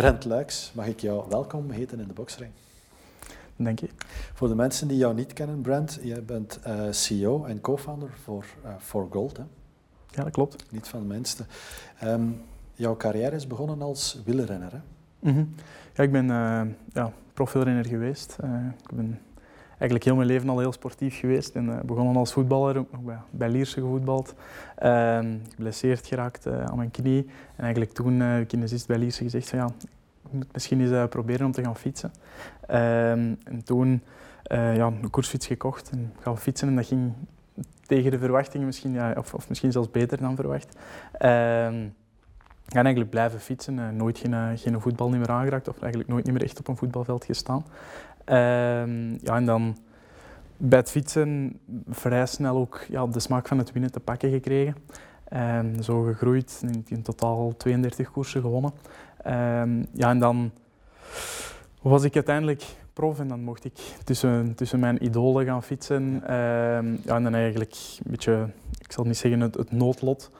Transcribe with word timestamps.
Brent 0.00 0.24
Luiks, 0.24 0.72
mag 0.74 0.86
ik 0.86 1.00
jou 1.00 1.24
welkom 1.28 1.70
heten 1.70 2.00
in 2.00 2.06
de 2.06 2.12
boksring? 2.12 2.50
Dank 3.56 3.78
je. 3.78 3.88
Voor 4.34 4.48
de 4.48 4.54
mensen 4.54 4.88
die 4.88 4.96
jou 4.96 5.14
niet 5.14 5.32
kennen, 5.32 5.60
Brent, 5.60 5.98
jij 6.02 6.24
bent 6.24 6.60
uh, 6.66 6.82
CEO 6.90 7.44
en 7.44 7.60
co-founder 7.60 8.10
voor 8.22 8.44
uh, 8.64 8.70
For 8.78 9.06
Gold. 9.10 9.36
Hè? 9.36 9.42
Ja, 10.10 10.22
dat 10.22 10.32
klopt. 10.32 10.64
Niet 10.70 10.88
van 10.88 11.00
de 11.00 11.06
minste. 11.06 11.44
Um, 12.04 12.42
jouw 12.74 12.96
carrière 12.96 13.36
is 13.36 13.46
begonnen 13.46 13.82
als 13.82 14.20
wielrenner, 14.24 14.72
hè? 14.72 14.78
Mm 15.18 15.34
-hmm. 15.34 15.54
Ja, 15.94 16.02
ik 16.02 16.12
ben 16.12 16.24
uh, 16.24 16.62
ja, 16.92 17.12
profwielrenner 17.34 17.86
geweest. 17.86 18.36
ik 18.88 18.96
ben 18.96 19.20
eigenlijk 19.80 20.04
heel 20.04 20.14
mijn 20.14 20.28
leven 20.28 20.48
al 20.48 20.58
heel 20.58 20.72
sportief 20.72 21.18
geweest. 21.18 21.54
En 21.54 21.66
uh, 21.66 21.80
begonnen 21.84 22.16
als 22.16 22.32
voetballer, 22.32 22.78
ook 22.78 23.04
bij, 23.04 23.16
bij 23.30 23.48
Lierse 23.48 23.80
gevoetbald. 23.80 24.34
Uh, 24.82 25.18
geblesseerd 25.48 26.06
geraakt 26.06 26.46
uh, 26.46 26.64
aan 26.64 26.76
mijn 26.76 26.90
knie. 26.90 27.26
En 27.56 27.62
eigenlijk 27.62 27.92
toen 27.92 28.22
in 28.22 28.60
de 28.60 28.84
bij 28.86 28.98
Lierse 28.98 29.22
gezegd 29.22 29.48
van 29.48 29.58
ja, 29.58 29.66
ik 30.24 30.32
moet 30.32 30.52
misschien 30.52 30.80
eens 30.80 31.08
proberen 31.08 31.46
om 31.46 31.52
te 31.52 31.62
gaan 31.62 31.76
fietsen. 31.76 32.12
Ehm, 32.66 33.34
en 33.44 33.64
toen 33.64 34.02
ja, 34.42 34.86
een 34.86 35.10
koersfiets 35.10 35.46
gekocht 35.46 35.90
en 35.90 36.12
gaan 36.20 36.38
fietsen. 36.38 36.68
En 36.68 36.76
dat 36.76 36.86
ging 36.86 37.12
tegen 37.86 38.10
de 38.10 38.18
verwachtingen 38.18 38.66
misschien, 38.66 38.92
ja, 38.92 39.14
of, 39.16 39.34
of 39.34 39.48
misschien 39.48 39.72
zelfs 39.72 39.90
beter 39.90 40.18
dan 40.18 40.36
verwacht. 40.36 40.76
Ehm, 41.12 41.84
ik 42.64 42.76
ben 42.76 42.84
eigenlijk 42.84 43.10
blijven 43.10 43.40
fietsen, 43.40 43.96
nooit 43.96 44.18
geen, 44.18 44.58
geen 44.58 44.80
voetbal 44.80 45.08
meer 45.08 45.28
aangeraakt 45.28 45.68
of 45.68 45.80
eigenlijk 45.80 46.10
nooit 46.10 46.26
meer 46.26 46.42
echt 46.42 46.58
op 46.58 46.68
een 46.68 46.76
voetbalveld 46.76 47.24
gestaan. 47.24 47.64
Um, 48.30 49.18
ja, 49.22 49.36
en 49.36 49.44
dan 49.44 49.76
bij 50.56 50.78
het 50.78 50.90
fietsen 50.90 51.60
vrij 51.88 52.26
snel 52.26 52.56
ook 52.56 52.84
ja, 52.88 53.06
de 53.06 53.20
smaak 53.20 53.48
van 53.48 53.58
het 53.58 53.72
winnen 53.72 53.92
te 53.92 54.00
pakken 54.00 54.30
gekregen. 54.30 54.74
Um, 55.32 55.82
zo 55.82 56.02
gegroeid, 56.02 56.62
in, 56.62 56.84
in, 56.88 57.02
totaal 57.02 57.56
32 57.56 58.10
koersen 58.10 58.40
gewonnen. 58.40 58.72
Um, 59.26 59.86
ja, 59.92 60.10
en 60.10 60.18
dan 60.18 60.50
was 61.82 62.02
ik 62.02 62.14
uiteindelijk 62.14 62.64
prof 62.92 63.18
en 63.18 63.28
dan 63.28 63.40
mocht 63.40 63.64
ik 63.64 63.78
tussen, 64.04 64.54
tussen 64.54 64.80
mijn 64.80 65.04
idolen 65.04 65.46
gaan 65.46 65.62
fietsen. 65.62 66.22
ja, 67.04 67.16
en 67.16 67.22
dan 67.22 67.34
eigenlijk 67.34 67.74
een 68.04 68.10
beetje, 68.10 68.48
ik 68.78 68.92
zal 68.92 69.04
niet 69.04 69.16
zeggen 69.16 69.40
het, 69.40 69.54
het 69.54 69.72
noodlot, 69.72 70.30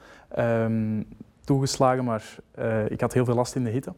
toegeslagen, 1.43 2.03
maar 2.03 2.35
uh, 2.59 2.89
ik 2.89 3.01
had 3.01 3.13
heel 3.13 3.25
veel 3.25 3.35
last 3.35 3.55
in 3.55 3.63
de 3.63 3.69
hitte. 3.69 3.93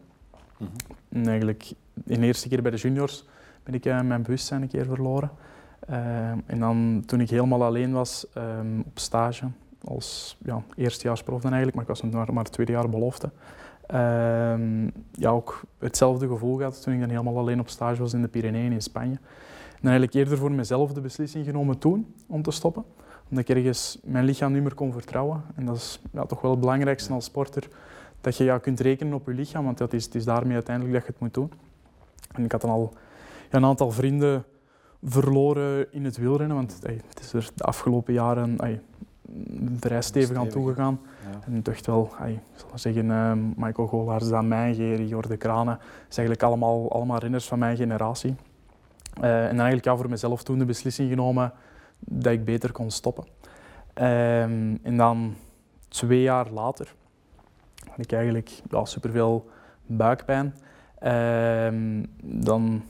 Mm 0.58 0.68
-hmm. 0.68 0.96
En 1.10 1.28
eigenlijk 1.28 1.72
in 2.06 2.20
de 2.20 2.26
eerste 2.26 2.50
keer 2.50 2.62
bij 2.62 2.72
de 2.72 2.78
juniors 2.78 3.26
ben 3.64 3.74
ik 3.74 3.86
uh, 3.86 4.02
mijn 4.02 4.22
bewustzijn 4.22 4.62
een 4.62 4.68
keer 4.68 4.86
verloren. 4.86 5.32
Uh, 5.90 6.30
en 6.46 6.60
dan 6.60 7.04
toen 7.06 7.20
ik 7.20 7.30
helemaal 7.30 7.64
alleen 7.64 7.92
was 7.92 8.26
um, 8.38 8.84
op 8.86 9.00
stage, 9.00 9.46
als 9.84 10.38
ja, 10.46 10.64
eerstejaarsprof 10.76 11.42
dan 11.42 11.54
eigenlijk, 11.54 11.76
maar 11.76 11.98
ik 11.98 12.02
was 12.02 12.12
maar, 12.12 12.34
maar 12.34 12.44
tweede 12.44 12.72
jaar 12.72 12.90
belofte. 12.90 13.30
Uh, 13.94 14.88
ja, 15.12 15.30
ook 15.30 15.62
hetzelfde 15.80 16.28
gevoel 16.28 16.58
gehad 16.58 16.82
toen 16.82 16.94
ik 16.94 17.00
dan 17.00 17.10
helemaal 17.10 17.38
alleen 17.38 17.60
op 17.60 17.70
stage 17.70 18.02
was 18.02 18.14
in 18.14 18.22
de 18.22 18.28
Pyreneeën 18.28 18.72
in 18.72 18.82
Spanje. 18.82 19.16
En 19.70 19.90
dan 19.90 19.92
eigenlijk 19.92 20.14
eerder 20.14 20.38
voor 20.38 20.52
mezelf 20.52 20.94
de 20.94 21.02
beslissing 21.02 21.46
genomen 21.46 21.78
toen 21.78 22.14
om 22.28 22.42
te 22.42 22.52
stoppen. 22.52 22.84
Omdat 23.30 23.50
ik 23.50 23.56
ergens 23.56 24.00
mijn 24.04 24.26
lichaam 24.26 24.54
niet 24.54 24.62
meer 24.62 24.74
kon 24.74 24.92
vertrouwen. 24.92 25.42
En 25.56 25.66
dat 25.66 25.76
is 25.76 26.02
ja, 26.12 26.26
toch 26.26 26.42
wel 26.42 26.52
het 26.52 26.60
belangrijkste 26.60 27.14
als 27.14 27.26
sporter, 27.26 27.68
dat 28.22 28.38
je 28.38 28.44
ja, 28.44 28.58
kunt 28.58 28.80
rekenen 28.80 29.14
op 29.14 29.28
je 29.28 29.34
lichaam, 29.34 29.66
want 29.66 29.78
dat 29.78 29.94
is, 29.94 30.06
het 30.06 30.16
is 30.16 30.26
daarmee 30.26 30.54
uiteindelijk 30.54 30.96
dat 30.96 31.06
je 31.06 31.12
het 31.12 31.22
moet 31.22 31.34
doen. 31.34 31.52
En 32.32 32.44
ik 32.44 32.52
had 32.52 32.62
dan 32.62 32.70
al 32.70 32.94
een 33.54 33.66
aantal 33.66 33.92
vrienden 33.92 34.46
verloren 35.04 35.94
in 35.94 36.06
het 36.06 36.18
wielrennen, 36.18 36.56
want 36.56 36.80
hey, 36.84 37.02
het 37.08 37.20
is 37.20 37.34
er 37.34 37.50
de 37.56 37.64
afgelopen 37.64 38.14
jaren 38.14 38.54
hey, 38.58 38.82
vrij 39.80 40.02
stevig 40.02 40.38
aan 40.38 40.48
toegegaan. 40.48 41.00
Ja. 41.32 41.40
En 41.46 41.64
dacht 41.64 41.86
wel, 41.86 42.12
hey, 42.16 42.32
ik 42.32 42.40
zal 42.56 42.78
zeggen, 42.78 43.06
uh, 43.06 43.32
Michael 43.56 43.88
Golaars, 43.88 44.28
Dan 44.28 44.48
Mijnge, 44.48 44.96
Rigor 44.96 45.28
de 45.28 45.38
Kranen, 45.38 45.78
zijn 46.08 46.28
eigenlijk 46.28 46.44
allemaal, 46.44 46.92
allemaal 46.92 47.18
renners 47.18 47.48
van 47.48 47.60
mijn 47.60 47.78
generatie. 47.78 48.36
Uh, 49.22 49.42
en 49.42 49.48
dan 49.48 49.58
eigenlijk 49.58 49.86
ja, 49.86 49.96
voor 49.96 50.10
mezelf 50.10 50.44
toen 50.44 50.60
de 50.60 50.66
beslissing 50.66 51.10
genomen 51.10 51.54
dat 52.00 52.34
ik 52.34 52.46
beter 52.46 52.72
kon 52.72 52.92
stoppen. 52.92 53.26
Uh, 53.98 54.42
en 54.42 54.98
dan 54.98 55.36
twee 55.88 56.22
jaar 56.22 56.50
later 56.50 56.94
had 57.90 58.00
ik 58.00 58.12
eigenlijk 58.12 58.62
ja, 58.70 58.86
superveel 58.86 59.50
buikpijn. 59.86 60.56
Ehm, 61.00 62.04
dan 62.22 62.84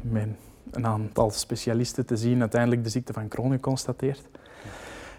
met 0.00 0.28
een 0.70 0.86
aantal 0.86 1.30
specialisten 1.30 2.06
te 2.06 2.16
zien 2.16 2.40
uiteindelijk 2.40 2.84
de 2.84 2.90
ziekte 2.90 3.12
van 3.12 3.28
Crohn 3.28 3.52
geconstateerd. 3.52 4.28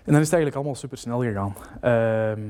En 0.04 0.16
dan 0.16 0.24
is 0.24 0.30
het 0.32 0.34
eigenlijk 0.34 0.56
allemaal 0.56 0.76
super 0.76 0.98
snel 0.98 1.22
gegaan. 1.22 1.56
Uh, 1.84 2.46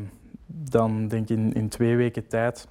dan 0.45 1.07
denk 1.07 1.29
ik 1.29 1.37
in, 1.37 1.53
in, 1.53 1.69
twee 1.69 1.95
weken 1.95 2.27
tijd 2.27 2.67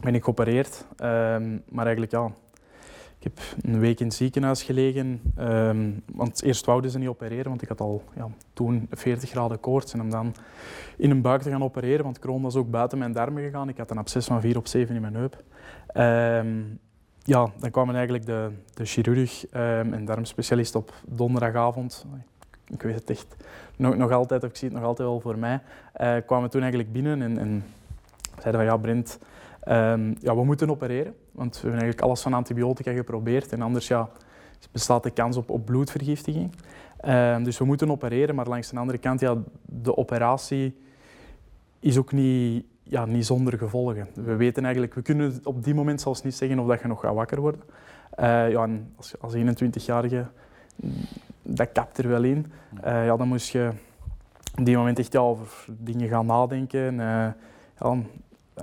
ben 0.00 0.14
ik 0.14 0.24
geopereerd. 0.24 0.86
Um, 0.90 1.62
maar 1.68 1.84
eigenlijk 1.84 2.12
ja, 2.12 2.30
ik 3.18 3.24
heb 3.24 3.40
een 3.62 3.78
week 3.78 4.00
in 4.00 4.06
het 4.06 4.14
ziekenhuis 4.14 4.62
gelegen. 4.62 5.20
Um, 5.38 6.02
want 6.12 6.42
eerst 6.42 6.66
wouden 6.66 6.90
ze 6.90 6.98
niet 6.98 7.08
opereren, 7.08 7.48
want 7.48 7.62
ik 7.62 7.68
had 7.68 7.80
al 7.80 8.02
ja, 8.16 8.28
toen 8.52 8.86
40 8.90 9.30
graden 9.30 9.60
koorts. 9.60 9.92
En 9.92 10.00
om 10.00 10.10
dan 10.10 10.34
in 10.96 11.10
een 11.10 11.22
buik 11.22 11.42
te 11.42 11.50
gaan 11.50 11.62
opereren, 11.62 12.04
want 12.04 12.18
Crohn 12.18 12.42
was 12.42 12.56
ook 12.56 12.70
buiten 12.70 12.98
mijn 12.98 13.12
darmen 13.12 13.42
gegaan. 13.42 13.68
Ik 13.68 13.78
had 13.78 13.90
een 13.90 13.98
absces 13.98 14.26
van 14.26 14.40
4 14.40 14.56
op 14.56 14.66
7 14.66 14.94
in 14.94 15.00
mijn 15.00 15.14
heup. 15.14 15.42
Ja, 17.28 17.50
dan 17.58 17.70
kwamen 17.70 17.94
eigenlijk 17.94 18.26
de, 18.26 18.50
de 18.74 18.84
chirurg 18.84 19.44
um, 19.54 19.92
en 19.92 20.04
darmspecialist 20.04 20.74
op 20.74 20.94
donderdagavond. 21.06 22.06
Ik 22.66 22.82
weet 22.82 22.94
het 22.94 23.10
echt 23.10 23.36
nog, 23.76 23.96
nog 23.96 24.10
altijd, 24.12 24.42
of 24.42 24.48
ik 24.48 24.56
zie 24.56 24.68
het 24.68 24.76
nog 24.76 24.86
altijd 24.86 25.08
wel 25.08 25.20
voor 25.20 25.38
mij. 25.38 25.60
Uh, 26.00 26.16
kwamen 26.26 26.50
toen 26.50 26.60
eigenlijk 26.60 26.92
binnen 26.92 27.22
en, 27.22 27.38
en 27.38 27.64
zeiden 28.40 28.60
van 28.60 28.64
ja, 28.64 28.76
Brent, 28.76 29.18
um, 29.68 30.16
ja, 30.20 30.34
we 30.34 30.44
moeten 30.44 30.70
opereren. 30.70 31.14
Want 31.32 31.54
we 31.54 31.60
hebben 31.60 31.80
eigenlijk 31.80 32.00
alles 32.00 32.20
van 32.20 32.34
antibiotica 32.34 32.92
geprobeerd 32.92 33.52
en 33.52 33.62
anders 33.62 33.88
ja, 33.88 34.08
bestaat 34.72 35.02
de 35.02 35.10
kans 35.10 35.36
op, 35.36 35.60
bloedvergiftiging. 35.64 36.52
Um, 37.04 37.44
dus 37.44 37.58
we 37.58 37.64
moeten 37.64 37.90
opereren, 37.90 38.34
maar 38.34 38.48
langs 38.48 38.70
de 38.70 38.78
andere 38.78 38.98
kant, 38.98 39.20
ja, 39.20 39.36
de 39.62 39.96
operatie 39.96 40.76
is 41.80 41.98
ook 41.98 42.12
niet 42.12 42.64
ja, 42.88 43.04
niet 43.04 43.26
zonder 43.26 43.58
gevolgen. 43.58 44.08
We 44.14 44.36
weten 44.36 44.62
eigenlijk, 44.62 44.94
we 44.94 45.02
kunnen 45.02 45.40
op 45.44 45.64
die 45.64 45.74
moment 45.74 46.00
zelfs 46.00 46.22
niet 46.22 46.34
zeggen 46.34 46.58
of 46.58 46.66
dat 46.66 46.80
je 46.80 46.88
nog 46.88 47.00
gaat 47.00 47.14
wakker 47.14 47.40
worden. 47.40 47.60
Uh, 48.20 48.50
ja, 48.50 48.62
en 48.62 48.92
als, 48.96 49.14
als 49.20 49.34
21-jarige, 49.34 50.26
dat 51.42 51.72
kapt 51.72 51.98
er 51.98 52.08
wel 52.08 52.22
in. 52.22 52.52
Uh, 52.84 53.06
ja, 53.06 53.16
dan 53.16 53.28
moest 53.28 53.48
je 53.48 53.70
op 54.58 54.64
die 54.64 54.76
moment 54.76 54.98
echt 54.98 55.12
ja, 55.12 55.20
over 55.20 55.64
dingen 55.66 56.08
gaan 56.08 56.26
nadenken. 56.26 56.94
Uh, 56.94 57.26
ja, 57.80 57.96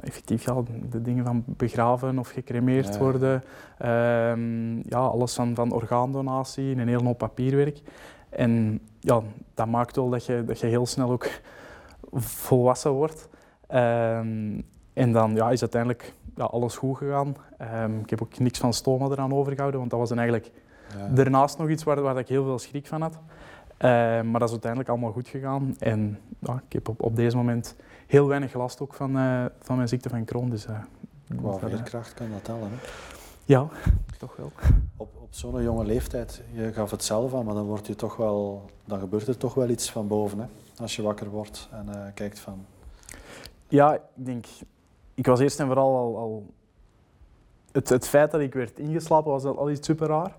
effectief 0.01 0.45
ja, 0.45 0.63
de 0.89 1.01
dingen 1.01 1.25
van 1.25 1.43
begraven 1.47 2.19
of 2.19 2.29
gecremeerd 2.29 2.93
ja. 2.93 2.99
worden. 2.99 3.43
Ehm, 3.77 4.77
ja, 4.77 4.99
alles 4.99 5.33
van, 5.33 5.55
van 5.55 5.71
orgaandonatie, 5.71 6.71
een 6.71 6.87
hele 6.87 7.03
hoop 7.03 7.17
papierwerk. 7.17 7.81
En 8.29 8.79
ja, 8.99 9.21
dat 9.53 9.67
maakt 9.67 9.95
wel 9.95 10.09
dat 10.09 10.25
je, 10.25 10.43
dat 10.45 10.59
je 10.59 10.67
heel 10.67 10.85
snel 10.85 11.11
ook 11.11 11.29
volwassen 12.47 12.91
wordt. 12.91 13.29
Um, 13.73 14.65
en 14.93 15.11
dan 15.11 15.35
ja, 15.35 15.51
is 15.51 15.61
uiteindelijk 15.61 16.13
ja, 16.35 16.43
alles 16.43 16.75
goed 16.75 16.97
gegaan. 16.97 17.35
Um, 17.83 17.99
ik 17.99 18.09
heb 18.09 18.21
ook 18.21 18.39
niks 18.39 18.59
van 18.59 18.73
stoma 18.73 19.05
eraan 19.05 19.33
overgehouden, 19.33 19.79
want 19.79 19.91
dat 19.91 19.99
was 19.99 20.09
dan 20.09 20.17
eigenlijk 20.17 20.51
ja. 20.97 21.07
daarnaast 21.07 21.57
nog 21.57 21.69
iets 21.69 21.83
waar, 21.83 22.01
waar 22.01 22.17
ik 22.17 22.27
heel 22.27 22.43
veel 22.43 22.59
schrik 22.59 22.87
van 22.87 23.01
had. 23.01 23.13
Um, 23.77 24.31
maar 24.31 24.39
dat 24.39 24.43
is 24.43 24.51
uiteindelijk 24.51 24.89
allemaal 24.89 25.11
goed 25.11 25.27
gegaan. 25.27 25.75
En 25.79 26.19
ja, 26.39 26.61
ik 26.67 26.73
heb 26.73 26.89
op, 26.89 27.03
op 27.03 27.15
deze 27.15 27.35
moment 27.35 27.75
heel 28.07 28.27
weinig 28.27 28.53
last 28.53 28.81
ook 28.81 28.93
van, 28.93 29.17
uh, 29.17 29.45
van 29.59 29.75
mijn 29.75 29.87
ziekte 29.87 30.09
van 30.09 30.25
Crohn. 30.25 30.49
Dus, 30.49 30.67
uh, 30.67 30.77
Qua 31.37 31.57
veerkracht 31.57 32.13
kan 32.13 32.31
dat 32.31 32.43
tellen, 32.43 32.69
hè? 32.69 32.77
Ja, 33.45 33.67
toch 34.17 34.35
wel. 34.35 34.51
Op, 34.97 35.09
op 35.21 35.27
zo'n 35.29 35.63
jonge 35.63 35.85
leeftijd, 35.85 36.41
je 36.51 36.73
gaf 36.73 36.91
het 36.91 37.03
zelf 37.03 37.33
aan, 37.33 37.45
maar 37.45 37.53
dan, 37.53 37.65
wordt 37.65 37.87
je 37.87 37.95
toch 37.95 38.15
wel, 38.15 38.69
dan 38.85 38.99
gebeurt 38.99 39.27
er 39.27 39.37
toch 39.37 39.53
wel 39.53 39.69
iets 39.69 39.91
van 39.91 40.07
boven. 40.07 40.39
Hè? 40.39 40.45
Als 40.81 40.95
je 40.95 41.01
wakker 41.01 41.29
wordt 41.29 41.69
en 41.71 41.85
uh, 41.89 42.01
kijkt 42.13 42.39
van 42.39 42.65
ja, 43.75 43.93
ik 43.93 44.01
denk... 44.13 44.45
Ik 45.13 45.25
was 45.25 45.39
eerst 45.39 45.59
en 45.59 45.65
vooral 45.65 45.95
al... 45.95 46.17
al 46.17 46.53
het, 47.71 47.89
het 47.89 48.07
feit 48.07 48.31
dat 48.31 48.41
ik 48.41 48.53
werd 48.53 48.79
ingeslapen 48.79 49.31
was 49.31 49.43
al, 49.43 49.57
al 49.57 49.71
iets 49.71 49.85
super 49.85 50.07
raar. 50.07 50.35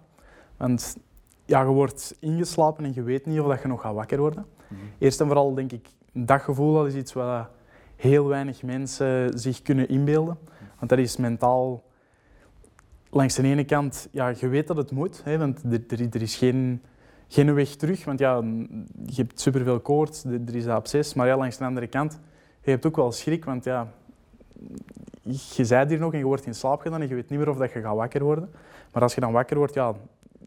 Want 0.57 0.97
ja, 1.45 1.61
je 1.61 1.67
wordt 1.67 2.17
ingeslapen 2.21 2.85
en 2.85 2.95
je 2.95 3.03
weet 3.03 3.27
niet 3.27 3.41
of 3.41 3.47
dat 3.47 3.63
je 3.63 3.69
nog 3.69 3.81
gaat 3.81 3.95
wakker 3.95 4.19
worden. 4.19 4.47
Mm 4.69 4.79
-hmm. 4.79 4.89
Eerst 4.99 5.21
en 5.21 5.27
vooral 5.27 5.55
denk 5.55 5.73
ik, 5.73 5.89
dat 6.13 6.41
gevoel 6.41 6.75
dat 6.75 6.87
is 6.87 6.95
iets 6.95 7.13
wat 7.13 7.49
heel 7.97 8.27
weinig 8.27 8.63
mensen 8.63 9.39
zich 9.39 9.63
kunnen 9.63 9.89
inbeelden. 9.89 10.39
Want 10.79 10.91
dat 10.91 10.99
is 10.99 11.17
mentaal... 11.17 11.85
Langs 13.11 13.35
de 13.35 13.43
ene 13.43 13.65
kant, 13.65 14.09
ja, 14.11 14.33
je 14.39 14.49
weet 14.49 14.67
dat 14.67 14.77
het 14.77 14.91
moet, 14.91 15.21
hè, 15.25 15.39
want 15.39 15.63
er, 15.63 15.81
er, 15.89 16.01
er 16.11 16.23
is 16.23 16.37
geen, 16.37 16.83
geen 17.29 17.55
weg 17.55 17.69
terug. 17.69 18.05
Want 18.05 18.19
ja, 18.19 18.43
je 19.05 19.15
hebt 19.15 19.41
superveel 19.41 19.81
koorts, 19.81 20.25
er 20.25 20.55
is 20.55 20.67
absces. 20.67 21.15
Maar 21.15 21.27
ja, 21.27 21.37
langs 21.37 21.57
de 21.57 21.65
andere 21.65 21.87
kant, 21.87 22.21
je 22.67 22.73
hebt 22.73 22.87
ook 22.87 22.97
wel 22.97 23.13
schrik, 23.13 23.45
want 23.45 23.65
ja, 23.65 23.89
je 25.23 25.65
zei 25.65 25.89
hier 25.89 25.99
nog 25.99 26.13
en 26.13 26.19
je 26.19 26.25
wordt 26.25 26.47
in 26.47 26.55
slaap 26.55 26.81
gedaan 26.81 27.01
en 27.01 27.09
je 27.09 27.15
weet 27.15 27.31
niet 27.31 27.39
meer 27.39 27.49
of 27.49 27.57
dat 27.57 27.73
je 27.73 27.81
gaat 27.81 27.97
wakker 27.97 28.25
worden. 28.25 28.51
Maar 28.93 29.03
als 29.03 29.15
je 29.15 29.21
dan 29.21 29.33
wakker 29.33 29.57
wordt, 29.57 29.75
ja, 29.75 29.95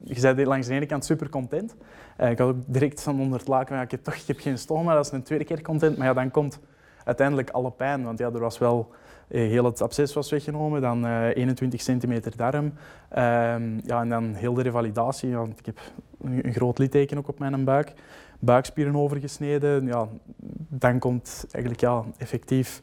je 0.03 0.33
bent 0.35 0.47
langs 0.47 0.67
de 0.67 0.73
ene 0.73 0.85
kant 0.85 1.05
super 1.05 1.29
content. 1.29 1.75
Uh, 2.19 2.29
ik 2.29 2.37
had 2.37 2.47
ook 2.47 2.57
direct 2.65 3.01
van 3.01 3.19
onder 3.19 3.39
het 3.39 3.47
laken, 3.47 3.75
ja, 3.75 3.81
ik 3.81 3.91
heb 3.91 4.03
toch 4.03 4.15
ik 4.15 4.27
heb 4.27 4.39
geen 4.39 4.57
stoma, 4.57 4.93
dat 4.93 5.05
is 5.05 5.11
een 5.11 5.23
tweede 5.23 5.45
keer 5.45 5.61
content. 5.61 5.97
Maar 5.97 6.07
ja, 6.07 6.13
dan 6.13 6.31
komt 6.31 6.59
uiteindelijk 7.03 7.49
alle 7.49 7.71
pijn, 7.71 8.03
want 8.03 8.19
ja, 8.19 8.25
er 8.25 8.39
was 8.39 8.57
wel 8.57 8.91
heel 9.27 9.65
het 9.65 9.81
absces 9.81 10.13
was 10.13 10.29
weggenomen, 10.29 10.81
dan 10.81 11.05
21 11.05 11.81
centimeter 11.81 12.37
darm. 12.37 12.73
Ehm, 13.09 13.79
ja, 13.83 14.01
en 14.01 14.09
dan 14.09 14.33
heel 14.33 14.53
de 14.53 14.61
revalidatie, 14.61 15.35
want 15.35 15.59
ik 15.59 15.65
heb 15.65 15.79
een, 16.21 16.45
een 16.45 16.53
groot 16.53 16.77
litteken 16.77 17.17
ook 17.17 17.27
op 17.27 17.39
mijn 17.39 17.63
buik. 17.63 17.93
Buikspieren 18.39 18.95
overgesneden. 18.95 19.85
Ja, 19.85 20.07
dan 20.67 20.99
komt 20.99 21.45
eigenlijk 21.51 21.83
ja, 21.83 22.03
effectief 22.17 22.81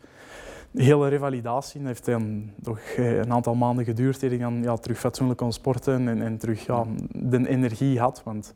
de 0.70 0.82
hele 0.82 1.08
revalidatie. 1.08 1.80
Dat 1.80 1.88
heeft 1.88 2.04
dan 2.04 2.50
nog 2.62 2.78
een 2.96 3.32
aantal 3.32 3.54
maanden 3.54 3.84
geduurd 3.84 4.22
eer 4.22 4.32
ik 4.32 4.40
dan 4.40 4.62
ja, 4.62 4.76
terug 4.76 4.98
fatsoenlijk 4.98 5.38
kon 5.38 5.52
sporten 5.52 6.08
en, 6.08 6.22
en 6.22 6.38
terug 6.38 6.66
ja, 6.66 6.84
de 7.12 7.48
energie 7.48 8.00
had. 8.00 8.22
Want 8.24 8.54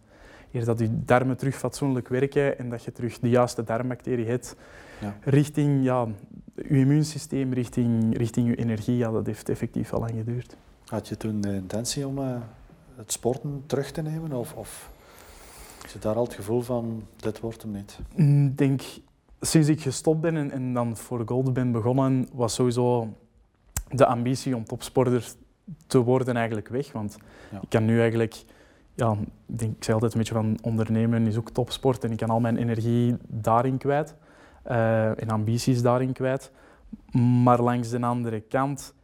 Eerst 0.52 0.67
dat 0.67 0.79
je 0.79 1.05
darmen 1.05 1.37
terug 1.37 1.56
fatsoenlijk 1.56 2.08
werken 2.08 2.58
en 2.58 2.70
dat 2.70 2.85
je 2.85 2.93
terug 2.93 3.19
de 3.19 3.29
juiste 3.29 3.64
darmbacterie 3.64 4.26
hebt. 4.26 4.56
Ja. 5.00 5.17
Richting 5.20 5.85
ja, 5.85 6.06
je 6.55 6.64
immuunsysteem, 6.64 7.52
richting, 7.52 8.17
richting 8.17 8.49
je 8.49 8.55
energie, 8.55 8.97
ja, 8.97 9.11
dat 9.11 9.26
heeft 9.26 9.49
effectief 9.49 9.93
al 9.93 10.00
lang 10.00 10.12
geduurd. 10.14 10.56
Had 10.87 11.08
je 11.08 11.17
toen 11.17 11.41
de 11.41 11.55
intentie 11.55 12.06
om 12.06 12.19
uh, 12.19 12.37
het 12.97 13.12
sporten 13.12 13.62
terug 13.67 13.91
te 13.91 14.02
nemen? 14.02 14.32
Of, 14.32 14.55
of 14.55 14.91
je 15.92 15.98
daar 15.98 16.14
al 16.14 16.25
het 16.25 16.34
gevoel 16.34 16.60
van, 16.60 17.02
dit 17.16 17.40
wordt 17.40 17.62
hem 17.62 17.70
niet? 17.70 17.98
Mm, 18.16 18.46
ik 18.46 18.58
denk, 18.58 18.82
sinds 19.40 19.69
ik 19.69 19.81
gestopt 19.81 20.20
ben 20.20 20.37
en, 20.37 20.50
en 20.50 20.75
dan 20.75 20.96
voor 20.96 21.22
Gold 21.26 21.52
ben 21.52 21.72
begonnen, 21.72 22.28
was 22.32 22.54
sowieso 22.54 23.08
de 23.88 24.06
ambitie 24.06 24.56
om 24.56 24.64
topsporter 24.64 25.32
te 25.87 25.98
worden 25.98 26.37
eigenlijk 26.37 26.69
weg. 26.69 26.92
Want 26.92 27.16
ik 27.60 27.69
kan 27.69 27.84
nu 27.84 28.00
eigenlijk 28.00 28.44
ja, 28.94 29.16
ik, 29.46 29.58
denk, 29.58 29.76
ik 29.76 29.84
zei 29.84 29.94
altijd 29.94 30.12
een 30.12 30.19
beetje 30.19 30.34
van 30.34 30.58
ondernemen 30.62 31.26
is 31.26 31.37
ook 31.37 31.50
topsport 31.50 32.04
en 32.04 32.10
ik 32.10 32.16
kan 32.16 32.31
al 32.31 32.40
mijn 32.40 32.56
energie 32.56 33.16
daarin 33.26 33.78
kwijt 33.78 34.14
uh, 34.66 35.22
en 35.22 35.28
ambities 35.28 35.82
daarin 35.82 36.12
kwijt. 36.12 36.52
Maar 37.42 37.62
langs 37.62 37.88
de 37.88 38.00
andere 38.00 38.40
kant, 38.40 38.94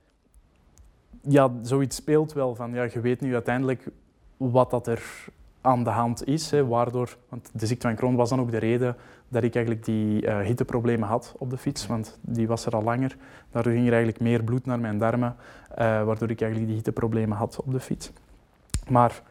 ja, 1.21 1.53
zoiets 1.63 1.97
speelt 1.97 2.33
wel 2.33 2.55
van, 2.55 2.73
ja, 2.73 2.89
je 2.93 3.01
weet 3.01 3.21
nu 3.21 3.33
uiteindelijk 3.33 3.91
wat 4.37 4.71
dat 4.71 4.87
er 4.87 5.29
aan 5.67 5.85
de 5.85 5.91
hand 5.91 6.27
is, 6.27 6.51
hè, 6.51 6.67
waardoor, 6.67 7.17
want 7.29 7.51
de 7.53 7.67
ziekte 7.67 7.87
van 7.87 7.97
Crohn 7.97 8.15
was 8.15 8.29
dan 8.29 8.41
ook 8.41 8.51
de 8.51 8.59
reden 8.59 8.97
dat 9.29 9.43
ik 9.43 9.55
eigenlijk 9.55 9.85
die 9.85 10.23
uh, 10.23 10.39
hitteproblemen 10.39 11.09
had 11.09 11.35
op 11.39 11.51
de 11.51 11.57
fiets, 11.57 11.87
want 11.87 12.19
die 12.21 12.47
was 12.49 12.67
er 12.67 12.73
al 12.73 12.83
langer. 12.83 13.17
Daardoor 13.51 13.73
ging 13.73 13.87
er 13.87 13.93
eigenlijk 13.93 14.23
meer 14.23 14.45
bloed 14.45 14.67
naar 14.67 14.81
mijn 14.81 14.99
darmen, 14.99 15.37
uh, 15.71 15.77
waardoor 15.77 16.31
ik 16.31 16.41
eigenlijk 16.41 16.67
die 16.67 16.75
hitteproblemen 16.75 17.37
had 17.37 17.61
op 17.65 17.73
de 17.73 17.81
fiets. 17.81 18.13
Maar 18.89 19.23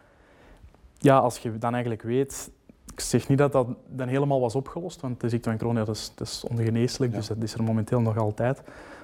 ja, 0.98 1.18
als 1.18 1.38
je 1.38 1.58
dan 1.58 1.72
eigenlijk 1.72 2.02
weet, 2.02 2.52
ik 2.94 3.00
zeg 3.00 3.28
niet 3.28 3.38
dat 3.38 3.52
dat 3.52 3.68
dan 3.88 4.08
helemaal 4.08 4.40
was 4.40 4.56
opgelost, 4.56 5.02
want 5.02 5.22
de 5.22 5.30
ziekte 5.30 5.50
van 5.50 5.58
Crohn 5.58 5.76
dat 5.76 5.88
is, 5.88 6.12
dat 6.16 6.28
is 6.28 6.46
ongeneeslijk, 6.50 7.14
dus 7.14 7.28
dat 7.28 7.44
is 7.44 7.54
er 7.54 7.64
momenteel 7.64 8.02
nog 8.02 8.18
altijd. 8.18 8.62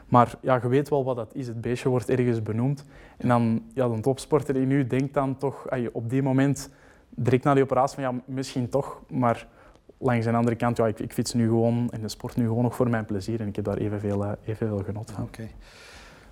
Maar 0.07 0.36
ja, 0.42 0.60
je 0.62 0.68
weet 0.68 0.89
wel 0.89 1.04
wat 1.04 1.16
dat 1.16 1.36
is. 1.36 1.48
Het 1.48 1.62
beestje 1.62 1.89
wordt 1.89 2.10
ergens 2.10 2.42
benoemd. 2.42 2.86
En 3.18 3.27
dan, 3.27 3.63
ja, 3.74 3.88
de 3.88 4.00
topsporter 4.00 4.56
in 4.56 4.72
u 4.72 4.88
denkt 4.88 5.13
dan 5.13 5.38
toch 5.38 5.68
op 5.92 6.10
die 6.10 6.24
moment, 6.24 6.69
direct 7.16 7.44
na 7.44 7.54
die 7.54 7.63
operatie, 7.63 8.04
van 8.04 8.04
ja, 8.04 8.22
misschien 8.25 8.69
toch, 8.69 9.02
maar 9.10 9.48
langs 9.98 10.25
de 10.25 10.31
andere 10.31 10.56
kant, 10.56 10.78
ja, 10.78 10.88
ik, 10.88 11.00
ik 11.00 11.13
fiets 11.13 11.34
nu 11.34 11.48
gewoon 11.48 11.90
en 11.92 12.02
de 12.02 12.10
sport 12.10 12.36
nu 12.36 12.48
gewoon 12.48 12.63
nog 12.63 12.75
voor 12.75 12.90
mijn 12.90 13.06
plezier 13.06 13.42
en 13.42 13.48
ik 13.48 13.56
heb 13.56 13.66
daar 13.66 13.78
evenveel, 13.78 14.24
uh, 14.24 14.31
evenveel 14.46 14.84
genot 14.84 15.12
van. 15.12 15.24
Oké. 15.24 15.48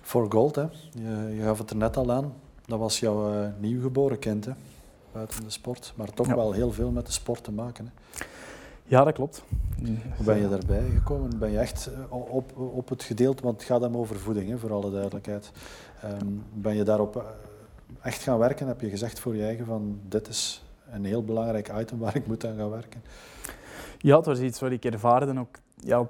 Voor 0.00 0.32
Gold, 0.32 0.54
hè. 0.54 0.66
Je, 0.92 1.34
je 1.36 1.42
gaf 1.42 1.58
het 1.58 1.70
er 1.70 1.76
net 1.76 1.96
al 1.96 2.12
aan, 2.12 2.32
dat 2.66 2.78
was 2.78 3.00
jouw 3.00 3.34
uh, 3.34 3.48
nieuwgeboren 3.58 4.18
kind, 4.18 4.44
hè? 4.44 4.52
buiten 5.12 5.44
de 5.44 5.50
sport, 5.50 5.92
maar 5.96 6.10
toch 6.10 6.26
wel 6.26 6.52
heel 6.52 6.72
veel 6.72 6.90
met 6.90 7.06
de 7.06 7.12
sport 7.12 7.44
te 7.44 7.52
maken. 7.52 7.84
Hè. 7.84 8.24
Ja, 8.90 9.04
dat 9.04 9.14
klopt. 9.14 9.42
Hoe 10.16 10.24
ben 10.24 10.40
je 10.40 10.48
daarbij 10.48 10.90
gekomen? 10.94 11.38
Ben 11.38 11.50
je 11.50 11.58
echt 11.58 11.86
eh, 11.86 12.12
op, 12.34 12.58
op 12.58 12.88
het 12.88 13.02
gedeelte, 13.02 13.42
want 13.42 13.56
het 13.56 13.66
gaat 13.66 13.80
hem 13.80 13.96
over 13.96 14.18
voeding, 14.18 14.48
hè, 14.48 14.58
voor 14.58 14.72
alle 14.72 14.90
duidelijkheid. 14.90 15.52
Um, 16.04 16.44
ben 16.54 16.76
je 16.76 16.82
daarop 16.82 17.16
eh, 17.16 17.22
echt 18.02 18.22
gaan 18.22 18.38
werken? 18.38 18.66
Heb 18.66 18.80
je 18.80 18.90
gezegd 18.90 19.20
voor 19.20 19.36
je 19.36 19.42
eigen 19.42 19.66
van 19.66 20.00
dit 20.08 20.28
is 20.28 20.62
een 20.92 21.04
heel 21.04 21.24
belangrijk 21.24 21.72
item 21.80 21.98
waar 21.98 22.16
ik 22.16 22.26
moet 22.26 22.46
aan 22.46 22.56
gaan 22.56 22.70
werken? 22.70 23.02
Ja, 23.98 24.16
het 24.16 24.26
was 24.26 24.40
iets 24.40 24.60
wat 24.60 24.70
ik 24.70 24.84
ervaarde 24.84 25.38
ook 25.38 25.56
ja, 25.76 26.06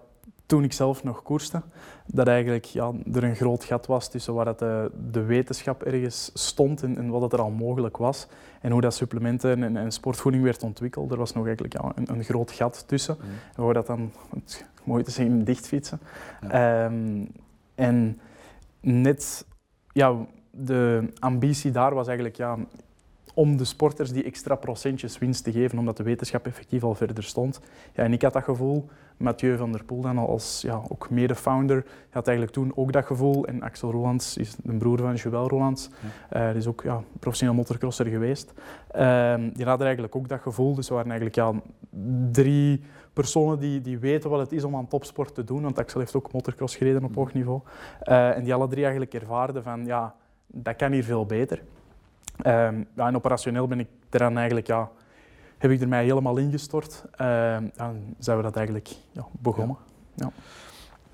toen 0.47 0.65
ik 0.65 0.73
zelf 0.73 1.05
nog 1.05 1.23
koerste, 1.23 1.63
dat 2.07 2.27
eigenlijk 2.27 2.65
ja, 2.65 2.93
er 3.13 3.25
een 3.25 3.37
groot 3.37 3.65
gat 3.65 3.87
was 3.87 4.09
tussen 4.09 4.35
waar 4.35 4.45
dat 4.45 4.59
de, 4.59 4.91
de 5.11 5.23
wetenschap 5.23 5.83
ergens 5.83 6.31
stond 6.35 6.83
en, 6.83 6.97
en 6.97 7.09
wat 7.09 7.23
het 7.23 7.33
er 7.33 7.41
al 7.41 7.51
mogelijk 7.51 7.97
was. 7.97 8.27
En 8.61 8.73
hoe 8.73 8.81
dat 8.81 8.95
supplementen 8.95 9.63
en, 9.63 9.77
en 9.77 9.93
sportvoeding 9.93 10.45
werd 10.45 10.63
ontwikkeld. 10.63 11.11
Er 11.11 11.19
was 11.19 11.33
nog 11.33 11.45
eigenlijk 11.45 11.75
ja, 11.75 11.93
een, 11.95 12.11
een 12.11 12.25
groot 12.25 12.53
gat 12.53 12.85
tussen. 12.87 13.17
Mm. 13.19 13.29
En 13.57 13.63
hoe 13.63 13.73
dat 13.73 13.87
dan, 13.87 14.13
het, 14.35 14.67
mooi 14.85 15.03
te 15.03 15.11
zeggen, 15.11 15.45
dichtfietsen. 15.45 16.01
Ja. 16.49 16.85
Um, 16.85 17.29
en 17.75 18.21
net, 18.81 19.47
ja, 19.93 20.17
de 20.51 21.09
ambitie 21.19 21.71
daar 21.71 21.95
was 21.95 22.07
eigenlijk 22.07 22.37
ja, 22.37 22.57
om 23.35 23.57
de 23.57 23.65
sporters 23.65 24.13
die 24.13 24.25
extra 24.25 24.55
procentjes 24.55 25.19
winst 25.19 25.45
te 25.45 25.53
geven, 25.53 25.79
omdat 25.79 25.97
de 25.97 26.03
wetenschap 26.03 26.47
effectief 26.47 26.83
al 26.83 26.95
verder 26.95 27.25
stond. 27.25 27.61
Ja, 27.95 28.03
en 28.03 28.13
ik 28.13 28.23
had 28.23 28.33
dat 28.33 28.43
gevoel, 28.43 28.89
Mathieu 29.17 29.57
van 29.57 29.73
der 29.73 29.85
Poel 29.85 30.01
dan 30.01 30.19
als 30.19 30.61
ja, 30.63 30.83
ook 30.89 31.11
mede-founder, 31.11 31.85
had 32.11 32.27
eigenlijk 32.27 32.57
toen 32.57 32.73
ook 32.75 32.93
dat 32.93 33.05
gevoel. 33.05 33.47
En 33.47 33.63
Axel 33.63 33.91
Rolands 33.91 34.37
is 34.37 34.55
de 34.63 34.77
broer 34.77 34.99
van 34.99 35.15
Joël 35.15 35.49
Rolands, 35.49 35.91
ja. 36.31 36.47
uh, 36.47 36.49
die 36.49 36.59
is 36.59 36.67
ook 36.67 36.83
ja, 36.83 37.03
professioneel 37.19 37.55
motocrosser 37.55 38.07
geweest. 38.07 38.53
Uh, 38.97 39.35
die 39.35 39.65
hadden 39.65 39.87
eigenlijk 39.87 40.17
ook 40.17 40.29
dat 40.29 40.41
gevoel, 40.41 40.75
dus 40.75 40.89
er 40.89 40.95
waren 40.95 41.11
eigenlijk 41.11 41.37
ja, 41.37 41.53
drie 42.31 42.83
personen 43.13 43.59
die, 43.59 43.81
die 43.81 43.99
weten 43.99 44.31
wat 44.31 44.41
het 44.41 44.53
is 44.53 44.65
om 44.65 44.77
aan 44.77 44.89
topsport 44.89 45.35
te 45.35 45.45
doen, 45.45 45.63
want 45.63 45.79
Axel 45.79 46.01
heeft 46.01 46.17
ook 46.17 46.33
motocross 46.33 46.77
gereden 46.77 47.05
op 47.05 47.15
hoog 47.15 47.33
niveau. 47.33 47.61
Uh, 48.05 48.37
en 48.37 48.45
die 48.45 48.55
alle 48.55 48.69
drie 48.69 48.83
eigenlijk 48.83 49.15
ervaarden 49.15 49.63
van, 49.63 49.87
ja, 49.87 50.15
dat 50.47 50.77
kan 50.77 50.93
hier 50.93 51.05
veel 51.05 51.27
beter. 51.27 51.63
Um, 52.47 52.87
ja, 52.97 53.07
en 53.07 53.17
operationeel 53.17 53.67
ben 53.67 53.81
ik 53.81 53.89
eraan 54.11 54.37
eigenlijk, 54.37 54.67
ja, 54.67 54.91
heb 55.59 55.71
ik 55.71 55.81
er 55.81 55.89
mij 55.89 56.05
helemaal 56.05 56.37
ingestort. 56.37 57.05
Uh, 57.21 57.55
en 57.55 58.15
zijn 58.19 58.37
we 58.37 58.43
dat 58.43 58.57
eigenlijk 58.57 58.89
ja, 59.13 59.27
begonnen. 59.31 59.77
Ja. 60.15 60.31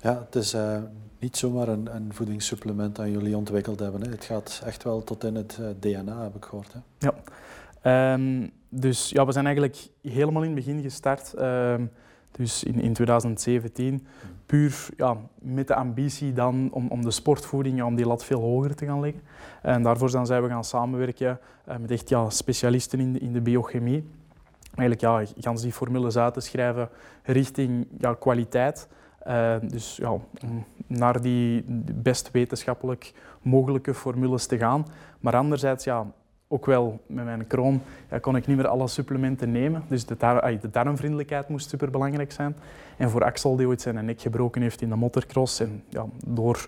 ja. 0.01 0.19
het 0.19 0.35
is 0.35 0.53
uh, 0.53 0.77
niet 1.19 1.37
zomaar 1.37 1.67
een, 1.67 1.95
een, 1.95 2.13
voedingssupplement 2.13 2.95
dat 2.95 3.07
jullie 3.07 3.37
ontwikkeld 3.37 3.79
hebben. 3.79 4.01
Hè. 4.01 4.09
Het 4.09 4.25
gaat 4.25 4.61
echt 4.65 4.83
wel 4.83 5.03
tot 5.03 5.23
in 5.23 5.35
het 5.35 5.57
uh, 5.61 5.67
DNA, 5.79 6.23
heb 6.23 6.35
ik 6.35 6.45
gehoord. 6.45 6.73
Hè. 6.73 6.79
Ja. 6.97 7.13
Um, 8.13 8.51
dus 8.69 9.09
ja, 9.09 9.25
we 9.25 9.31
zijn 9.31 9.45
eigenlijk 9.45 9.87
helemaal 10.01 10.43
in 10.43 10.55
het 10.55 10.65
begin 10.65 10.81
gestart. 10.81 11.33
Um, 11.39 11.91
dus 12.37 12.63
in, 12.63 12.81
in 12.81 12.93
2017, 12.93 14.07
puur 14.45 14.87
ja, 14.97 15.17
met 15.39 15.67
de 15.67 15.75
ambitie 15.75 16.33
dan 16.33 16.69
om, 16.71 16.87
om 16.87 17.01
de 17.01 17.11
sportvoeding, 17.11 17.83
om 17.83 17.95
die 17.95 18.05
lat 18.05 18.23
veel 18.23 18.41
hoger 18.41 18.75
te 18.75 18.85
gaan 18.85 18.99
leggen. 18.99 19.21
En 19.61 19.83
daarvoor 19.83 20.11
dan 20.11 20.25
zijn 20.25 20.43
we 20.43 20.49
gaan 20.49 20.63
samenwerken 20.63 21.39
uh, 21.69 21.75
met 21.77 21.91
echt 21.91 22.09
ja, 22.09 22.29
specialisten 22.29 22.99
in 22.99 23.13
de, 23.13 23.19
in 23.19 23.33
de 23.33 23.41
biochemie. 23.41 24.03
Eigenlijk 24.75 25.01
ja, 25.01 25.33
gans 25.37 25.61
die 25.61 25.71
formules 25.71 26.17
uit 26.17 26.33
te 26.33 26.39
schrijven 26.39 26.89
richting 27.23 27.87
ja, 27.99 28.13
kwaliteit. 28.13 28.87
Uh, 29.27 29.55
dus 29.61 29.95
ja, 29.95 30.11
om 30.11 30.65
naar 30.87 31.21
die 31.21 31.63
best 31.93 32.31
wetenschappelijk 32.31 33.13
mogelijke 33.41 33.93
formules 33.93 34.45
te 34.45 34.57
gaan. 34.57 34.85
Maar 35.19 35.35
anderzijds, 35.35 35.83
ja, 35.83 36.05
ook 36.47 36.65
wel 36.65 36.99
met 37.05 37.25
mijn 37.25 37.47
kroon 37.47 37.81
ja, 38.09 38.19
kon 38.19 38.35
ik 38.35 38.47
niet 38.47 38.57
meer 38.57 38.67
alle 38.67 38.87
supplementen 38.87 39.51
nemen. 39.51 39.83
Dus 39.87 40.05
de, 40.05 40.17
dar 40.17 40.59
de 40.61 40.69
darmvriendelijkheid 40.69 41.49
moest 41.49 41.69
superbelangrijk 41.69 42.31
zijn. 42.31 42.55
En 42.97 43.09
voor 43.09 43.23
Axel, 43.23 43.55
die 43.55 43.67
ooit 43.67 43.81
zijn 43.81 44.05
nek 44.05 44.21
gebroken 44.21 44.61
heeft 44.61 44.81
in 44.81 44.89
de 44.89 44.95
motocross 44.95 45.59
en 45.59 45.83
ja, 45.89 46.05
door 46.25 46.67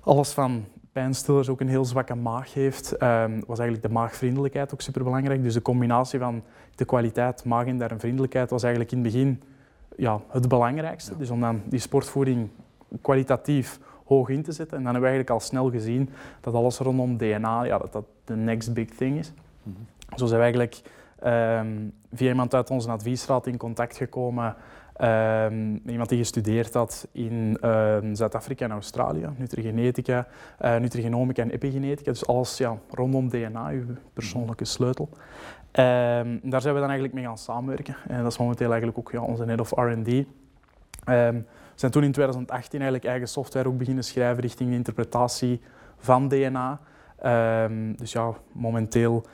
alles 0.00 0.32
van 0.32 0.64
pijnstillers 0.92 1.48
ook 1.48 1.60
een 1.60 1.68
heel 1.68 1.84
zwakke 1.84 2.14
maag 2.14 2.54
heeft, 2.54 3.02
um, 3.02 3.42
was 3.46 3.58
eigenlijk 3.58 3.82
de 3.82 3.92
maagvriendelijkheid 3.92 4.72
ook 4.72 4.80
superbelangrijk. 4.80 5.42
Dus 5.42 5.54
de 5.54 5.62
combinatie 5.62 6.18
van 6.18 6.42
de 6.74 6.84
kwaliteit 6.84 7.44
maag- 7.44 7.66
en 7.66 7.78
darmvriendelijkheid 7.78 8.50
was 8.50 8.62
eigenlijk 8.62 8.92
in 8.92 8.98
het 9.04 9.12
begin 9.12 9.42
ja, 9.96 10.20
het 10.28 10.48
belangrijkste. 10.48 11.16
Dus 11.16 11.30
om 11.30 11.40
dan 11.40 11.62
die 11.64 11.78
sportvoeding 11.78 12.48
kwalitatief 13.00 13.78
hoog 14.04 14.28
in 14.28 14.42
te 14.42 14.52
zetten. 14.52 14.76
En 14.76 14.82
dan 14.84 14.92
hebben 14.92 15.10
we 15.10 15.16
eigenlijk 15.16 15.30
al 15.30 15.48
snel 15.48 15.70
gezien 15.70 16.10
dat 16.40 16.54
alles 16.54 16.78
rondom 16.78 17.16
DNA, 17.16 17.64
ja, 17.64 17.78
dat 17.78 17.92
dat 17.92 18.04
de 18.34 18.36
next 18.36 18.72
big 18.72 18.88
thing 18.88 19.18
is. 19.18 19.32
Mm 19.62 19.74
-hmm. 19.74 20.18
Zo 20.18 20.26
zijn 20.26 20.38
we 20.38 20.44
eigenlijk 20.44 20.82
um, 21.24 21.92
via 22.12 22.28
iemand 22.28 22.54
uit 22.54 22.70
onze 22.70 22.90
adviesraad 22.90 23.46
in 23.46 23.56
contact 23.56 23.96
gekomen. 23.96 24.54
Um, 25.02 25.82
iemand 25.86 26.08
die 26.08 26.18
gestudeerd 26.18 26.74
had 26.74 27.08
in 27.12 27.58
um, 27.64 28.14
Zuid-Afrika 28.14 28.64
en 28.64 28.70
Australië, 28.70 29.28
nutrigenetica, 29.36 30.26
uh, 30.60 30.76
nutrigenomica 30.76 31.42
en 31.42 31.50
epigenetica. 31.50 32.10
Dus 32.10 32.26
alles 32.26 32.56
ja, 32.58 32.76
rondom 32.90 33.28
DNA, 33.28 33.68
uw 33.68 33.84
persoonlijke 34.12 34.64
sleutel. 34.64 35.08
Um, 35.12 36.40
daar 36.42 36.60
zijn 36.60 36.74
we 36.74 36.80
dan 36.80 36.88
eigenlijk 36.88 37.12
mee 37.12 37.24
gaan 37.24 37.38
samenwerken. 37.38 37.96
En 38.08 38.22
dat 38.22 38.32
is 38.32 38.38
momenteel 38.38 38.70
eigenlijk 38.70 38.98
ook 38.98 39.12
ja, 39.12 39.20
onze 39.20 39.44
head 39.44 39.60
of 39.60 39.70
R&D. 39.70 40.24
We 41.04 41.44
zijn 41.74 41.92
toen 41.92 42.04
in 42.04 42.12
2018 42.12 42.80
eigenlijk 42.80 43.04
eigen 43.04 43.28
software 43.28 43.68
ook 43.68 43.78
beginnen 43.78 44.04
schrijven 44.04 44.42
richting 44.42 44.70
de 44.70 44.76
interpretatie 44.76 45.60
van 45.98 46.28
DNA. 46.28 46.80
Um, 47.26 47.96
dus 47.96 48.12
ja, 48.12 48.34
momenteel 48.52 49.24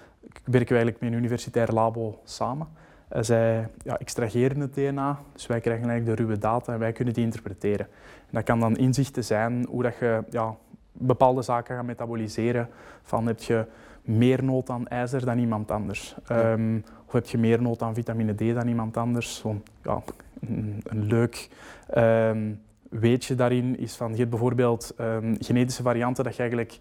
werken 0.44 0.68
we 0.68 0.74
eigenlijk 0.74 1.00
met 1.00 1.12
een 1.12 1.18
universitair 1.18 1.72
labo 1.72 2.20
samen. 2.24 2.68
Uh, 3.12 3.22
zij 3.22 3.68
ja, 3.82 3.98
extraheren 3.98 4.60
het 4.60 4.74
DNA, 4.74 5.18
dus 5.32 5.46
wij 5.46 5.60
krijgen 5.60 5.88
eigenlijk 5.88 6.18
de 6.18 6.24
ruwe 6.24 6.38
data 6.38 6.72
en 6.72 6.78
wij 6.78 6.92
kunnen 6.92 7.14
die 7.14 7.24
interpreteren. 7.24 7.86
En 8.26 8.32
dat 8.32 8.42
kan 8.42 8.60
dan 8.60 8.76
inzichten 8.76 9.24
zijn 9.24 9.66
hoe 9.68 9.82
dat 9.82 9.98
je 10.00 10.24
ja, 10.30 10.54
bepaalde 10.92 11.42
zaken 11.42 11.76
gaat 11.76 11.84
metaboliseren. 11.84 12.68
Van 13.02 13.26
heb 13.26 13.40
je 13.40 13.64
meer 14.02 14.44
nood 14.44 14.70
aan 14.70 14.88
ijzer 14.88 15.24
dan 15.24 15.38
iemand 15.38 15.70
anders? 15.70 16.16
Um, 16.30 16.84
of 17.06 17.12
heb 17.12 17.26
je 17.26 17.38
meer 17.38 17.62
nood 17.62 17.82
aan 17.82 17.94
vitamine 17.94 18.34
D 18.34 18.54
dan 18.54 18.68
iemand 18.68 18.96
anders? 18.96 19.36
Zo, 19.36 19.62
ja, 19.82 20.02
een, 20.40 20.80
een 20.84 21.04
leuk 21.04 21.48
um, 21.96 22.60
weetje 22.90 23.34
daarin 23.34 23.78
is 23.78 23.96
van 23.96 24.10
je 24.10 24.16
hebt 24.16 24.30
bijvoorbeeld 24.30 24.94
um, 25.00 25.36
genetische 25.38 25.82
varianten 25.82 26.24
dat 26.24 26.32
je 26.34 26.40
eigenlijk 26.40 26.78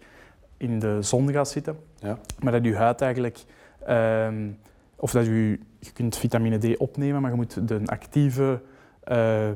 in 0.56 0.78
de 0.78 0.98
zon 1.02 1.32
gaat 1.32 1.48
zitten, 1.48 1.76
ja. 1.98 2.18
maar 2.38 2.52
dat 2.52 2.64
je 2.64 2.76
huid 2.76 3.00
eigenlijk 3.00 3.44
of 4.96 5.10
dat 5.10 5.26
je, 5.26 5.58
je 5.78 5.92
kunt 5.92 6.16
vitamine 6.16 6.58
D 6.58 6.76
opnemen, 6.76 7.20
maar 7.20 7.30
je 7.30 7.36
moet 7.36 7.68
de 7.68 7.80
actieve 7.84 8.60
uh, 9.08 9.48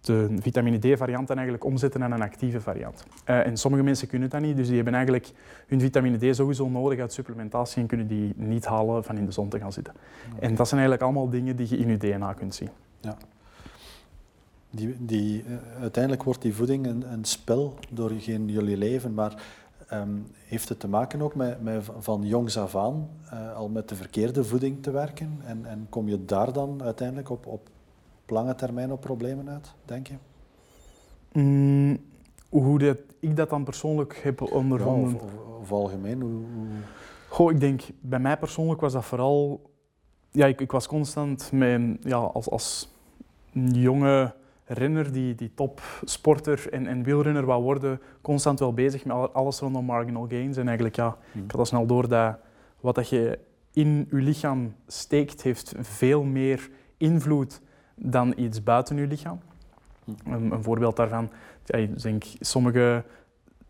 de 0.00 0.28
vitamine 0.40 0.78
D-varianten 0.78 1.36
eigenlijk 1.36 1.64
omzetten 1.64 2.00
naar 2.00 2.10
een 2.10 2.22
actieve 2.22 2.60
variant. 2.60 3.04
Uh, 3.26 3.46
en 3.46 3.56
sommige 3.56 3.82
mensen 3.82 4.08
kunnen 4.08 4.30
dat 4.30 4.40
niet, 4.40 4.56
dus 4.56 4.66
die 4.66 4.76
hebben 4.76 4.94
eigenlijk 4.94 5.32
hun 5.66 5.80
vitamine 5.80 6.32
D 6.32 6.36
sowieso 6.36 6.68
nodig 6.68 6.98
uit 6.98 7.12
supplementatie 7.12 7.82
en 7.82 7.88
kunnen 7.88 8.06
die 8.06 8.32
niet 8.36 8.64
halen 8.64 9.04
van 9.04 9.16
in 9.16 9.26
de 9.26 9.32
zon 9.32 9.48
te 9.48 9.58
gaan 9.58 9.72
zitten. 9.72 9.94
En 10.38 10.54
dat 10.54 10.68
zijn 10.68 10.80
eigenlijk 10.80 11.02
allemaal 11.02 11.30
dingen 11.30 11.56
die 11.56 11.66
je 11.68 11.76
in 11.76 11.88
je 11.88 11.96
DNA 11.96 12.32
kunt 12.32 12.54
zien. 12.54 12.70
Ja. 13.00 13.16
Die, 14.70 14.96
die, 14.98 15.44
uh, 15.48 15.56
uiteindelijk 15.80 16.22
wordt 16.22 16.42
die 16.42 16.54
voeding 16.54 16.86
een, 16.86 17.12
een 17.12 17.24
spel 17.24 17.78
door 17.90 18.12
jullie 18.14 18.76
leven, 18.76 19.14
maar 19.14 19.42
um, 19.92 20.26
heeft 20.46 20.68
het 20.68 20.80
te 20.80 20.88
maken 20.88 21.22
ook 21.22 21.34
met, 21.34 21.62
met 21.62 21.90
van 21.98 22.22
jongs 22.26 22.58
af 22.58 22.76
aan 22.76 23.08
uh, 23.32 23.56
al 23.56 23.68
met 23.68 23.88
de 23.88 23.94
verkeerde 23.94 24.44
voeding 24.44 24.82
te 24.82 24.90
werken? 24.90 25.40
En, 25.44 25.66
en 25.66 25.86
kom 25.88 26.08
je 26.08 26.24
daar 26.24 26.52
dan 26.52 26.82
uiteindelijk 26.82 27.30
op, 27.30 27.46
op 27.46 27.68
lange 28.26 28.54
termijn 28.54 28.92
op 28.92 29.00
problemen 29.00 29.50
uit, 29.50 29.74
denk 29.84 30.06
je? 30.06 30.14
Mm, 31.32 31.98
hoe 32.48 32.78
dat, 32.78 32.98
ik 33.20 33.36
dat 33.36 33.50
dan 33.50 33.64
persoonlijk 33.64 34.20
heb 34.22 34.52
ondervonden? 34.52 35.10
Ja, 35.10 35.16
of, 35.16 35.60
of, 35.60 35.72
algemeen? 35.72 36.20
Hoe, 36.20 36.42
Goh, 37.28 37.52
ik 37.52 37.60
denk, 37.60 37.82
bij 38.00 38.18
mij 38.18 38.36
persoonlijk 38.36 38.80
was 38.80 38.92
dat 38.92 39.04
vooral... 39.04 39.70
Ja, 40.30 40.46
ik, 40.46 40.60
ik 40.60 40.72
was 40.72 40.86
constant 40.86 41.52
met, 41.52 41.82
ja, 42.00 42.16
als, 42.16 42.50
als 42.50 42.88
jonge 43.52 44.34
renner 44.64 45.12
die, 45.12 45.34
die 45.34 45.54
topsporter 45.54 46.72
en, 46.72 46.86
en 46.86 47.02
wielrenner 47.02 47.44
wou 47.44 47.62
worden, 47.62 48.00
constant 48.20 48.58
wel 48.58 48.72
bezig 48.72 49.04
met 49.04 49.34
alles 49.34 49.58
rondom 49.58 49.84
marginal 49.84 50.26
gains. 50.28 50.56
En 50.56 50.66
eigenlijk, 50.66 50.96
ja, 50.96 51.16
hmm. 51.32 51.44
ik 51.44 51.50
had 51.50 51.60
al 51.60 51.66
snel 51.66 51.86
door 51.86 52.08
dat 52.08 52.36
wat 52.80 52.94
dat 52.94 53.08
je 53.08 53.38
in 53.72 54.06
je 54.10 54.16
lichaam 54.16 54.74
steekt, 54.86 55.42
heeft 55.42 55.74
veel 55.78 56.22
meer 56.22 56.70
invloed 56.96 57.60
dan 57.94 58.32
iets 58.36 58.62
buiten 58.62 58.96
je 58.96 59.06
lichaam. 59.06 59.40
Een, 60.24 60.52
een 60.52 60.62
voorbeeld 60.62 60.96
daarvan, 60.96 61.30
ja, 61.64 61.78
ik 61.78 62.02
denk, 62.02 62.24
sommigen 62.40 63.04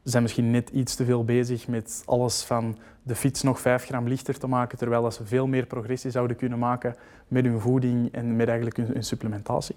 zijn 0.03 0.23
misschien 0.23 0.51
net 0.51 0.71
iets 0.71 0.95
te 0.95 1.05
veel 1.05 1.25
bezig 1.25 1.69
met 1.69 2.03
alles 2.07 2.43
van 2.43 2.79
de 3.03 3.15
fiets 3.15 3.43
nog 3.43 3.61
5 3.61 3.85
gram 3.85 4.09
lichter 4.09 4.39
te 4.39 4.47
maken, 4.47 4.79
terwijl 4.79 5.11
ze 5.11 5.27
veel 5.27 5.47
meer 5.47 5.67
progressie 5.67 6.11
zouden 6.11 6.37
kunnen 6.37 6.59
maken 6.59 6.95
met 7.29 7.45
hun 7.45 7.61
voeding 7.61 8.13
en 8.13 8.37
met 8.37 8.49
eigenlijk 8.49 8.77
hun, 8.77 9.05
supplementatie. 9.05 9.77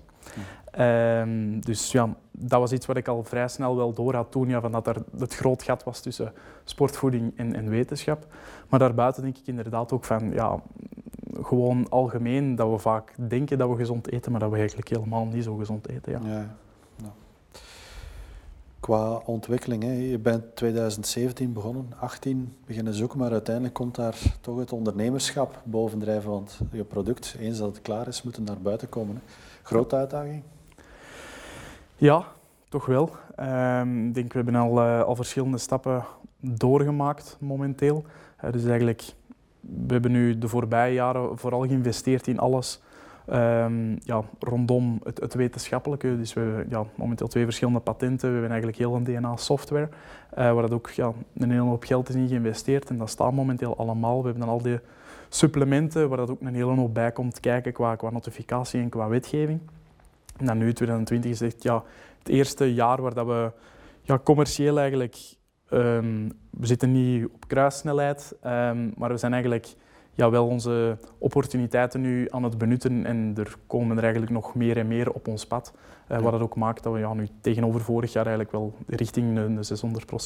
Ehm, 0.71 1.59
dus 1.59 1.91
ja, 1.91 2.15
dat 2.31 2.59
was 2.59 2.71
iets 2.71 2.85
wat 2.85 2.97
ik 2.97 3.07
al 3.07 3.23
vrij 3.23 3.47
snel 3.47 3.75
wel 3.75 3.93
door 3.93 4.15
had 4.15 4.31
toen, 4.31 4.49
ja, 4.49 4.61
van 4.61 4.71
dat 4.71 4.87
er 4.87 5.03
het 5.17 5.35
groot 5.35 5.63
gat 5.63 5.83
was 5.83 5.99
tussen 5.99 6.33
sportvoeding 6.63 7.37
en, 7.37 7.55
en 7.55 7.69
wetenschap. 7.69 8.27
Maar 8.69 8.79
daarbuiten 8.79 9.23
denk 9.23 9.37
ik 9.37 9.47
inderdaad 9.47 9.91
ook 9.91 10.05
van, 10.05 10.31
ja, 10.31 10.61
gewoon 11.41 11.89
algemeen 11.89 12.55
dat 12.55 12.69
we 12.69 12.77
vaak 12.77 13.13
denken 13.27 13.57
dat 13.57 13.69
we 13.69 13.75
gezond 13.75 14.11
eten, 14.11 14.31
maar 14.31 14.39
dat 14.39 14.51
we 14.51 14.57
eigenlijk 14.57 14.89
helemaal 14.89 15.25
niet 15.25 15.43
zo 15.43 15.55
gezond 15.55 15.89
eten. 15.89 16.11
Ja. 16.11 16.29
ja. 16.29 16.55
Qua 18.79 19.21
ontwikkeling, 19.25 19.83
hè. 19.83 19.91
je 19.91 20.19
bent 20.19 20.55
2017 20.55 21.53
begonnen, 21.53 21.93
18 21.99 22.55
beginnen 22.65 22.93
zoeken, 22.93 23.19
maar 23.19 23.31
uiteindelijk 23.31 23.75
komt 23.75 23.95
daar 23.95 24.17
toch 24.41 24.59
het 24.59 24.71
ondernemerschap 24.71 25.61
bovendrijven, 25.63 26.29
want 26.29 26.59
je 26.71 26.83
product, 26.83 27.35
eens 27.39 27.57
dat 27.57 27.67
het 27.67 27.81
klaar 27.81 28.07
is, 28.07 28.23
moet 28.23 28.45
naar 28.45 28.61
buiten 28.61 28.89
komen. 28.89 29.15
Hè. 29.15 29.21
Grote 29.67 29.95
uitdaging? 29.95 30.43
Ja, 31.95 32.25
toch 32.69 32.85
wel. 32.85 33.09
Ehm, 33.35 34.07
ik 34.07 34.13
denk, 34.13 34.33
we 34.33 34.41
hebben 34.41 34.61
al, 34.61 34.81
al 34.81 35.15
verschillende 35.15 35.57
stappen 35.57 36.05
doorgemaakt 36.39 37.37
momenteel. 37.39 38.03
Uh, 38.43 38.51
dus 38.51 38.65
eigenlijk 38.65 39.03
we 39.59 39.93
hebben 39.93 40.11
nu 40.11 40.37
de 40.37 40.47
voorbije 40.47 40.93
jaren 40.93 41.37
vooral 41.37 41.67
geïnvesteerd 41.67 42.27
in 42.27 42.39
alles 42.39 42.81
um, 43.29 43.97
ja, 44.03 44.23
rondom 44.39 44.99
het, 45.03 45.19
het, 45.19 45.33
wetenschappelijke. 45.33 46.17
Dus 46.17 46.33
we 46.33 46.39
hebben 46.39 46.65
ja, 46.69 46.85
momenteel 46.95 47.27
twee 47.27 47.43
verschillende 47.43 47.79
patenten. 47.79 48.27
We 48.27 48.33
hebben 48.33 48.51
eigenlijk 48.51 48.79
heel 48.79 48.95
een 48.95 49.03
DNA-software, 49.03 49.89
uh, 50.37 50.53
waar 50.53 50.61
dat 50.61 50.71
ook 50.71 50.89
ja, 50.89 51.11
een 51.37 51.51
hele 51.51 51.61
hoop 51.61 51.83
geld 51.83 52.09
is 52.09 52.15
in 52.15 52.27
geïnvesteerd. 52.27 52.89
En 52.89 52.97
dat 52.97 53.09
staat 53.09 53.33
momenteel 53.33 53.77
allemaal. 53.77 54.17
We 54.17 54.23
hebben 54.23 54.45
dan 54.45 54.53
al 54.53 54.61
die 54.61 54.79
supplementen, 55.29 56.09
waar 56.09 56.17
dat 56.17 56.29
ook 56.29 56.41
een 56.41 56.55
hele 56.55 56.75
hoop 56.75 56.93
bij 56.93 57.11
komt 57.11 57.39
kijken 57.39 57.73
qua, 57.73 57.95
qua 57.95 58.09
notificatie 58.09 58.81
en 58.81 58.89
qua 58.89 59.07
wetgeving. 59.07 59.59
En 60.37 60.45
dan 60.45 60.57
nu, 60.57 60.73
2020, 60.73 61.31
is 61.31 61.41
echt 61.41 61.63
ja, 61.63 61.83
het 62.19 62.29
eerste 62.29 62.73
jaar 62.73 63.01
waar 63.01 63.13
dat 63.13 63.25
we 63.25 63.51
ja, 64.01 64.19
commercieel 64.23 64.79
eigenlijk 64.79 65.15
Um, 65.73 66.31
we 66.49 66.65
zitten 66.65 66.91
niet 66.91 67.25
op 67.25 67.47
kruissnelheid, 67.47 68.35
um, 68.45 68.93
maar 68.97 69.09
we 69.09 69.17
zijn 69.17 69.31
eigenlijk 69.31 69.75
ja, 70.13 70.29
wel 70.29 70.47
onze 70.47 70.97
opportuniteiten 71.17 72.01
nu 72.01 72.27
aan 72.29 72.43
het 72.43 72.57
benutten 72.57 73.05
en 73.05 73.33
er 73.37 73.55
komen 73.67 73.97
er 73.97 74.03
eigenlijk 74.03 74.31
nog 74.31 74.55
meer 74.55 74.77
en 74.77 74.87
meer 74.87 75.11
op 75.11 75.27
ons 75.27 75.47
pad. 75.47 75.73
Uh, 76.11 76.19
Wat 76.19 76.31
dat 76.31 76.41
ook 76.41 76.55
maakt 76.55 76.83
dat 76.83 76.93
we 76.93 76.99
ja, 76.99 77.13
nu 77.13 77.27
tegenover 77.41 77.81
vorig 77.81 78.13
jaar 78.13 78.25
eigenlijk 78.25 78.55
wel 78.55 78.73
richting 78.87 79.35
de, 79.35 79.77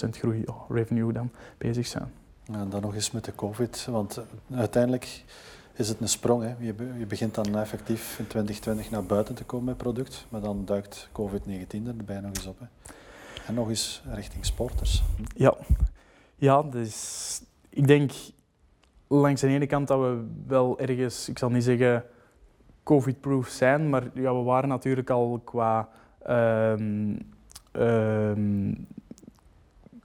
600% 0.06 0.10
groei 0.10 0.44
ja, 0.46 0.54
revenue 0.70 1.14
dan 1.14 1.30
bezig 1.58 1.88
zijn. 1.88 2.12
En 2.54 2.70
dan 2.70 2.82
nog 2.82 2.94
eens 2.94 3.12
met 3.12 3.26
de 3.26 3.36
COVID, 3.36 3.86
want 3.86 4.22
uiteindelijk 4.54 5.24
is 5.74 5.90
het 5.90 6.02
een 6.02 6.10
sprong. 6.10 6.44
Hè. 6.44 6.56
Je, 6.60 6.74
je 6.98 7.06
begint 7.06 7.36
dan 7.36 7.58
effectief 7.58 8.20
in 8.20 8.28
2020 8.28 8.92
naar 8.92 9.04
buiten 9.04 9.36
te 9.36 9.44
komen 9.44 9.66
met 9.66 9.78
product, 9.78 10.26
maar 10.30 10.42
dan 10.42 10.66
duikt 10.66 11.10
COVID-19 11.12 11.98
erbij 11.98 12.20
nog 12.20 12.36
eens 12.36 12.46
op. 12.46 12.60
Hè. 12.60 12.66
En 13.48 13.54
nog 13.54 13.70
eens 13.70 14.02
richting 14.14 14.46
sporters. 14.46 15.04
Ja, 15.36 15.58
ja 16.36 16.64
dus 16.64 17.42
ik 17.70 17.88
denk 17.88 18.12
langs 19.08 19.42
de 19.42 19.48
ene 19.48 19.68
kant 19.68 19.88
dat 19.88 20.00
we 20.00 20.26
wel 20.48 20.80
ergens, 20.80 21.30
ik 21.30 21.38
zal 21.38 21.50
niet 21.50 21.64
zeggen 21.64 22.04
covid-proof 22.84 23.48
zijn, 23.48 23.90
maar 23.90 24.04
ja, 24.14 24.36
we 24.36 24.44
waren 24.44 24.70
natuurlijk 24.70 25.10
al 25.10 25.42
qua, 25.44 25.90
um, 26.30 27.18
um, 27.72 28.88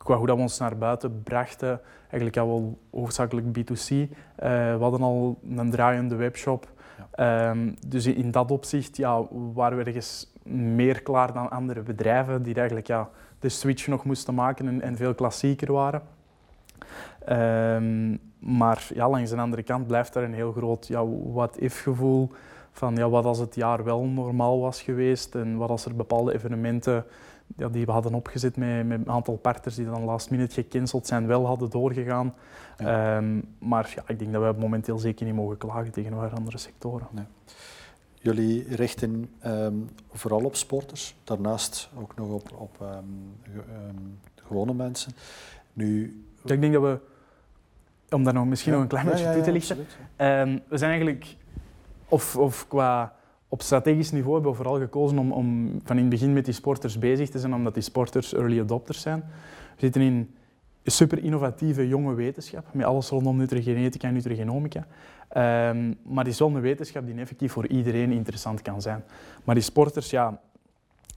qua 0.06 0.16
hoe 0.16 0.26
dat 0.26 0.36
we 0.36 0.42
ons 0.42 0.58
naar 0.58 0.76
buiten 0.76 1.22
brachten, 1.22 1.80
eigenlijk 2.00 2.36
al 2.36 2.46
wel 2.46 2.78
hoofdzakelijk 2.90 3.46
B2C. 3.46 3.90
Uh, 3.90 4.08
we 4.38 4.78
hadden 4.80 5.02
al 5.02 5.38
een 5.56 5.70
draaiende 5.70 6.14
webshop. 6.14 6.68
Ja. 7.16 7.50
Um, 7.50 7.74
dus 7.86 8.06
in 8.06 8.30
dat 8.30 8.50
opzicht 8.50 8.96
ja, 8.96 9.22
waren 9.54 9.78
we 9.78 9.84
ergens 9.84 10.32
meer 10.52 11.02
klaar 11.02 11.32
dan 11.32 11.50
andere 11.50 11.82
bedrijven 11.82 12.42
die 12.42 12.54
eigenlijk 12.54 12.86
ja, 12.86 13.08
de 13.38 13.48
switch 13.48 13.86
nog 13.86 14.04
moesten 14.04 14.34
maken 14.34 14.68
en, 14.68 14.82
en 14.82 14.96
veel 14.96 15.14
klassieker 15.14 15.72
waren. 15.72 16.02
Um, 17.28 18.20
maar 18.38 18.86
ja, 18.94 19.08
langs 19.08 19.30
de 19.30 19.36
andere 19.36 19.62
kant 19.62 19.86
blijft 19.86 20.14
er 20.14 20.22
een 20.22 20.34
heel 20.34 20.52
groot 20.52 20.86
ja, 20.86 21.06
what-if 21.32 21.82
gevoel 21.82 22.30
van 22.72 22.96
ja, 22.96 23.08
wat 23.08 23.24
als 23.24 23.38
het 23.38 23.54
jaar 23.54 23.84
wel 23.84 24.04
normaal 24.04 24.60
was 24.60 24.82
geweest 24.82 25.34
en 25.34 25.56
wat 25.56 25.70
als 25.70 25.84
er 25.84 25.96
bepaalde 25.96 26.34
evenementen 26.34 27.04
ja, 27.56 27.68
die 27.68 27.86
we 27.86 27.92
hadden 27.92 28.14
opgezet 28.14 28.56
met, 28.56 28.86
met 28.86 28.98
een 28.98 29.10
aantal 29.10 29.36
partners 29.36 29.74
die 29.74 29.84
dan 29.84 30.04
last 30.04 30.30
minute 30.30 30.54
gecanceld 30.54 31.06
zijn, 31.06 31.26
wel 31.26 31.46
hadden 31.46 31.70
doorgegaan. 31.70 32.34
Um, 32.80 33.44
maar 33.58 33.92
ja, 33.94 34.02
ik 34.06 34.18
denk 34.18 34.32
dat 34.32 34.54
we 34.54 34.60
momenteel 34.60 34.98
zeker 34.98 35.26
niet 35.26 35.34
mogen 35.34 35.56
klagen 35.56 35.92
tegenover 35.92 36.34
andere 36.34 36.58
sectoren. 36.58 37.06
Nee. 37.10 37.24
Jullie 38.14 38.74
richten 38.74 39.30
um, 39.46 39.88
vooral 40.12 40.44
op 40.44 40.56
sporters, 40.56 41.16
daarnaast 41.24 41.90
ook 41.98 42.16
nog 42.16 42.28
op, 42.28 42.52
op 42.54 42.76
um, 42.80 44.18
gewone 44.34 44.74
mensen. 44.74 45.12
Nu, 45.72 46.22
ik 46.44 46.60
denk 46.60 46.72
dat 46.72 46.82
we, 46.82 46.98
om 48.10 48.24
daar 48.24 48.34
nog 48.34 48.46
misschien 48.46 48.72
nog 48.72 48.82
een 48.82 48.88
klein 48.88 49.06
beetje 49.06 49.32
toe 49.32 49.42
te 49.42 49.52
lichten, 49.52 49.76
we 50.68 50.78
zijn 50.78 50.90
eigenlijk, 50.90 51.36
of, 52.08 52.36
of 52.36 52.68
qua 52.68 53.15
op 53.56 53.62
strategisch 53.62 54.10
niveau 54.10 54.34
hebben 54.34 54.50
we 54.50 54.56
vooral 54.56 54.78
gekozen 54.78 55.18
om, 55.18 55.32
om 55.32 55.78
van 55.84 55.96
in 55.96 56.02
het 56.02 56.10
begin 56.10 56.32
met 56.32 56.44
die 56.44 56.54
sporters 56.54 56.98
bezig 56.98 57.30
te 57.30 57.38
zijn, 57.38 57.54
omdat 57.54 57.74
die 57.74 57.82
sporters 57.82 58.34
early 58.34 58.60
adopters 58.60 59.00
zijn. 59.00 59.18
We 59.74 59.80
zitten 59.80 60.00
in 60.00 60.34
super 60.84 61.18
innovatieve 61.18 61.88
jonge 61.88 62.14
wetenschap, 62.14 62.66
met 62.72 62.86
alles 62.86 63.08
rondom 63.08 63.36
nutrigenetica 63.36 64.08
en 64.08 64.14
nutrigenomica. 64.14 64.86
Um, 65.70 65.96
maar 66.02 66.24
die 66.24 66.32
is 66.32 66.38
wel 66.38 66.48
een 66.48 66.60
wetenschap 66.60 67.06
die 67.06 67.14
effectief 67.14 67.52
voor 67.52 67.66
iedereen 67.66 68.12
interessant 68.12 68.62
kan 68.62 68.82
zijn. 68.82 69.04
Maar 69.44 69.54
die 69.54 69.64
sporters, 69.64 70.10
ja, 70.10 70.40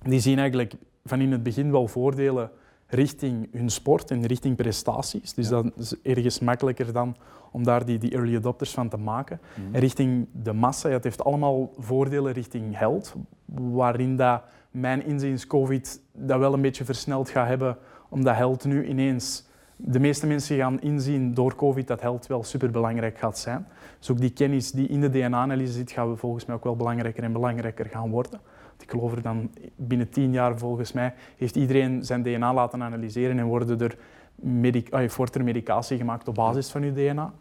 die 0.03 0.19
zien 0.19 0.38
eigenlijk 0.38 0.74
van 1.05 1.22
in 1.22 1.31
het 1.31 1.43
begin 1.43 1.72
wel 1.72 1.88
voordelen 1.88 2.51
richting 2.89 3.48
hun 3.51 3.69
sport 3.69 4.12
en 4.12 4.25
richting 4.25 4.55
prestaties. 4.55 5.34
Dus 5.34 5.48
dat 5.48 5.65
is 5.77 6.01
ergens 6.01 6.39
makkelijker 6.39 6.93
dan 6.93 7.15
om 7.51 7.63
daar 7.63 7.86
die, 7.86 7.98
die 7.98 8.12
early 8.12 8.36
adopters 8.36 8.72
van 8.72 8.89
te 8.89 8.98
maken. 8.98 9.39
Mhm. 9.53 9.75
En 9.75 9.79
richting 9.79 10.27
de 10.31 10.53
massa, 10.53 10.88
ja, 10.88 10.93
het 10.93 11.03
heeft 11.03 11.24
allemaal 11.24 11.74
voordelen 11.77 12.34
richting 12.34 12.77
health, 12.77 13.15
waarin 13.46 14.15
dat 14.15 14.41
mijn 14.72 15.05
inziens 15.05 15.48
COVID 15.48 16.01
dat 16.13 16.39
wel 16.39 16.53
een 16.53 16.62
beetje 16.62 16.86
versneld 16.86 17.29
gaat 17.29 17.48
hebben, 17.48 17.77
omdat 18.10 18.36
health 18.36 18.65
nu 18.65 18.88
ineens... 18.88 19.48
De 19.81 20.00
meeste 20.00 20.27
mensen 20.27 20.58
gaan 20.58 20.81
inzien 20.81 21.34
door 21.34 21.55
COVID 21.55 21.88
dat 21.88 22.01
health 22.01 22.27
wel 22.27 22.43
superbelangrijk 22.43 23.17
gaat 23.17 23.38
zijn. 23.38 23.67
Dus 23.98 24.12
ook 24.12 24.19
die 24.19 24.29
kennis 24.29 24.72
die 24.72 24.88
in 24.88 25.01
de 25.01 25.10
DNA-analyse 25.10 25.74
zit, 25.74 25.91
gaan 25.91 26.10
we 26.10 26.15
volgens 26.15 26.46
mij 26.46 26.55
ook 26.55 26.63
wel 26.63 26.75
belangrijker 26.75 27.24
en 27.24 27.31
belangrijker 27.31 27.86
gaan 27.86 28.10
worden. 28.10 28.39
Ik 28.81 28.91
geloof 28.91 29.12
er 29.12 29.21
dan 29.21 29.51
binnen 29.75 30.09
tien 30.09 30.31
jaar 30.31 30.57
volgens 30.57 30.91
mij 30.91 31.13
heeft 31.38 31.55
iedereen 31.55 32.05
zijn 32.05 32.24
DNA 32.24 32.53
laten 32.53 32.83
analyseren 32.83 33.39
en 33.39 33.45
worden 33.45 33.79
er 33.79 33.98
medic 34.36 35.12
wordt 35.15 35.36
er 35.36 35.43
medicatie 35.43 35.98
gemaakt 35.98 36.27
op 36.27 36.36
basis 36.36 36.69
van 36.69 36.83
je 36.83 36.93
DNA. 36.93 37.33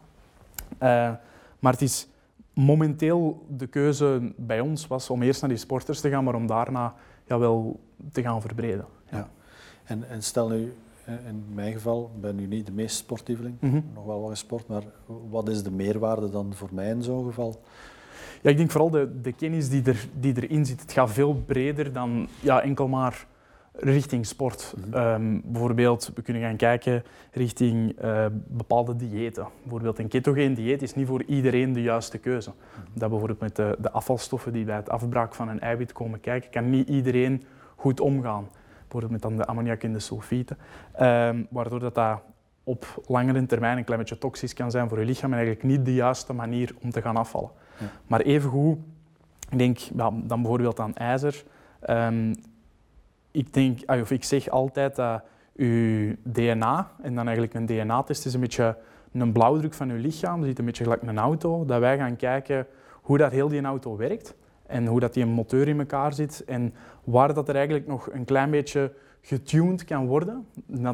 Uh, 0.73 1.11
maar 1.59 1.71
het 1.71 1.81
is 1.81 2.07
momenteel 2.53 3.45
de 3.47 3.67
keuze 3.67 4.33
bij 4.35 4.59
ons 4.59 4.87
was 4.87 5.09
om 5.09 5.21
eerst 5.21 5.41
naar 5.41 5.49
die 5.49 5.59
sporters 5.59 6.01
te 6.01 6.09
gaan, 6.09 6.23
maar 6.23 6.35
om 6.35 6.47
daarna 6.47 6.93
ja, 7.25 7.39
wel 7.39 7.79
te 8.11 8.21
gaan 8.21 8.41
verbreden. 8.41 8.85
Ja. 9.11 9.29
En, 9.83 10.09
en 10.09 10.23
stel 10.23 10.49
nu, 10.49 10.73
eh, 11.05 11.13
in 11.27 11.45
mijn 11.53 11.73
geval, 11.73 12.11
ben 12.19 12.35
nu 12.35 12.45
niet 12.45 12.65
de 12.65 12.71
meest 12.71 12.95
sportieveling, 12.97 13.55
mm 13.59 13.83
nog 13.93 14.05
wel 14.05 14.21
wat 14.21 14.29
gesport, 14.29 14.67
maar 14.67 14.83
wat 15.29 15.49
is 15.49 15.63
de 15.63 15.71
meerwaarde 15.71 16.29
dan 16.29 16.53
voor 16.53 16.69
mij 16.71 16.89
in 16.89 17.03
zo'n 17.03 17.25
geval? 17.25 17.61
Ja, 18.41 18.49
ik 18.49 18.57
denk 18.57 18.71
vooral 18.71 18.89
de, 18.89 19.21
de 19.21 19.31
kennis 19.31 19.69
die, 19.69 19.83
er, 19.85 20.07
die 20.19 20.41
erin 20.41 20.65
zit. 20.65 20.81
Het 20.81 20.91
gaat 20.91 21.11
veel 21.11 21.33
breder 21.33 21.93
dan 21.93 22.27
ja, 22.41 22.61
enkel 22.61 22.87
maar 22.87 23.25
richting 23.73 24.25
sport. 24.25 24.73
Mhm. 24.77 24.93
Ehm, 24.93 25.39
bijvoorbeeld, 25.43 26.11
we 26.15 26.21
kunnen 26.21 26.41
gaan 26.41 26.55
kijken 26.55 27.03
richting 27.31 28.03
uh, 28.03 28.25
bepaalde 28.47 28.95
diëten. 28.95 29.47
Bijvoorbeeld 29.61 29.99
een 29.99 30.07
ketogeen 30.07 30.53
dieet 30.53 30.81
is 30.81 30.95
niet 30.95 31.07
voor 31.07 31.23
iedereen 31.23 31.73
de 31.73 31.81
juiste 31.81 32.17
keuze. 32.17 32.49
Mhm. 32.49 32.99
Dat 32.99 33.09
bijvoorbeeld 33.09 33.39
met 33.39 33.55
de, 33.55 33.75
de, 33.79 33.91
afvalstoffen 33.91 34.53
die 34.53 34.65
bij 34.65 34.75
het 34.75 34.89
afbraak 34.89 35.35
van 35.35 35.49
een 35.49 35.59
eiwit 35.59 35.91
komen 35.91 36.19
kijken, 36.19 36.49
kan 36.49 36.69
niet 36.69 36.89
iedereen 36.89 37.43
goed 37.75 37.99
omgaan. 37.99 38.47
Bijvoorbeeld 38.79 39.11
met 39.11 39.21
dan 39.21 39.37
de 39.37 39.45
ammoniak 39.45 39.83
en 39.83 39.93
de 39.93 39.99
sulfieten. 39.99 40.57
Um, 41.01 41.47
waardoor 41.49 41.79
dat, 41.79 41.95
dat 41.95 42.21
op 42.63 43.01
langere 43.07 43.45
termijn 43.45 43.77
een 43.77 43.83
klein 43.83 43.99
beetje 43.99 44.17
toxisch 44.17 44.53
kan 44.53 44.71
zijn 44.71 44.89
voor 44.89 44.99
je 44.99 45.05
lichaam 45.05 45.31
en 45.31 45.37
eigenlijk 45.37 45.67
niet 45.67 45.85
de 45.85 45.93
juiste 45.93 46.33
manier 46.33 46.75
om 46.81 46.91
te 46.91 47.01
gaan 47.01 47.17
afvallen. 47.17 47.51
Ja. 47.79 47.85
Maar 48.07 48.21
evengoed, 48.21 48.77
ik 49.49 49.57
denk 49.57 49.79
dan 49.93 50.27
bijvoorbeeld 50.27 50.79
aan 50.79 50.95
ijzer. 50.95 51.43
Um, 51.89 52.35
ik, 53.31 53.53
denk, 53.53 53.79
of 53.85 54.11
ik 54.11 54.23
zeg 54.23 54.49
altijd 54.49 54.95
dat 54.95 55.23
je 55.53 56.17
DNA, 56.23 56.91
en 57.01 57.15
dan 57.15 57.25
eigenlijk 57.25 57.53
een 57.53 57.65
DNA-test 57.65 58.25
is 58.25 58.33
een 58.33 58.39
beetje 58.39 58.77
een 59.11 59.31
blauwdruk 59.31 59.73
van 59.73 59.87
je 59.87 59.93
lichaam, 59.93 60.43
ziet 60.43 60.59
een 60.59 60.65
beetje 60.65 60.83
gelijk 60.83 61.01
een 61.01 61.17
auto, 61.17 61.65
dat 61.65 61.79
wij 61.79 61.97
gaan 61.97 62.15
kijken 62.15 62.67
hoe 62.93 63.17
dat 63.17 63.31
heel 63.31 63.47
die 63.47 63.61
auto 63.61 63.97
werkt 63.97 64.35
en 64.65 64.85
hoe 64.85 64.99
dat 64.99 65.13
die 65.13 65.25
motor 65.25 65.67
in 65.67 65.79
elkaar 65.79 66.13
zit 66.13 66.43
en 66.45 66.73
waar 67.03 67.33
dat 67.33 67.49
er 67.49 67.55
eigenlijk 67.55 67.87
nog 67.87 68.09
een 68.11 68.25
klein 68.25 68.51
beetje 68.51 68.93
getuned 69.21 69.85
kan 69.85 70.07
worden. 70.07 70.47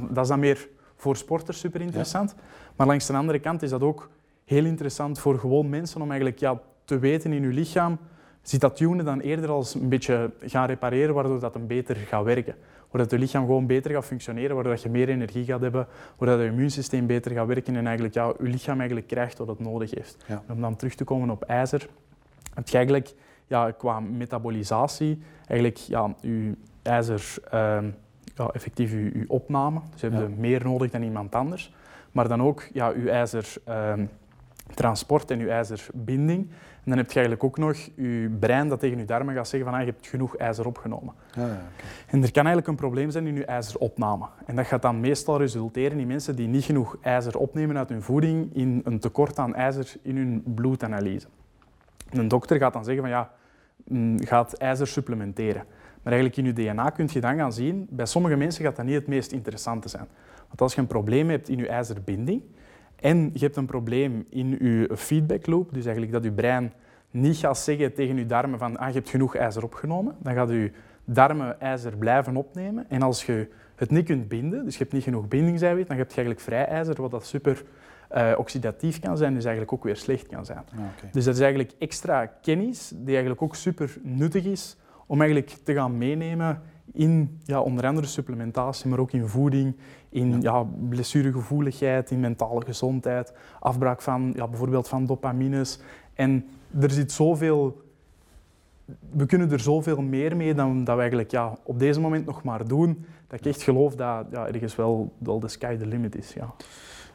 Dat 0.10 0.18
is 0.18 0.28
dan 0.28 0.40
meer 0.40 0.70
voor 0.96 1.16
sporters 1.16 1.60
super 1.60 1.82
interessant. 1.82 2.36
Maar 2.76 2.88
langs 2.88 3.06
de 3.06 3.14
andere 3.14 3.40
kant 3.40 3.62
is 3.62 3.70
dat 3.70 3.82
ook 3.82 4.10
heel 4.46 4.66
interessant 4.66 5.20
voor 5.20 5.40
gewoon 5.40 5.70
mensen 5.70 6.02
om 6.02 6.10
eigenlijk 6.10 6.40
ja, 6.40 6.62
te 6.86 7.00
weten 7.00 7.34
in 7.34 7.42
je 7.42 7.48
lichaam 7.48 7.98
ziet 8.42 8.62
dat 8.62 8.76
tunen 8.76 9.06
dan 9.06 9.20
eerder 9.20 9.50
als 9.50 9.76
een 9.76 9.90
beetje 9.90 10.32
gaan 10.42 10.68
repareren, 10.68 11.14
waardoor 11.14 11.40
dat 11.40 11.56
een 11.56 11.68
beter 11.68 11.96
gaat 11.96 12.24
werken. 12.24 12.56
Waardoor 12.92 13.12
het 13.12 13.20
lichaam 13.20 13.46
gewoon 13.46 13.66
beter 13.68 13.92
gaat 13.92 14.06
functioneren, 14.06 14.56
waardoor 14.56 14.74
dat 14.74 14.82
je 14.82 14.90
meer 14.90 15.10
energie 15.10 15.46
gaat 15.46 15.62
hebben, 15.62 15.88
waardoor 16.18 16.44
je 16.44 16.50
immuunsysteem 16.50 17.08
beter 17.08 17.32
gaat 17.32 17.48
werken 17.48 17.76
en 17.76 17.86
eigenlijk 17.86 18.16
ja, 18.16 18.34
je 18.40 18.50
lichaam 18.50 18.78
eigenlijk 18.78 19.08
krijgt 19.08 19.38
wat 19.38 19.48
het 19.48 19.60
nodig 19.60 19.92
heeft. 19.92 20.26
Om 20.48 20.62
dan 20.62 20.76
terug 20.76 20.96
te 20.96 21.04
komen 21.04 21.30
op 21.30 21.44
ijzer, 21.44 21.88
heb 22.54 22.68
je 22.68 22.76
eigenlijk 22.76 23.14
ja, 23.48 23.72
qua 23.72 24.00
metabolisatie 24.00 25.20
eigenlijk 25.48 25.78
ja, 25.78 26.16
je 26.22 26.54
ijzer, 26.82 27.34
uh, 27.54 27.78
ja, 28.36 28.48
effectief 28.48 28.92
je, 28.92 29.04
je, 29.04 29.26
opname. 29.28 29.80
Dus 29.92 30.02
je 30.02 30.10
hebt 30.10 30.38
meer 30.38 30.64
nodig 30.64 30.92
dan 30.92 31.02
iemand 31.02 31.36
anders. 31.36 31.74
Maar 32.12 32.28
dan 32.28 32.42
ook 32.42 32.70
ja, 32.74 32.90
je 32.90 33.10
ijzer... 33.10 33.54
Ehm, 33.66 34.06
transport 34.74 35.32
en 35.32 35.40
je 35.40 35.50
ijzerbinding. 35.50 36.50
En 36.50 36.92
dan 36.92 36.98
heb 36.98 37.08
je 37.12 37.20
eigenlijk 37.20 37.44
ook 37.44 37.58
nog 37.58 37.78
je 37.96 38.36
brein 38.40 38.68
dat 38.68 38.80
tegen 38.80 38.98
je 38.98 39.06
darmen 39.06 39.36
gaat 39.36 39.48
zeggen 39.48 39.70
van 39.70 39.80
ah, 39.80 39.86
je 39.86 39.92
hebt 39.92 40.08
genoeg 40.08 40.36
ijzer 40.36 40.66
opgenomen. 40.66 41.14
Ja, 41.36 41.48
ja, 41.48 41.62
En 42.08 42.24
er 42.24 42.32
kan 42.32 42.46
eigenlijk 42.46 42.68
een 42.68 42.76
probleem 42.76 43.12
zijn 43.12 43.28
in 43.28 43.36
je 43.36 43.46
ijzeropname. 43.46 44.26
En 44.46 44.56
dat 44.56 44.66
gaat 44.66 44.82
dan 44.82 45.00
meestal 45.00 45.38
resulteren 45.38 46.00
in 46.00 46.08
mensen 46.08 46.36
die 46.36 46.48
niet 46.48 46.64
genoeg 46.64 46.98
ijzer 47.02 47.38
opnemen 47.38 47.78
uit 47.78 47.90
hun 47.90 48.02
voeding 48.02 48.56
in 48.56 48.82
een 48.84 49.00
tekort 49.00 49.40
aan 49.40 49.56
ijzer 49.56 49.94
in 50.02 50.18
hun 50.18 50.44
bloedanalyse. 50.56 51.28
een 52.12 52.28
dokter 52.28 52.58
gaat 52.58 52.74
dan 52.74 52.84
zeggen 52.84 53.02
van 53.02 53.12
ja, 53.12 53.32
mm, 53.84 54.26
gaat 54.26 54.54
ijzer 54.54 54.88
supplementeren. 54.88 55.64
Maar 56.06 56.14
eigenlijk 56.14 56.48
in 56.48 56.56
je 56.56 56.72
DNA 56.72 56.90
kun 56.90 57.10
je 57.12 57.22
dan 57.22 57.38
gaan 57.38 57.54
zien, 57.54 57.88
bij 57.90 58.06
sommige 58.06 58.36
mensen 58.36 58.64
gaat 58.64 58.76
dat 58.76 58.86
niet 58.86 58.96
het 58.96 59.08
meest 59.08 59.32
interessante 59.32 59.90
zijn. 59.90 60.08
Want 60.48 60.62
als 60.62 60.74
je 60.74 60.82
een 60.82 60.88
probleem 60.88 61.30
hebt 61.30 61.50
in 61.50 61.58
je 61.58 61.68
ijzerbinding, 61.68 62.42
en 62.96 63.30
je 63.34 63.40
hebt 63.40 63.56
een 63.56 63.66
probleem 63.66 64.26
in 64.30 64.50
je 64.50 64.90
feedback 64.96 65.48
loop, 65.48 65.74
dus 65.74 65.84
eigenlijk 65.84 66.14
dat 66.14 66.24
je 66.24 66.32
brein 66.32 66.74
niet 67.12 67.38
gaat 67.38 67.58
zeggen 67.58 67.94
tegen 67.94 68.18
je 68.18 68.26
darmen 68.26 68.60
van 68.60 68.78
ah, 68.78 68.88
je 68.88 68.94
hebt 68.94 69.10
genoeg 69.10 69.36
ijzer 69.36 69.64
opgenomen, 69.64 70.16
dan 70.20 70.34
gaat 70.34 70.50
je 70.50 70.72
darmen 71.06 71.62
ijzer 71.62 71.98
blijven 71.98 72.36
opnemen. 72.36 72.90
En 72.90 73.02
als 73.02 73.26
je 73.26 73.48
het 73.76 73.90
niet 73.90 74.06
kunt 74.06 74.28
binden, 74.28 74.64
dus 74.66 74.74
je 74.74 74.80
hebt 74.80 74.94
niet 74.94 75.04
genoeg 75.04 75.28
bindingseiwit, 75.28 75.88
dan 75.88 75.98
heb 75.98 76.10
je 76.10 76.16
eigenlijk 76.16 76.46
vrij 76.46 76.66
ijzer, 76.66 77.02
wat 77.02 77.12
dat 77.12 77.26
super 77.26 77.64
uh, 78.16 78.32
oxidatief 78.38 79.00
kan 79.00 79.18
zijn, 79.18 79.34
dus 79.34 79.44
eigenlijk 79.44 79.74
ook 79.74 79.84
weer 79.84 79.98
slecht 79.98 80.28
kan 80.28 80.46
zijn. 80.46 80.64
Ah, 80.76 80.80
dus 81.12 81.24
dat 81.26 81.34
is 81.34 81.42
eigenlijk 81.42 81.72
extra 81.78 82.26
kennis 82.26 82.92
die 82.96 83.14
eigenlijk 83.14 83.42
ook 83.42 83.56
super 83.56 83.98
nuttig 84.02 84.46
is 84.46 84.78
om 85.06 85.22
eigenlijk 85.22 85.58
te 85.64 85.74
gaan 85.74 85.98
meenemen 85.98 86.62
in 86.94 87.40
ja, 87.44 87.62
onder 87.62 87.86
andere 87.86 88.08
supplementatie, 88.08 88.90
maar 88.90 89.00
ook 89.00 89.12
in 89.12 89.28
voeding, 89.28 89.76
in 90.10 90.42
ja. 90.42 90.68
blessuregevoeligheid, 90.90 92.12
in 92.12 92.20
mentale 92.20 92.66
gezondheid, 92.66 93.34
afbraak 93.60 94.02
van 94.02 94.34
ja, 94.36 94.48
bijvoorbeeld 94.48 94.88
van 94.88 95.06
dopamines. 95.06 95.80
En 96.14 96.46
er 96.80 96.92
zit 96.92 97.12
zoveel, 97.12 97.82
we 99.12 99.26
kunnen 99.26 99.52
er 99.52 99.60
zoveel 99.60 100.02
meer 100.02 100.36
mee 100.36 100.54
dan 100.54 100.84
dat 100.84 100.94
we 100.94 101.00
eigenlijk 101.00 101.32
ja, 101.32 101.58
op 101.64 101.80
deze 101.80 102.00
moment 102.00 102.26
nog 102.26 102.44
maar 102.44 102.68
doen, 102.68 103.06
dat 103.28 103.40
ik 103.40 103.46
echt 103.46 103.62
geloof 103.62 103.96
dat 103.96 104.26
ja, 104.32 104.48
ergens 104.48 104.76
wel, 104.76 105.14
wel 105.18 105.40
de 105.40 105.48
sky 105.48 105.76
the 105.78 105.86
limit 105.86 106.16
is. 106.16 106.34
Ja. 106.34 106.54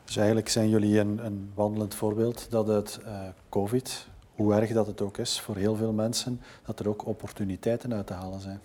Dus 0.04 0.16
eigenlijk 0.16 0.48
zijn 0.48 0.68
jullie 0.68 0.98
een, 0.98 1.24
een 1.24 1.50
wandelend 1.54 1.94
voorbeeld 1.94 2.50
dat 2.50 2.66
het 2.66 3.00
uh, 3.06 3.20
COVID, 3.48 4.08
hoe 4.40 4.54
erg 4.54 4.72
dat 4.72 4.86
het 4.86 5.00
ook 5.00 5.18
is 5.18 5.40
voor 5.40 5.56
heel 5.56 5.76
veel 5.76 5.92
mensen, 5.92 6.40
dat 6.66 6.80
er 6.80 6.88
ook 6.88 7.06
opportuniteiten 7.06 7.94
uit 7.94 8.06
te 8.06 8.12
halen 8.12 8.40
zijn. 8.40 8.60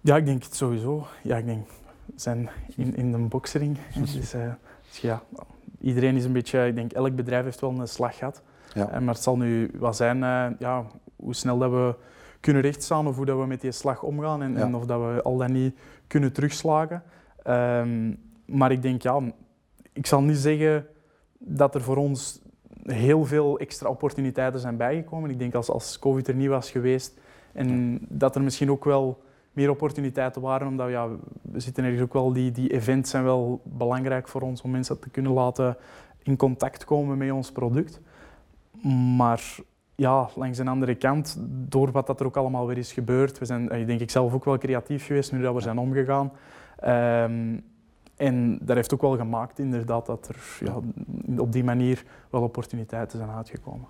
Ja, 0.00 0.16
ik 0.16 0.26
denk 0.26 0.42
het 0.42 0.54
sowieso. 0.54 1.06
Ja, 1.22 1.36
ik 1.36 1.46
denk, 1.46 1.68
we 2.06 2.12
zijn 2.16 2.50
in, 2.76 2.96
in 2.96 3.12
een 3.12 3.28
boksering. 3.28 3.78
Dus, 3.94 4.34
uh, 4.34 4.52
dus 4.88 4.98
ja, 5.00 5.22
iedereen 5.80 6.16
is 6.16 6.24
een 6.24 6.32
beetje, 6.32 6.66
ik 6.66 6.74
denk 6.74 6.92
elk 6.92 7.14
bedrijf 7.14 7.44
heeft 7.44 7.60
wel 7.60 7.70
een 7.70 7.88
slag 7.88 8.16
gehad. 8.16 8.42
Ja. 8.74 8.86
Uh, 8.86 8.98
maar 8.98 9.14
het 9.14 9.22
zal 9.22 9.36
nu 9.36 9.70
wat 9.74 9.96
zijn, 9.96 10.16
uh, 10.16 10.46
ja, 10.58 10.86
hoe 11.16 11.34
snel 11.34 11.58
dat 11.58 11.70
we 11.70 11.94
kunnen 12.40 12.62
rechtstaan 12.62 13.06
of 13.06 13.16
hoe 13.16 13.26
dat 13.26 13.38
we 13.38 13.46
met 13.46 13.60
die 13.60 13.72
slag 13.72 14.02
omgaan 14.02 14.42
en, 14.42 14.56
en 14.56 14.74
of 14.74 14.86
dat 14.86 15.00
we 15.00 15.22
al 15.22 15.36
dan 15.36 15.52
niet 15.52 15.78
kunnen 16.06 16.32
terugslagen. 16.32 17.02
Um, 17.46 18.18
maar 18.44 18.72
ik 18.72 18.82
denk, 18.82 19.02
ja, 19.02 19.20
ik 19.92 20.06
zal 20.06 20.22
niet 20.22 20.36
zeggen 20.36 20.86
dat 21.38 21.74
er 21.74 21.82
voor 21.82 21.96
ons 21.96 22.40
heel 22.82 23.24
veel 23.24 23.58
extra 23.58 23.88
opportuniteiten 23.88 24.60
zijn 24.60 24.76
bijgekomen. 24.76 25.30
Ik 25.30 25.38
denk 25.38 25.54
als, 25.54 25.70
als 25.70 25.98
COVID 25.98 26.28
er 26.28 26.34
niet 26.34 26.48
was 26.48 26.70
geweest 26.70 27.20
en 27.52 27.98
dat 28.08 28.34
er 28.34 28.42
misschien 28.42 28.70
ook 28.70 28.84
wel 28.84 29.22
meer 29.52 29.70
opportuniteiten 29.70 30.42
waren. 30.42 30.66
Omdat 30.66 30.90
ja, 30.90 31.08
we 31.42 31.60
zitten 31.60 31.84
ergens 31.84 32.02
ook 32.02 32.12
wel, 32.12 32.32
die, 32.32 32.50
die 32.50 32.72
events 32.72 33.10
zijn 33.10 33.24
wel 33.24 33.60
belangrijk 33.64 34.28
voor 34.28 34.40
ons 34.40 34.62
om 34.62 34.70
mensen 34.70 34.98
te 34.98 35.10
kunnen 35.10 35.32
laten 35.32 35.76
in 36.22 36.36
contact 36.36 36.84
komen 36.84 37.18
met 37.18 37.30
ons 37.30 37.52
product. 37.52 38.00
Maar 39.16 39.56
ja, 39.94 40.28
langs 40.34 40.58
een 40.58 40.68
andere 40.68 40.94
kant, 40.94 41.36
door 41.48 41.90
wat 41.90 42.06
dat 42.06 42.20
er 42.20 42.26
ook 42.26 42.36
allemaal 42.36 42.66
weer 42.66 42.78
is 42.78 42.92
gebeurd, 42.92 43.38
we 43.38 43.44
zijn 43.44 43.68
eh, 43.68 43.86
denk 43.86 44.00
ik 44.00 44.10
zelf 44.10 44.34
ook 44.34 44.44
wel 44.44 44.58
creatief 44.58 45.06
geweest 45.06 45.32
nu 45.32 45.42
dat 45.42 45.54
we 45.54 45.60
zijn 45.60 45.78
omgegaan. 45.78 46.32
Um, 46.84 47.64
en 48.20 48.58
dat 48.62 48.76
heeft 48.76 48.94
ook 48.94 49.00
wel 49.00 49.16
gemaakt 49.16 49.58
inderdaad 49.58 50.06
dat 50.06 50.28
er 50.28 50.36
ja, 50.64 50.80
op 51.38 51.52
die 51.52 51.64
manier 51.64 52.04
wel 52.30 52.42
opportuniteiten 52.42 53.18
zijn 53.18 53.30
uitgekomen. 53.30 53.86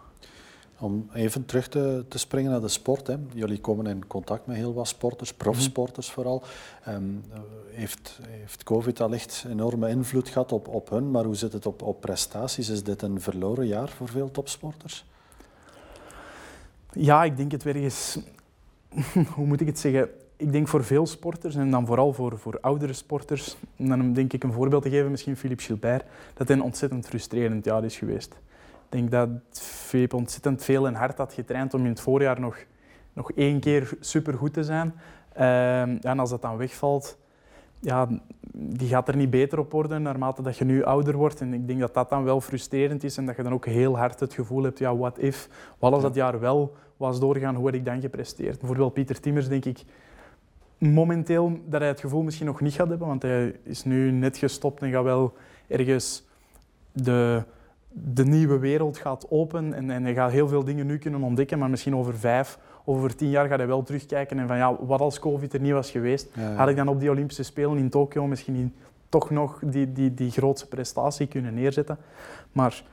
Om 0.78 1.08
even 1.12 1.46
terug 1.46 1.68
te, 1.68 2.04
te, 2.08 2.18
springen 2.18 2.50
naar 2.50 2.60
de 2.60 2.68
sport. 2.68 3.06
Hè. 3.06 3.16
Jullie 3.32 3.60
komen 3.60 3.86
in 3.86 4.06
contact 4.06 4.46
met 4.46 4.56
heel 4.56 4.74
wat 4.74 4.88
sporters, 4.88 5.34
profsporters 5.34 6.06
mhm. 6.06 6.14
vooral. 6.14 6.42
Um, 6.88 7.24
heeft, 7.70 8.20
heeft 8.28 8.62
COVID 8.62 9.00
allicht 9.00 9.44
enorme 9.48 9.88
invloed 9.88 10.28
gehad 10.28 10.52
op, 10.52 10.68
op 10.68 10.90
hun, 10.90 11.10
maar 11.10 11.24
hoe 11.24 11.34
zit 11.34 11.52
het 11.52 11.66
op, 11.66 11.82
op 11.82 12.00
prestaties? 12.00 12.68
Is 12.68 12.84
dit 12.84 13.02
een 13.02 13.20
verloren 13.20 13.66
jaar 13.66 13.88
voor 13.88 14.08
veel 14.08 14.30
topsporters? 14.30 15.04
Ja, 16.92 17.24
ik 17.24 17.36
denk 17.36 17.52
het 17.52 17.62
weer 17.62 17.76
eens... 17.76 18.18
hoe 19.34 19.46
moet 19.46 19.60
ik 19.60 19.66
het 19.66 19.78
zeggen? 19.78 20.08
Ik 20.40 20.52
denk 20.52 20.68
voor 20.68 20.84
veel 20.84 21.06
sporters, 21.06 21.54
en 21.54 21.70
dan 21.70 21.86
vooral 21.86 22.12
voor, 22.12 22.38
voor 22.38 22.58
oudere 22.60 22.92
sporters, 22.92 23.56
en 23.76 23.88
dan 23.88 24.12
denk 24.12 24.32
ik 24.32 24.44
een 24.44 24.52
voorbeeld 24.52 24.82
te 24.82 24.90
geven, 24.90 25.10
misschien 25.10 25.36
Philippe 25.36 25.62
Gilbert, 25.62 26.04
dat 26.34 26.48
hij 26.48 26.56
een 26.56 26.62
ontzettend 26.62 27.06
frustrerend 27.06 27.64
jaar 27.64 27.84
is 27.84 27.96
geweest. 27.96 28.32
Ik 28.32 28.98
denk 28.98 29.10
dat 29.10 29.28
Philippe 29.60 30.16
ontzettend 30.16 30.64
veel 30.64 30.86
en 30.86 30.94
hard 30.94 31.18
had 31.18 31.32
getraind 31.32 31.74
om 31.74 31.80
in 31.80 31.90
het 31.90 32.00
voorjaar 32.00 32.40
nog, 32.40 32.56
nog 33.12 33.32
één 33.32 33.60
keer 33.60 33.96
supergoed 34.00 34.52
te 34.52 34.64
zijn. 34.64 34.94
Ehm, 35.32 35.96
en 36.00 36.18
als 36.18 36.30
dat 36.30 36.42
dan 36.42 36.56
wegvalt, 36.56 37.18
ja, 37.80 38.08
die 38.52 38.88
gaat 38.88 39.08
er 39.08 39.16
niet 39.16 39.30
beter 39.30 39.58
op 39.58 39.72
worden 39.72 40.02
naarmate 40.02 40.42
dat 40.42 40.56
je 40.56 40.64
nu 40.64 40.84
ouder 40.84 41.16
wordt. 41.16 41.40
En 41.40 41.54
ik 41.54 41.66
denk 41.66 41.80
dat 41.80 41.94
dat 41.94 42.10
dan 42.10 42.24
wel 42.24 42.40
frustrerend 42.40 43.04
is 43.04 43.16
en 43.16 43.26
dat 43.26 43.36
je 43.36 43.42
dan 43.42 43.52
ook 43.52 43.66
heel 43.66 43.98
hard 43.98 44.20
het 44.20 44.34
gevoel 44.34 44.62
hebt, 44.62 44.78
ja, 44.78 44.96
what 44.96 45.18
if, 45.18 45.48
wat 45.78 45.92
als 45.92 46.02
dat 46.02 46.14
jaar 46.14 46.40
wel 46.40 46.76
was 46.96 47.20
doorgaan, 47.20 47.54
hoe 47.54 47.64
had 47.64 47.74
ik 47.74 47.84
dan 47.84 48.00
gepresteerd? 48.00 48.58
Bijvoorbeeld 48.58 48.92
Pieter 48.92 49.20
Timmers, 49.20 49.48
denk 49.48 49.64
ik, 49.64 49.84
momenteel 50.80 51.60
dat 51.66 51.80
hij 51.80 51.88
het 51.88 52.00
gevoel 52.00 52.22
misschien 52.22 52.46
nog 52.46 52.60
niet 52.60 52.74
gaat 52.74 52.88
hebben, 52.88 53.06
want 53.06 53.22
hij 53.22 53.56
is 53.62 53.84
nu 53.84 54.10
net 54.10 54.36
gestopt 54.36 54.82
en 54.82 54.90
gaat 54.90 55.04
wel 55.04 55.32
ergens 55.66 56.26
de, 56.92 57.42
de 57.88 58.24
nieuwe 58.24 58.58
wereld 58.58 58.98
gaat 58.98 59.26
open 59.30 59.74
en, 59.74 59.90
en 59.90 60.02
hij 60.02 60.14
gaat 60.14 60.30
heel 60.30 60.48
veel 60.48 60.64
dingen 60.64 60.86
nu 60.86 60.98
kunnen 60.98 61.22
ontdekken, 61.22 61.58
maar 61.58 61.70
misschien 61.70 61.96
over 61.96 62.18
vijf, 62.18 62.58
over 62.84 63.16
tien 63.16 63.30
jaar 63.30 63.48
gaat 63.48 63.58
hij 63.58 63.66
wel 63.66 63.82
terugkijken 63.82 64.38
en 64.38 64.46
van 64.46 64.56
ja, 64.56 64.84
wat 64.84 65.00
als 65.00 65.18
COVID 65.18 65.54
er 65.54 65.60
niet 65.60 65.72
was 65.72 65.90
geweest, 65.90 66.28
had 66.56 66.68
ik 66.68 66.76
dan 66.76 66.88
op 66.88 67.00
die 67.00 67.10
Olympische 67.10 67.42
Spelen 67.42 67.78
in 67.78 67.90
Tokio 67.90 68.26
misschien 68.26 68.74
toch 69.08 69.30
nog 69.30 69.60
die, 69.64 69.92
die, 69.92 70.14
die 70.14 70.30
grootste 70.30 70.68
prestatie 70.68 71.26
kunnen 71.26 71.54
neerzetten. 71.54 71.98
Maar 72.52 72.84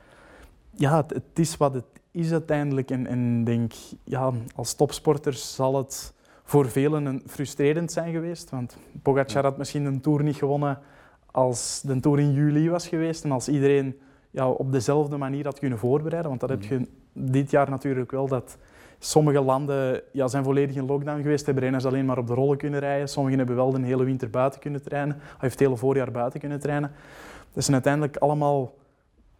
ja, 0.70 0.96
het, 0.96 1.10
het 1.10 1.38
is 1.38 1.56
wat 1.56 1.74
het 1.74 1.84
is 2.10 2.32
uiteindelijk 2.32 2.90
en, 2.90 3.06
en 3.06 3.44
denk, 3.44 3.72
ja, 4.04 4.32
als 4.54 4.74
topsporter 4.74 5.32
zal 5.32 5.76
het 5.76 6.14
voor 6.48 6.68
velen 6.68 7.22
frustrerend 7.26 7.92
zijn 7.92 8.12
geweest. 8.12 8.50
Want 8.50 8.76
Pogacar 9.02 9.42
had 9.42 9.58
misschien 9.58 9.84
een 9.84 10.00
Tour 10.00 10.22
niet 10.22 10.36
gewonnen 10.36 10.78
als 11.26 11.80
de 11.80 12.00
Tour 12.00 12.18
in 12.18 12.32
juli 12.32 12.70
was 12.70 12.88
geweest 12.88 13.24
en 13.24 13.32
als 13.32 13.48
iedereen 13.48 13.98
ja, 14.30 14.48
op 14.48 14.72
dezelfde 14.72 15.16
manier 15.16 15.44
had 15.44 15.58
kunnen 15.58 15.78
voorbereiden. 15.78 16.28
Want 16.28 16.40
dat 16.40 16.50
heb 16.50 16.62
je 16.62 16.88
dit 17.12 17.50
jaar 17.50 17.70
natuurlijk 17.70 18.10
wel, 18.10 18.26
dat 18.26 18.58
sommige 18.98 19.40
landen 19.40 20.02
ja, 20.12 20.28
zijn 20.28 20.44
volledig 20.44 20.76
in 20.76 20.86
lockdown 20.86 21.22
geweest, 21.22 21.46
hebben 21.46 21.62
renners 21.62 21.84
alleen 21.84 22.04
maar 22.04 22.18
op 22.18 22.26
de 22.26 22.34
rollen 22.34 22.58
kunnen 22.58 22.80
rijden. 22.80 23.08
Sommigen 23.08 23.38
hebben 23.38 23.56
wel 23.56 23.70
de 23.70 23.80
hele 23.80 24.04
winter 24.04 24.30
buiten 24.30 24.60
kunnen 24.60 24.82
trainen, 24.82 25.16
of 25.16 25.40
heeft 25.40 25.58
het 25.58 25.62
hele 25.62 25.76
voorjaar 25.76 26.10
buiten 26.10 26.40
kunnen 26.40 26.60
trainen. 26.60 26.92
Dat 27.52 27.62
zijn 27.62 27.74
uiteindelijk 27.74 28.16
allemaal 28.16 28.74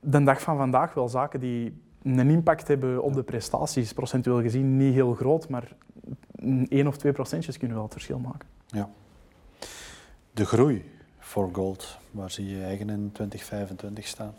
de 0.01 0.23
dag 0.23 0.41
van 0.41 0.57
vandaag 0.57 0.95
wel 0.95 1.09
zaken 1.09 1.41
die 1.41 1.83
een 2.03 2.31
impact 2.31 2.69
hebben 2.69 3.03
op 3.03 3.15
de 3.15 3.23
prestaties. 3.23 3.93
Procentueel 3.93 4.41
gezien 4.41 4.77
niet 4.77 4.95
heel 4.95 5.15
groot, 5.15 5.49
maar 5.49 5.77
één 6.69 6.87
of 6.87 6.97
twee 6.97 7.13
procentjes 7.13 7.59
kunnen 7.59 7.77
wel 7.77 7.85
het 7.85 7.95
verschil 7.95 8.19
maken. 8.19 8.49
Ja. 8.67 8.89
De 10.33 10.45
groei 10.45 10.91
voor 11.19 11.49
gold, 11.53 11.99
waar 12.11 12.31
zie 12.31 12.49
je 12.49 12.63
eigen 12.63 12.91
in 12.91 13.11
2025 13.13 14.07
staan? 14.07 14.35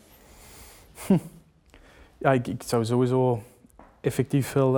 Ja, 2.21 2.31
ik, 2.31 2.47
ik, 2.47 2.63
zou 2.63 2.85
sowieso 2.85 3.41
effectief 4.01 4.53
wel, 4.53 4.71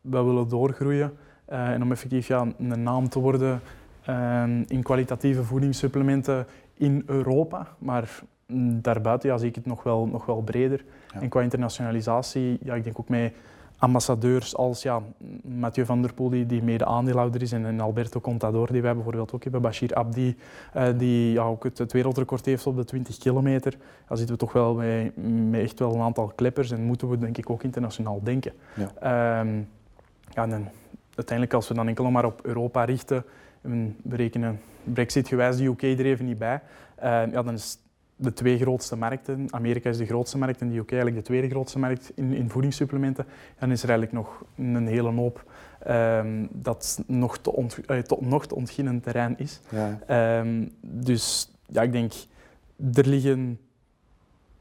wel 0.00 0.24
willen 0.26 0.48
doorgroeien. 0.48 1.16
Uh, 1.52 1.68
en 1.68 1.82
om 1.82 1.92
effectief 1.92 2.26
ja, 2.26 2.46
een 2.58 2.82
naam 2.82 3.08
te 3.08 3.18
worden 3.18 3.60
uh, 4.08 4.44
in 4.66 4.82
kwalitatieve 4.82 5.44
voedingssupplementen 5.44 6.46
in 6.74 7.02
Europa. 7.06 7.68
Maar 7.78 8.22
daarbuiten 8.80 9.28
ja, 9.28 9.38
zie 9.38 9.48
ik 9.48 9.54
het 9.54 9.66
nog 9.66 9.82
wel, 9.82 10.06
nog 10.06 10.26
wel 10.26 10.42
breder. 10.42 10.84
En 11.12 11.28
qua 11.28 11.40
internationalisatie, 11.40 12.58
ja, 12.62 12.74
ik 12.74 12.84
denk 12.84 12.98
ook 12.98 13.08
met 13.08 13.34
ambassadeurs 13.82 14.56
als 14.56 14.82
ja, 14.82 15.02
Mathieu 15.42 15.84
van 15.84 16.02
der 16.02 16.14
Poel, 16.14 16.30
die, 16.30 16.46
die 16.46 16.62
mede 16.62 16.84
aandeelhouder 16.84 17.42
is, 17.42 17.52
en, 17.52 17.66
en, 17.66 17.80
Alberto 17.80 18.20
Contador, 18.20 18.72
die 18.72 18.82
wij 18.82 18.94
bijvoorbeeld 18.94 19.32
ook 19.32 19.42
hebben, 19.42 19.62
Bashir 19.62 19.94
Abdi, 19.94 20.36
uh, 20.76 20.88
die 20.96 21.32
ja, 21.32 21.42
ook 21.42 21.64
het, 21.64 21.78
het, 21.78 21.92
wereldrecord 21.92 22.44
heeft 22.44 22.66
op 22.66 22.76
de 22.76 22.84
20 22.84 23.18
kilometer. 23.18 23.76
Dan 24.08 24.16
zitten 24.16 24.34
we 24.34 24.40
toch 24.40 24.52
wel 24.52 24.74
met, 24.74 25.16
met 25.50 25.60
echt 25.60 25.78
wel 25.78 25.94
een 25.94 26.00
aantal 26.00 26.32
kleppers 26.34 26.70
en 26.70 26.82
moeten 26.82 27.08
we 27.08 27.18
denk 27.18 27.38
ik 27.38 27.50
ook 27.50 27.62
internationaal 27.62 28.20
denken. 28.22 28.52
Ja. 28.74 29.40
Um, 29.40 29.68
ja, 30.28 30.42
en 30.42 30.70
uiteindelijk 31.14 31.54
als 31.54 31.68
we 31.68 31.74
dan 31.74 31.88
enkel 31.88 32.10
maar 32.10 32.24
op 32.24 32.40
Europa 32.42 32.84
richten, 32.84 33.24
en 33.62 33.96
we 34.02 34.16
rekenen 34.16 34.60
Brexit 34.84 35.28
gewijs 35.28 35.56
de 35.56 35.64
UK 35.64 35.82
er 35.82 36.04
even 36.04 36.24
niet 36.24 36.38
bij, 36.38 36.60
uh, 36.98 37.04
ja, 37.04 37.42
dan 37.42 37.52
is 37.52 37.78
de 38.22 38.32
twee 38.32 38.58
grootste 38.58 38.96
markten. 38.96 39.46
Amerika 39.50 39.88
is 39.88 39.96
de 39.96 40.06
grootste 40.06 40.38
markt 40.38 40.60
en 40.60 40.68
de 40.68 40.76
UK 40.76 40.90
eigenlijk 40.90 41.20
de 41.20 41.26
tweede 41.26 41.48
grootste 41.48 41.78
markt 41.78 42.12
in, 42.14 42.32
in 42.32 42.50
voedingssupplementen. 42.50 43.26
Dan 43.58 43.70
is 43.70 43.82
er 43.82 43.88
eigenlijk 43.88 44.18
nog 44.18 44.44
een 44.56 44.86
hele 44.86 45.10
hoop 45.10 45.44
um, 45.88 46.48
dat 46.52 47.02
nog 47.06 47.38
te, 47.38 47.52
ont, 47.52 47.78
uh, 47.86 48.02
nog 48.20 48.46
te 48.46 48.54
ontginnen 48.54 49.00
terrein 49.00 49.38
is. 49.38 49.60
Ja. 49.68 50.38
Um, 50.40 50.72
dus 50.80 51.50
ja, 51.66 51.82
ik 51.82 51.92
denk, 51.92 52.12
er 52.94 53.08
liggen 53.08 53.58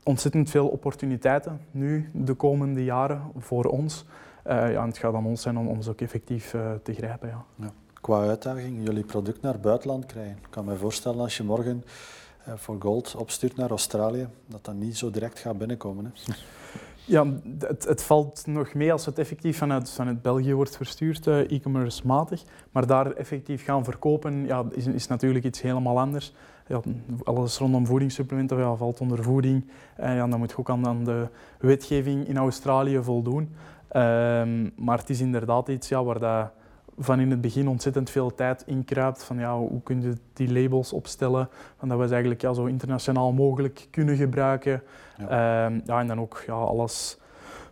ontzettend 0.03 0.49
veel 0.49 0.67
opportuniteiten 0.67 1.59
nu 1.71 2.09
de 2.13 2.33
komende 2.33 2.83
jaren 2.83 3.21
voor 3.37 3.65
ons. 3.65 4.05
Uh, 4.47 4.71
ja, 4.71 4.81
en 4.81 4.87
het 4.87 4.97
gaat 4.97 5.13
aan 5.13 5.25
ons 5.25 5.41
zijn 5.41 5.57
om, 5.57 5.67
om 5.67 5.81
ze 5.81 5.89
ook 5.89 6.01
effectief 6.01 6.53
uh, 6.53 6.71
te 6.83 6.93
grijpen. 6.93 7.29
Ja. 7.29 7.45
ja. 7.55 7.71
Qua 8.01 8.27
uitdaging, 8.27 8.85
jullie 8.85 9.03
product 9.03 9.41
naar 9.41 9.53
het 9.53 9.61
buitenland 9.61 10.05
krijgen. 10.05 10.37
Ik 10.37 10.47
kan 10.49 10.65
me 10.65 10.75
voorstellen 10.75 11.19
als 11.19 11.37
je 11.37 11.43
morgen 11.43 11.83
eh, 11.83 12.30
voor 12.55 12.75
gold 12.79 13.15
opstuurt 13.15 13.55
naar 13.55 13.69
Australië, 13.69 14.27
dat 14.45 14.65
dat 14.65 14.75
niet 14.75 14.97
zo 14.97 15.09
direct 15.09 15.39
gaat 15.39 15.57
binnenkomen. 15.57 16.05
Hè? 16.05 16.33
Ja, 17.05 17.25
het, 17.59 17.83
het, 17.83 18.03
valt 18.03 18.43
nog 18.45 18.73
mee 18.73 18.91
als 18.91 19.05
het 19.05 19.19
effectief 19.19 19.57
vanuit, 19.57 19.89
vanuit 19.89 20.21
België 20.21 20.53
wordt 20.53 20.77
verstuurd, 20.77 21.27
uh, 21.27 21.51
e-commerce 21.51 22.07
matig. 22.07 22.43
Maar 22.71 22.87
daar 22.87 23.11
effectief 23.11 23.63
gaan 23.63 23.83
verkopen 23.83 24.45
ja, 24.45 24.65
is, 24.71 24.85
is 24.85 25.07
natuurlijk 25.07 25.45
iets 25.45 25.61
helemaal 25.61 25.99
anders. 25.99 26.33
Ja, 26.67 26.81
alles 27.23 27.57
rondom 27.57 27.85
voedingssupplementen 27.85 28.57
ja, 28.57 28.75
valt 28.75 29.01
onder 29.01 29.23
voeding. 29.23 29.69
En 29.95 30.15
ja, 30.15 30.27
dan 30.27 30.39
moet 30.39 30.49
je 30.49 30.57
ook 30.57 30.69
aan, 30.69 30.87
aan 30.87 31.03
de 31.03 31.27
wetgeving 31.59 32.27
in 32.27 32.37
Australië 32.37 32.99
voldoen. 33.03 33.55
Um, 33.95 34.71
maar 34.75 34.97
het 34.97 35.09
is 35.09 35.21
inderdaad 35.21 35.67
iets 35.67 35.89
ja, 35.89 36.03
waar 36.03 36.19
dat 36.19 36.51
van 36.97 37.19
in 37.19 37.31
het 37.31 37.41
begin 37.41 37.67
ontzettend 37.67 38.09
veel 38.09 38.35
tijd 38.35 38.63
inkruipt. 38.65 39.23
Van 39.23 39.37
ja, 39.37 39.57
hoe 39.57 39.81
kun 39.83 40.01
je 40.01 40.13
die 40.33 40.53
labels 40.53 40.93
opstellen? 40.93 41.49
Van 41.77 41.89
dat 41.89 41.97
we 41.97 42.03
ze 42.05 42.11
eigenlijk 42.11 42.41
ja, 42.41 42.53
zo 42.53 42.65
internationaal 42.65 43.31
mogelijk 43.31 43.87
kunnen 43.91 44.15
gebruiken. 44.15 44.83
Ja. 45.17 45.65
Um, 45.65 45.81
ja 45.85 45.99
en 45.99 46.07
dan 46.07 46.19
ook 46.19 46.43
ja, 46.47 46.53
alles 46.53 47.19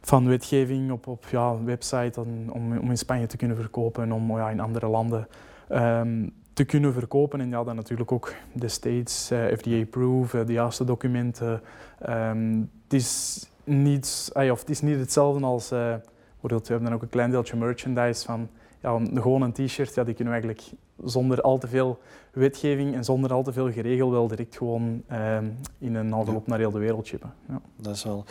van 0.01 0.27
wetgeving 0.27 0.91
op, 0.91 1.07
op 1.07 1.25
ja, 1.27 1.63
website 1.63 2.21
om, 2.21 2.49
om 2.79 2.89
in 2.89 2.97
Spanje 2.97 3.27
te 3.27 3.37
kunnen 3.37 3.57
verkopen 3.57 4.03
en 4.03 4.13
om 4.13 4.37
ja, 4.37 4.49
in 4.49 4.59
andere 4.59 4.87
landen 4.87 5.27
um, 5.71 6.33
te 6.53 6.65
kunnen 6.65 6.93
verkopen. 6.93 7.41
En 7.41 7.49
ja, 7.49 7.63
dan 7.63 7.75
natuurlijk 7.75 8.11
ook 8.11 8.33
de 8.53 8.67
States, 8.67 9.31
uh, 9.31 9.45
FDA-proof, 9.45 10.33
uh, 10.33 10.45
de 10.45 10.53
juiste 10.53 10.83
documenten. 10.83 11.61
Um, 12.09 12.71
het, 12.83 12.93
is 12.93 13.45
niet, 13.63 14.31
uh, 14.35 14.51
of 14.51 14.59
het 14.59 14.69
is 14.69 14.81
niet 14.81 14.99
hetzelfde 14.99 15.45
als... 15.45 15.71
Uh, 15.71 15.95
bijvoorbeeld, 16.31 16.67
we 16.67 16.73
hebben 16.73 16.89
dan 16.89 16.93
ook 16.93 17.01
een 17.01 17.09
klein 17.09 17.31
deeltje 17.31 17.57
merchandise 17.57 18.25
van 18.25 18.49
ja, 18.81 18.99
gewoon 19.13 19.41
een 19.41 19.51
t-shirt, 19.51 19.95
ja, 19.95 20.03
die 20.03 20.13
kunnen 20.13 20.33
we 20.33 20.39
eigenlijk 20.39 20.71
zonder 21.03 21.41
al 21.41 21.57
te 21.57 21.67
veel 21.67 21.99
wetgeving 22.31 22.93
en 22.93 23.03
zonder 23.03 23.33
al 23.33 23.43
te 23.43 23.53
veel 23.53 23.71
geregel 23.71 24.11
wel 24.11 24.27
direct 24.27 24.57
gewoon 24.57 25.03
uh, 25.11 25.37
in 25.77 25.95
een 25.95 26.13
envelop 26.13 26.47
naar 26.47 26.59
heel 26.59 26.71
de 26.71 26.79
wereld 26.79 27.05
shippen. 27.05 27.33
Ja. 27.47 27.61
Dat 27.75 27.95
is 27.95 28.03
wel. 28.03 28.25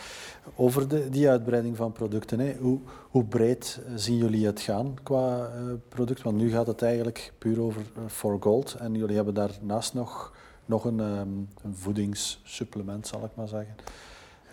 Over 0.55 0.87
de, 0.87 1.09
die 1.09 1.29
uitbreiding 1.29 1.75
van 1.75 1.91
producten, 1.91 2.39
hè. 2.39 2.55
Hoe, 2.59 2.79
hoe 3.09 3.23
breed 3.23 3.81
eh, 3.85 3.91
zien 3.95 4.17
jullie 4.17 4.45
het 4.45 4.61
gaan 4.61 4.93
qua 5.03 5.39
uh, 5.39 5.73
product? 5.89 6.21
Want 6.21 6.37
nu 6.37 6.51
gaat 6.51 6.67
het 6.67 6.81
eigenlijk 6.81 7.33
puur 7.37 7.61
over 7.61 7.81
uh, 7.81 8.03
for 8.07 8.37
gold 8.39 8.73
en 8.73 8.93
jullie 8.95 9.15
hebben 9.15 9.33
daarnaast 9.33 9.93
nog, 9.93 10.33
nog 10.65 10.85
een, 10.85 10.99
um, 10.99 11.47
een 11.63 11.75
voedingssupplement, 11.75 13.07
zal 13.07 13.23
ik 13.23 13.31
maar 13.35 13.47
zeggen. 13.47 13.75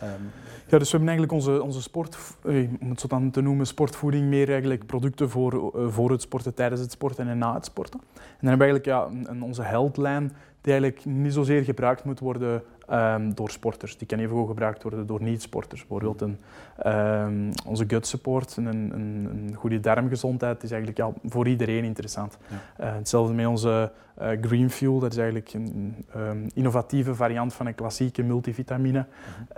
Um, 0.03 0.31
ja, 0.69 0.79
dus 0.79 0.91
we 0.91 0.97
hebben 0.97 1.09
eigenlijk 1.09 1.33
onze, 1.33 1.63
onze 1.63 1.83
sport, 1.83 2.19
eh, 2.45 2.69
om 2.81 2.91
het 2.91 3.01
zo 3.01 3.07
dan 3.07 3.31
te 3.31 3.41
noemen, 3.41 3.67
sportvoeding, 3.67 4.29
meer 4.29 4.49
eigenlijk 4.51 4.87
producten 4.87 5.31
voor, 5.31 5.73
uh, 5.77 5.89
voor 5.89 6.11
het 6.11 6.23
sporten, 6.23 6.55
tijdens 6.55 6.81
het 6.81 6.91
sporten 6.91 7.29
en 7.29 7.39
na 7.39 7.55
het 7.55 7.65
sporten. 7.65 8.01
En 8.01 8.39
dan 8.41 8.49
hebben 8.49 8.67
we 8.67 8.73
eigenlijk 8.73 9.15
ja, 9.25 9.31
een, 9.31 9.43
onze 9.43 9.63
heldlijn 9.63 10.33
die 10.61 10.73
eigenlijk 10.73 11.05
niet 11.05 11.33
zozeer 11.33 11.65
gebruikt 11.65 12.05
moet 12.05 12.21
worden 12.21 12.63
um, 12.93 13.35
door 13.35 13.51
sporters. 13.51 13.99
Die 13.99 14.07
kan 14.07 14.19
even 14.19 14.47
gebruikt 14.47 14.83
worden 14.83 15.07
door 15.07 15.23
niet-sporters. 15.23 15.87
Bijvoorbeeld 15.87 16.21
een, 16.21 16.39
um, 16.87 17.51
onze 17.67 17.85
gut 17.89 18.07
support 18.07 18.57
en 18.57 18.67
een, 18.67 18.93
een, 18.95 19.29
een, 19.31 19.55
goede 19.55 19.81
darmgezondheid 19.81 20.63
is 20.63 20.71
eigenlijk 20.71 21.01
ja, 21.01 21.13
voor 21.31 21.49
iedereen 21.49 21.85
interessant. 21.85 22.39
Ja. 22.49 22.87
Uh, 22.87 22.95
hetzelfde 22.95 23.35
met 23.35 23.47
onze 23.47 23.93
uh, 24.23 24.29
Green 24.41 24.71
Fuel, 24.71 24.99
dat 24.99 25.13
is 25.13 25.19
eigenlijk 25.19 25.53
een 25.53 26.05
um, 26.17 26.47
innovatieve 26.55 27.15
variant 27.15 27.55
van 27.55 27.67
een 27.67 27.75
klassieke 27.75 28.23
multivitamine. 28.23 28.99
Mm 28.99 29.07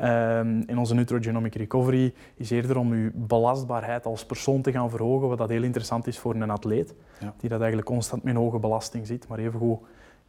-hmm. 0.04 0.62
en 0.66 0.78
onze 0.78 0.94
Nutrogenomic 0.94 1.54
Recovery 1.54 2.14
is 2.34 2.50
eerder 2.50 2.78
om 2.78 2.92
uw 2.92 3.10
belastbaarheid 3.14 4.06
als 4.06 4.26
persoon 4.26 4.62
te 4.62 4.72
gaan 4.72 4.90
verhogen, 4.90 5.28
wat 5.28 5.38
dat 5.38 5.48
heel 5.48 5.62
interessant 5.62 6.06
is 6.06 6.18
voor 6.18 6.34
een 6.34 6.50
atleet, 6.50 6.94
die 7.38 7.48
dat 7.48 7.58
eigenlijk 7.58 7.88
constant 7.88 8.22
met 8.22 8.34
een 8.34 8.40
hoge 8.40 8.58
belasting 8.58 9.06
zit, 9.06 9.28
maar 9.28 9.38
evengoed 9.38 9.80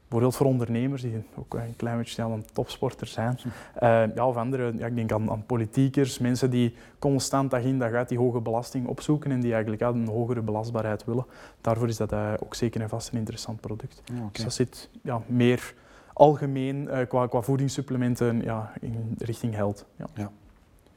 bijvoorbeeld 0.10 0.36
voor 0.36 0.46
ondernemers 0.46 1.02
die 1.02 1.24
ook 1.36 1.54
een 1.54 1.76
klein 1.76 1.98
beetje 1.98 2.24
een 2.24 2.46
topsporter 2.54 3.08
zijn. 3.08 3.40
Uh, 3.46 4.16
ja, 4.16 4.28
of 4.28 4.36
andere, 4.36 4.74
ja, 4.78 4.86
ik 4.86 4.96
denk 4.96 5.12
aan, 5.12 5.32
aan, 5.32 5.46
politiekers, 5.46 6.20
mensen 6.20 6.50
die 6.50 6.76
constant 7.00 7.52
dag 7.52 7.62
in 7.62 7.80
dag 7.80 7.92
uit 7.92 8.10
die 8.10 8.18
hoge 8.18 8.40
belasting 8.40 8.88
opzoeken 8.88 9.32
en 9.32 9.40
die 9.40 9.52
eigenlijk 9.54 9.82
een 9.82 10.08
hogere 10.08 10.42
belastbaarheid 10.42 11.06
willen. 11.06 11.26
Daarvoor 11.62 11.88
is 11.88 11.98
dat 11.98 12.14
uh, 12.14 12.34
ook 12.44 12.56
zeker 12.56 12.82
en 12.82 12.90
vast 12.90 13.12
een 13.12 13.18
interessant 13.18 13.62
product. 13.62 14.02
Ja, 14.06 14.16
okay. 14.16 14.30
Dus 14.32 14.44
dat 14.44 14.54
zit 14.54 14.90
ja, 15.02 15.22
meer 15.26 15.74
algemeen 16.14 16.88
uh, 16.92 17.00
qua, 17.08 17.28
qua 17.28 17.42
voedingssupplementen 17.42 18.42
ja, 18.42 18.74
in 18.82 19.16
richting. 19.18 19.56
Ja. 19.56 19.74
ja. 20.14 20.32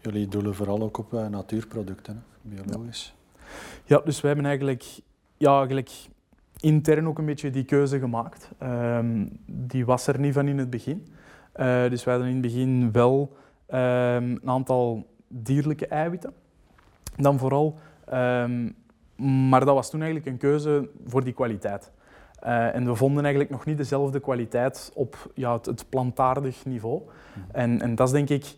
Jullie 0.00 0.28
doelen 0.28 0.54
vooral 0.54 0.82
ook 0.82 0.98
op 0.98 1.12
natuurproducten, 1.12 2.24
biologisch. 2.42 3.14
Ja. 3.84 4.00
dus 4.04 4.20
we 4.20 4.26
hebben 4.26 4.46
eigenlijk, 4.46 4.84
ja, 5.36 5.56
eigenlijk 5.56 5.90
intern 6.62 7.08
ook 7.08 7.18
een 7.18 7.24
beetje 7.26 7.50
die 7.50 7.64
keuze 7.64 7.98
gemaakt. 7.98 8.50
Um, 8.62 9.38
die 9.46 9.84
was 9.84 10.06
er 10.06 10.18
niet 10.18 10.32
van 10.32 10.48
in 10.48 10.58
het 10.58 10.70
begin. 10.70 11.06
Uh, 11.56 11.88
dus 11.88 12.04
we 12.04 12.10
hadden 12.10 12.28
in 12.28 12.34
het 12.34 12.42
begin 12.42 12.92
wel 12.92 13.36
um, 13.68 13.78
een 13.78 14.40
aantal 14.44 15.06
dierlijke 15.28 15.86
eiwitten. 15.86 16.32
Dan 17.16 17.38
vooral. 17.38 17.78
Um, 18.12 18.74
maar 19.48 19.64
dat 19.64 19.74
was 19.74 19.90
toen 19.90 20.02
eigenlijk 20.02 20.30
een 20.30 20.38
keuze 20.38 20.88
voor 21.06 21.24
die 21.24 21.32
kwaliteit. 21.32 21.90
Uh, 22.44 22.74
en 22.74 22.84
we 22.84 22.94
vonden 22.94 23.22
eigenlijk 23.22 23.52
nog 23.52 23.64
niet 23.64 23.76
dezelfde 23.76 24.20
kwaliteit 24.20 24.90
op 24.94 25.30
ja, 25.34 25.52
het, 25.52 25.66
het 25.66 25.88
plantaardig 25.88 26.64
niveau. 26.64 27.02
Mm. 27.02 27.44
En, 27.52 27.80
en 27.80 27.94
dat 27.94 28.06
is 28.06 28.12
denk 28.12 28.28
ik 28.28 28.56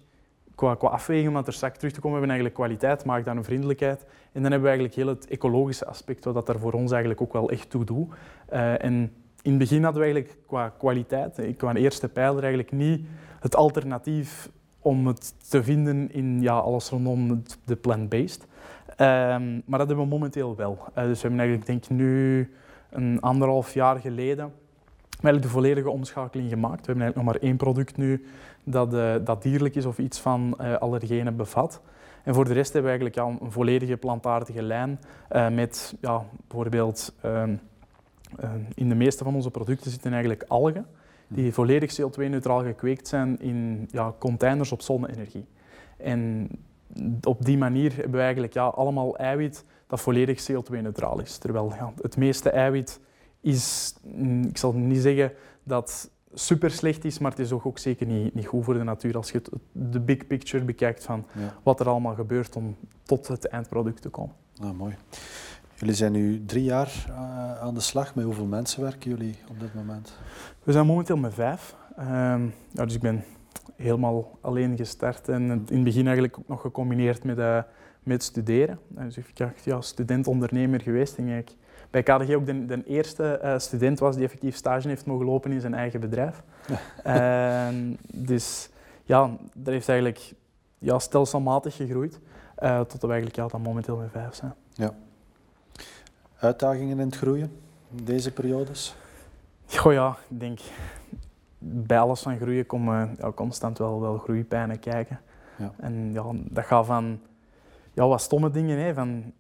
qua, 0.54 0.74
qua 0.74 0.88
afweging, 0.88 1.28
om 1.28 1.36
er 1.36 1.52
straks 1.52 1.78
terug 1.78 1.92
te 1.92 2.00
komen, 2.00 2.18
hebben 2.18 2.36
we 2.36 2.42
eigenlijk 2.42 2.54
kwaliteit, 2.54 3.04
maakt 3.04 3.24
dan 3.24 3.36
een 3.36 3.44
vriendelijkheid. 3.44 4.00
En 4.32 4.42
dan 4.42 4.50
hebben 4.50 4.60
we 4.60 4.68
eigenlijk 4.68 4.94
heel 4.94 5.06
het 5.06 5.26
ecologische 5.26 5.86
aspect, 5.86 6.24
wat 6.24 6.34
dat 6.34 6.48
er 6.48 6.58
voor 6.58 6.72
ons 6.72 6.90
eigenlijk 6.90 7.20
ook 7.20 7.32
wel 7.32 7.50
echt 7.50 7.70
toe 7.70 7.84
doet. 7.84 8.08
Uh, 8.52 8.84
en 8.84 9.12
in 9.42 9.50
het 9.50 9.58
begin 9.58 9.82
hadden 9.82 10.02
we 10.02 10.06
eigenlijk 10.06 10.38
qua 10.46 10.68
kwaliteit, 10.78 11.38
eh, 11.38 11.56
qua 11.56 11.74
eerste 11.74 12.08
pijler, 12.08 12.42
eigenlijk 12.42 12.72
niet 12.72 13.06
het 13.40 13.56
alternatief 13.56 14.50
om 14.80 15.06
het 15.06 15.50
te 15.50 15.62
vinden 15.62 16.12
in 16.12 16.40
ja, 16.40 16.58
alles 16.58 16.88
rondom 16.88 17.42
de 17.64 17.76
plant-based. 17.76 18.46
Um, 18.88 19.62
maar 19.66 19.78
dat 19.78 19.86
hebben 19.88 20.04
we 20.04 20.10
momenteel 20.10 20.56
wel. 20.56 20.78
Uh, 20.78 21.04
dus 21.04 21.22
we 21.22 21.28
hebben 21.28 21.38
eigenlijk, 21.38 21.66
denk 21.66 21.84
ik, 21.84 21.90
nu 21.90 22.50
een 22.90 23.20
anderhalf 23.20 23.74
jaar 23.74 24.00
geleden 24.00 24.52
eigenlijk 25.24 25.42
de 25.42 25.60
volledige 25.60 25.90
omschakeling 25.90 26.48
gemaakt. 26.48 26.80
We 26.80 26.86
hebben 26.86 27.02
eigenlijk 27.02 27.16
nog 27.16 27.34
maar 27.34 27.48
één 27.50 27.56
product 27.56 27.96
nu 27.96 28.24
dat, 28.64 28.94
uh, 28.94 29.14
dat 29.24 29.42
dierlijk 29.42 29.74
is 29.74 29.84
of 29.84 29.98
iets 29.98 30.20
van 30.20 30.58
uh, 30.60 30.74
allergenen 30.74 31.36
bevat. 31.36 31.80
En 32.22 32.34
voor 32.34 32.44
de 32.44 32.52
rest 32.52 32.72
hebben 32.72 32.92
we 32.92 32.98
eigenlijk 32.98 33.28
ja, 33.28 33.44
een 33.44 33.52
volledige 33.52 33.96
plantaardige 33.96 34.62
lijn 34.62 35.00
uh, 35.32 35.48
met 35.48 35.94
ja, 36.00 36.24
bijvoorbeeld 36.46 37.14
ehm, 37.20 37.56
in 38.74 38.88
de 38.88 38.94
meeste 38.94 39.24
van 39.24 39.34
onze 39.34 39.50
producten 39.50 39.90
zitten 39.90 40.12
eigenlijk 40.12 40.44
algen 40.48 40.86
die 41.28 41.52
volledig 41.52 42.00
CO2-neutraal 42.00 42.62
gekweekt 42.62 43.08
zijn 43.08 43.40
in 43.40 43.88
ja, 43.90 44.14
containers 44.18 44.72
op 44.72 44.82
zonne-energie. 44.82 45.46
En 45.96 46.48
op 47.22 47.44
die 47.44 47.58
manier 47.58 47.92
hebben 47.94 48.12
we 48.12 48.20
eigenlijk 48.20 48.52
ja, 48.52 48.66
allemaal 48.66 49.16
eiwit 49.16 49.64
dat 49.86 50.00
volledig 50.00 50.50
CO2-neutraal 50.50 51.20
is. 51.20 51.38
Terwijl 51.38 51.72
ja, 51.78 51.92
het 52.02 52.16
meeste 52.16 52.50
eiwit 52.50 53.00
is, 53.40 53.94
mm, 54.02 54.44
ik 54.44 54.58
zal 54.58 54.72
niet 54.72 55.00
zeggen 55.00 55.32
dat 55.62 56.10
super 56.34 56.70
slecht 56.70 57.04
is, 57.04 57.18
maar 57.18 57.30
het 57.30 57.40
is 57.40 57.52
ook, 57.52 57.66
ook 57.66 57.78
zeker 57.78 58.06
niet, 58.06 58.34
niet 58.34 58.46
goed 58.46 58.64
voor 58.64 58.74
de 58.74 58.82
natuur 58.82 59.16
als 59.16 59.30
je 59.30 59.38
het, 59.38 59.50
de 59.72 60.00
big 60.00 60.26
picture 60.26 60.64
bekijkt 60.64 61.04
van 61.04 61.24
wat 61.62 61.80
er 61.80 61.88
allemaal 61.88 62.14
gebeurt 62.14 62.56
om 62.56 62.76
tot 63.02 63.28
het 63.28 63.46
eindproduct 63.48 64.02
te 64.02 64.08
komen. 64.08 64.34
Ah, 64.62 64.70
mooi. 64.70 64.96
Jullie 65.74 65.94
zijn 65.94 66.12
nu 66.12 66.44
drie 66.44 66.64
jaar 66.64 67.06
uh, 67.08 67.60
aan 67.60 67.74
de 67.74 67.80
slag. 67.80 68.14
Met 68.14 68.24
hoeveel 68.24 68.46
mensen 68.46 68.82
werken 68.82 69.10
jullie 69.10 69.36
op 69.48 69.60
dit 69.60 69.74
moment? 69.74 70.18
We 70.62 70.72
zijn 70.72 70.86
momenteel 70.86 71.16
met 71.16 71.34
vijf. 71.34 71.74
Uh, 71.98 72.04
ja, 72.70 72.84
dus 72.84 72.94
ik 72.94 73.00
ben 73.00 73.24
helemaal 73.76 74.38
alleen 74.40 74.76
gestart 74.76 75.28
en 75.28 75.42
in 75.42 75.50
het 75.50 75.84
begin 75.84 76.04
eigenlijk 76.04 76.38
ook 76.38 76.48
nog 76.48 76.60
gecombineerd 76.60 77.24
met, 77.24 77.38
uh, 77.38 77.62
met 78.04 78.22
studeren. 78.22 78.78
Dus 78.88 79.16
ik 79.16 79.24
ben 79.34 79.52
ja, 79.64 79.80
student-ondernemer 79.80 80.80
geweest 80.80 81.16
en 81.18 81.28
ik 81.28 81.54
bij 81.90 82.02
KDG 82.02 82.34
ook 82.34 82.46
de, 82.46 82.66
de 82.66 82.84
eerste 82.84 83.40
uh, 83.42 83.58
student 83.58 83.98
was 83.98 84.14
die 84.14 84.24
effectief 84.24 84.56
stage 84.56 84.88
heeft 84.88 85.06
mogen 85.06 85.26
lopen 85.26 85.52
in 85.52 85.60
zijn 85.60 85.74
eigen 85.74 86.00
bedrijf. 86.00 86.42
Uh, 87.06 87.68
dus 88.30 88.68
ja, 89.04 89.30
dat 89.54 89.72
heeft 89.72 89.88
eigenlijk 89.88 90.34
ja, 90.78 90.98
stelselmatig 90.98 91.76
gegroeid, 91.76 92.20
uh, 92.62 92.80
tot 92.80 93.00
we 93.00 93.06
eigenlijk 93.06 93.36
ja, 93.36 93.46
dan 93.46 93.60
momenteel 93.60 93.96
met 93.96 94.10
vijf 94.10 94.34
zijn. 94.34 94.54
Ja. 94.72 94.94
Uitdagingen 96.38 96.98
in 96.98 97.06
het 97.06 97.16
groeien, 97.16 97.60
deze 97.88 98.32
periodes? 98.32 98.94
Goh 99.66 99.92
ja, 99.92 100.16
ik 100.28 100.40
denk 100.40 100.60
bij 101.58 101.98
alles 101.98 102.20
van 102.20 102.36
groeien 102.36 102.66
komen 102.66 103.14
ja, 103.18 103.32
constant 103.32 103.78
wel, 103.78 104.00
wel 104.00 104.18
groeipijnen 104.18 104.78
kijken. 104.78 105.20
Ja. 105.56 105.72
En 105.76 106.12
ja, 106.12 106.24
dat 106.32 106.64
gaat 106.64 106.86
van 106.86 107.20
ja, 107.94 108.06
wat 108.08 108.20
stomme 108.20 108.50
dingen, 108.50 108.78
hè, 108.78 108.94
van 108.94 109.32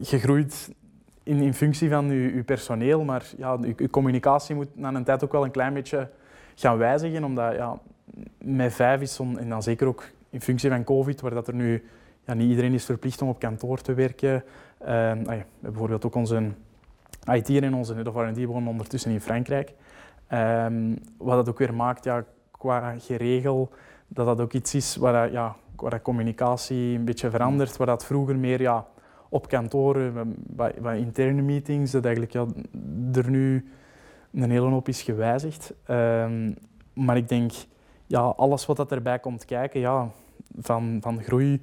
je 0.00 0.18
groeit 0.18 0.74
in, 1.22 1.40
in 1.40 1.54
functie 1.54 1.88
van 1.90 2.08
uw, 2.08 2.44
personeel, 2.44 3.04
maar 3.04 3.26
ja, 3.36 3.58
uw, 3.60 3.88
communicatie 3.90 4.54
moet 4.54 4.76
na 4.76 4.94
een 4.94 5.04
tijd 5.04 5.24
ook 5.24 5.32
wel 5.32 5.44
een 5.44 5.50
klein 5.50 5.74
beetje 5.74 6.08
gaan 6.54 6.78
wijzigen, 6.78 7.24
omdat 7.24 7.54
ja, 7.54 7.78
met 8.38 8.74
vijf 8.74 9.00
is, 9.00 9.18
en 9.18 9.48
dan 9.48 9.62
zeker 9.62 9.86
ook 9.86 10.04
in 10.30 10.40
functie 10.40 10.70
van 10.70 10.84
COVID, 10.84 11.20
waar 11.20 11.34
dat 11.34 11.48
er 11.48 11.54
nu 11.54 11.84
ja, 12.26 12.34
niet 12.34 12.48
iedereen 12.48 12.72
is 12.72 12.84
verplicht 12.84 13.22
om 13.22 13.28
op 13.28 13.38
kantoor 13.38 13.80
te 13.80 13.94
werken. 13.94 14.44
Uh, 14.82 15.10
ah 15.10 15.36
ja, 15.36 15.44
bijvoorbeeld 15.58 16.04
ook 16.04 16.14
onze 16.14 16.50
IT 17.32 17.48
en 17.48 17.74
onze 17.74 17.94
head 17.94 18.08
of 18.08 18.14
R&D 18.14 18.44
wonen 18.44 18.68
ondertussen 18.68 19.10
in 19.10 19.20
Frankrijk. 19.20 19.72
Um, 20.32 20.98
wat 21.16 21.36
dat 21.36 21.48
ook 21.48 21.58
weer 21.58 21.74
maakt, 21.74 22.04
ja, 22.04 22.24
qua 22.50 22.94
geregel, 22.98 23.70
dat 24.08 24.26
dat 24.26 24.40
ook 24.40 24.52
iets 24.52 24.74
is 24.74 24.96
waar, 24.96 25.32
ja, 25.32 25.56
waar 25.80 26.02
communicatie 26.02 26.98
een 26.98 27.04
beetje 27.04 27.30
verandert, 27.30 27.76
waar 27.76 27.86
dat 27.86 28.04
vroeger 28.04 28.36
meer 28.36 28.60
ja, 28.60 28.86
op 29.28 29.48
kantoren, 29.48 30.34
bij, 30.36 30.74
bij, 30.80 30.98
interne 30.98 31.42
meetings, 31.42 31.90
dat 31.90 32.04
eigenlijk 32.04 32.32
ja, 32.32 32.46
er 33.12 33.30
nu 33.30 33.70
een 34.32 34.50
hele 34.50 34.68
hoop 34.68 34.88
is 34.88 35.02
gewijzigd. 35.02 35.74
Um, 35.90 36.56
maar 36.92 37.16
ik 37.16 37.28
denk, 37.28 37.52
ja, 38.06 38.20
alles 38.20 38.66
wat 38.66 38.76
dat 38.76 38.92
erbij 38.92 39.18
komt 39.18 39.44
kijken, 39.44 39.80
ja, 39.80 40.10
van, 40.60 40.98
van 41.00 41.22
groei, 41.22 41.60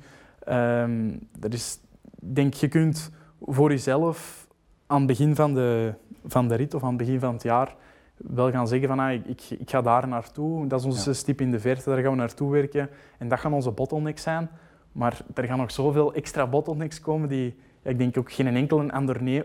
um, 0.49 1.19
dat 1.39 1.54
is, 1.54 1.80
denk 2.19 2.54
je 2.54 2.67
kunt 2.67 3.12
voor 3.41 3.69
jezelf 3.69 4.47
aan 4.88 4.97
het 4.97 5.08
begin 5.08 5.36
van 5.36 5.54
de, 5.54 5.93
van 6.26 6.47
de 6.47 6.56
rit 6.56 6.73
of 6.73 6.84
aan 6.84 6.88
het 6.88 6.97
begin 6.97 7.19
van 7.19 7.34
het 7.34 7.43
jaar 7.43 7.76
wel 8.23 8.51
gaan 8.51 8.67
zeggen 8.67 8.88
van 8.88 8.99
ah, 8.99 9.13
ik, 9.13 9.41
ik, 9.49 9.69
ga 9.69 9.81
daar 9.81 10.07
naartoe, 10.07 10.67
dat 10.67 10.79
is 10.79 10.86
onze 10.86 11.09
ja. 11.09 11.15
stip 11.15 11.41
in 11.41 11.51
de 11.51 11.59
verte, 11.59 11.89
daar 11.89 12.01
gaan 12.01 12.12
we 12.12 12.17
naartoe 12.17 12.51
werken 12.51 12.89
en 13.17 13.27
dat 13.27 13.39
gaan 13.39 13.53
onze 13.53 13.71
bottlenecks 13.71 14.21
zijn. 14.21 14.49
Maar 14.91 15.21
er 15.33 15.43
gaan 15.43 15.57
nog 15.57 15.71
zoveel 15.71 16.13
extra 16.13 16.47
bottlenecks 16.47 16.99
komen 16.99 17.29
die 17.29 17.55
ja, 17.83 17.89
ik 17.89 17.97
denk 17.97 18.17
ook 18.17 18.31
geen 18.31 18.55
enkele 18.55 18.91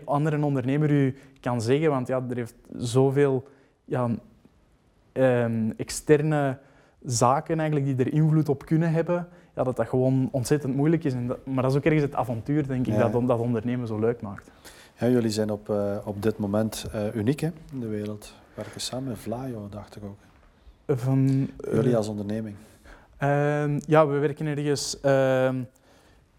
andere 0.05 0.43
ondernemer 0.43 0.91
u 0.91 1.15
kan 1.39 1.61
zeggen, 1.61 1.89
want 1.89 2.07
ja, 2.07 2.23
er 2.29 2.35
heeft 2.35 2.55
zoveel 2.77 3.47
ja, 3.85 4.09
um, 5.13 5.73
externe 5.77 6.57
zaken 7.03 7.59
eigenlijk 7.59 7.97
die 7.97 8.05
er 8.05 8.13
invloed 8.13 8.49
op 8.49 8.65
kunnen 8.65 8.91
hebben, 8.91 9.27
ja, 9.55 9.63
dat 9.63 9.75
dat 9.75 9.87
gewoon 9.87 10.29
ontzettend 10.31 10.75
moeilijk 10.75 11.03
is. 11.03 11.13
En 11.13 11.27
dat, 11.27 11.45
maar 11.45 11.63
dat 11.63 11.71
is 11.71 11.77
ook 11.77 11.85
ergens 11.85 12.03
het 12.03 12.15
avontuur, 12.15 12.67
denk 12.67 12.87
ik, 12.87 12.93
ja. 12.93 13.09
dat, 13.09 13.27
dat 13.27 13.39
ondernemen 13.39 13.87
zo 13.87 13.99
leuk 13.99 14.21
maakt. 14.21 14.51
Ja, 14.99 15.07
jullie 15.07 15.29
zijn 15.29 15.51
op, 15.51 15.69
uh, 15.69 15.97
op 16.05 16.21
dit 16.21 16.37
moment 16.37 16.85
uh, 16.95 17.15
uniek 17.15 17.39
hè, 17.39 17.49
in 17.71 17.79
de 17.79 17.87
wereld. 17.87 18.33
Werken 18.59 18.81
samen 18.81 19.07
met 19.07 19.17
Vlaio, 19.17 19.67
dacht 19.69 19.95
ik 19.95 20.03
ook. 20.03 20.17
Van, 20.99 21.49
jullie 21.71 21.95
als 21.95 22.07
onderneming. 22.07 22.55
Uh, 23.19 23.79
ja, 23.79 24.07
we 24.07 24.17
werken 24.17 24.45
ergens 24.45 24.99
ehm, 24.99 25.61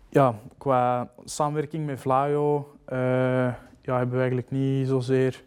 ja, 0.09 0.35
qua 0.59 1.11
samenwerking 1.25 1.87
met 1.87 2.01
Vlaio 2.01 2.75
uh, 2.93 2.99
ja, 3.83 3.97
hebben 3.97 4.11
we 4.11 4.17
eigenlijk 4.17 4.51
niet 4.51 4.89
zozeer. 4.89 5.43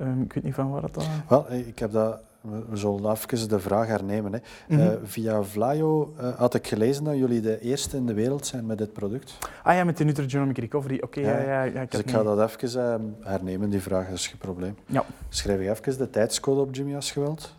Um, 0.00 0.22
ik 0.22 0.32
weet 0.32 0.44
niet 0.44 0.54
van 0.54 0.70
waar 0.70 0.80
dat. 0.80 1.08
Wel, 1.28 1.52
ik 1.52 1.78
heb 1.78 1.92
dat. 1.92 2.20
We 2.68 2.76
zullen 2.76 3.10
even 3.10 3.48
de 3.48 3.60
vraag 3.60 3.86
hernemen. 3.86 4.32
Hè. 4.32 4.38
Mm 4.68 4.78
-hmm. 4.78 4.88
uh, 4.88 4.96
via 5.04 5.42
Vlaio 5.42 6.14
uh, 6.20 6.36
had 6.36 6.54
ik 6.54 6.66
gelezen 6.66 7.04
dat 7.04 7.16
jullie 7.16 7.40
de 7.40 7.60
eerste 7.60 7.96
in 7.96 8.06
de 8.06 8.14
wereld 8.14 8.46
zijn 8.46 8.66
met 8.66 8.78
dit 8.78 8.92
product. 8.92 9.38
Ah 9.62 9.74
ja, 9.74 9.84
met 9.84 9.96
de 9.96 10.04
Nutrigenomic 10.04 10.58
Recovery. 10.58 10.96
Oké, 10.96 11.18
okay, 11.18 11.22
ja. 11.22 11.42
ja, 11.42 11.62
ja, 11.62 11.80
ik 11.80 11.90
dus 11.90 12.00
ik 12.00 12.10
ga 12.10 12.22
dat 12.22 12.50
even 12.50 13.16
hernemen, 13.20 13.70
die 13.70 13.82
vraag, 13.82 14.06
dat 14.06 14.18
is 14.18 14.26
geen 14.26 14.38
probleem. 14.38 14.76
Ja. 14.86 15.04
Schrijf 15.28 15.60
ik 15.60 15.86
even 15.86 15.98
de 15.98 16.10
tijdscode 16.10 16.60
op, 16.60 16.74
Jimmy, 16.74 16.94
als 16.94 17.12
je 17.12 17.20
wilt. 17.20 17.54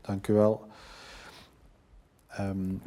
Dank 0.00 0.28
u 0.28 0.32
wel. 0.32 0.66
Um, 2.40 2.82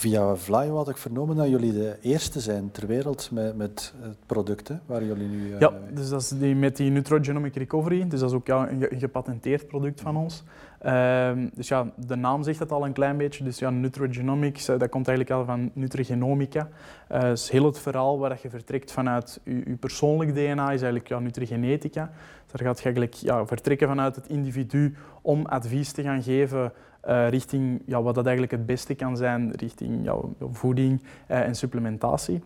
Via 0.00 0.36
Vlaio 0.36 0.76
had 0.76 0.88
ik 0.88 0.96
vernomen 0.96 1.36
dat 1.36 1.48
jullie 1.48 1.72
de 1.72 1.96
eerste 2.00 2.40
zijn 2.40 2.70
ter 2.70 2.86
wereld 2.86 3.28
met, 3.32 3.56
met 3.56 3.94
het 4.00 4.16
product 4.26 4.68
hè, 4.68 4.74
waar 4.86 5.04
jullie 5.04 5.28
nu... 5.28 5.48
Uh, 5.48 5.60
ja, 5.60 5.72
dus 5.92 6.08
dat 6.08 6.20
is 6.20 6.28
die, 6.28 6.54
met 6.54 6.76
die 6.76 6.90
Nutrogenomic 6.90 7.54
Recovery. 7.54 8.08
Dus 8.08 8.20
dat 8.20 8.30
is 8.30 8.36
ook 8.36 8.46
ja, 8.46 8.70
een, 8.70 8.88
gepatenteerd 8.98 9.66
product 9.66 10.00
van 10.00 10.16
ons. 10.16 10.44
Uh, 10.86 11.30
dus 11.54 11.68
ja, 11.68 11.92
de 12.06 12.16
naam 12.16 12.42
zegt 12.42 12.58
het 12.58 12.72
al 12.72 12.86
een 12.86 12.92
klein 12.92 13.16
beetje. 13.16 13.44
Dus 13.44 13.58
ja, 13.58 13.70
nutrogenomics, 13.70 14.66
dat 14.66 14.88
komt 14.88 15.08
eigenlijk 15.08 15.38
al 15.38 15.44
van 15.44 15.70
nutrigenomica. 15.74 16.68
Uh, 17.12 17.20
dus 17.20 17.50
heel 17.50 17.64
het 17.64 17.78
verhaal 17.78 18.18
waar 18.18 18.38
je 18.42 18.50
vertrekt 18.50 18.92
vanuit 18.92 19.40
je, 19.44 19.54
je 19.54 19.76
persoonlijk 19.76 20.34
DNA 20.34 20.64
is 20.64 20.80
eigenlijk 20.80 21.08
ja, 21.08 21.18
nutrigenetica. 21.18 22.10
Daar 22.46 22.66
gaat 22.66 22.78
je 22.78 22.84
eigenlijk 22.84 23.14
ja, 23.14 23.46
vertrekken 23.46 23.88
vanuit 23.88 24.16
het 24.16 24.28
individu 24.28 24.94
om 25.22 25.46
advies 25.46 25.92
te 25.92 26.02
gaan 26.02 26.22
geven 26.22 26.72
uh, 27.08 27.28
richting 27.28 27.82
ja, 27.86 28.02
wat 28.02 28.14
dat 28.14 28.24
eigenlijk 28.24 28.56
het 28.56 28.66
beste 28.66 28.94
kan 28.94 29.16
zijn, 29.16 29.50
richting 29.50 30.04
ja, 30.04 30.16
voeding 30.50 31.02
uh, 31.30 31.40
en 31.40 31.54
supplementatie. 31.54 32.42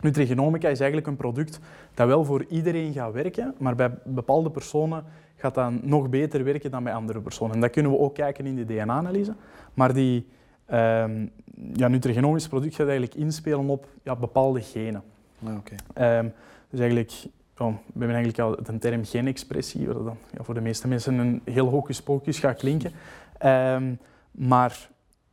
Nutrigenomica 0.00 0.68
is 0.68 0.80
eigenlijk 0.80 1.10
een 1.10 1.16
product 1.16 1.60
dat 1.94 2.06
wel 2.06 2.24
voor 2.24 2.44
iedereen 2.48 2.92
gaat 2.92 3.12
werken, 3.12 3.54
maar 3.58 3.74
bij 3.74 3.90
bepaalde 4.04 4.50
personen 4.50 5.04
gaat 5.36 5.54
dat 5.54 5.82
nog 5.82 6.08
beter 6.08 6.44
werken 6.44 6.70
dan 6.70 6.84
bij 6.84 6.94
andere 6.94 7.20
personen. 7.20 7.54
En 7.54 7.60
dat 7.60 7.70
kunnen 7.70 7.92
we 7.92 7.98
ook 7.98 8.14
kijken 8.14 8.46
in 8.46 8.56
de 8.56 8.64
DNA-analyse. 8.64 9.34
Maar 9.74 9.94
die 9.94 10.26
um, 10.72 11.30
ja, 11.72 11.88
nutrigenomisch 11.88 12.48
product 12.48 12.74
gaat 12.74 12.88
eigenlijk 12.88 13.14
inspelen 13.14 13.68
op 13.68 13.86
ja, 14.02 14.16
bepaalde 14.16 14.62
genen. 14.62 15.02
Ah, 15.44 15.56
okay. 15.56 16.18
um, 16.18 16.32
dus 16.70 16.80
eigenlijk 16.80 17.12
oh, 17.58 17.74
we 17.92 17.98
hebben 17.98 18.16
eigenlijk 18.16 18.38
al 18.38 18.64
de 18.64 18.78
term 18.78 19.04
genexpressie, 19.04 19.86
wat 19.86 20.04
dan 20.04 20.16
ja, 20.36 20.42
voor 20.42 20.54
de 20.54 20.60
meeste 20.60 20.88
mensen 20.88 21.18
een 21.18 21.40
heel 21.44 21.68
hocus 21.68 22.02
pocus 22.02 22.38
gaat 22.38 22.58
klinken. 22.58 22.92
Um, 23.44 23.98
maar 24.30 24.88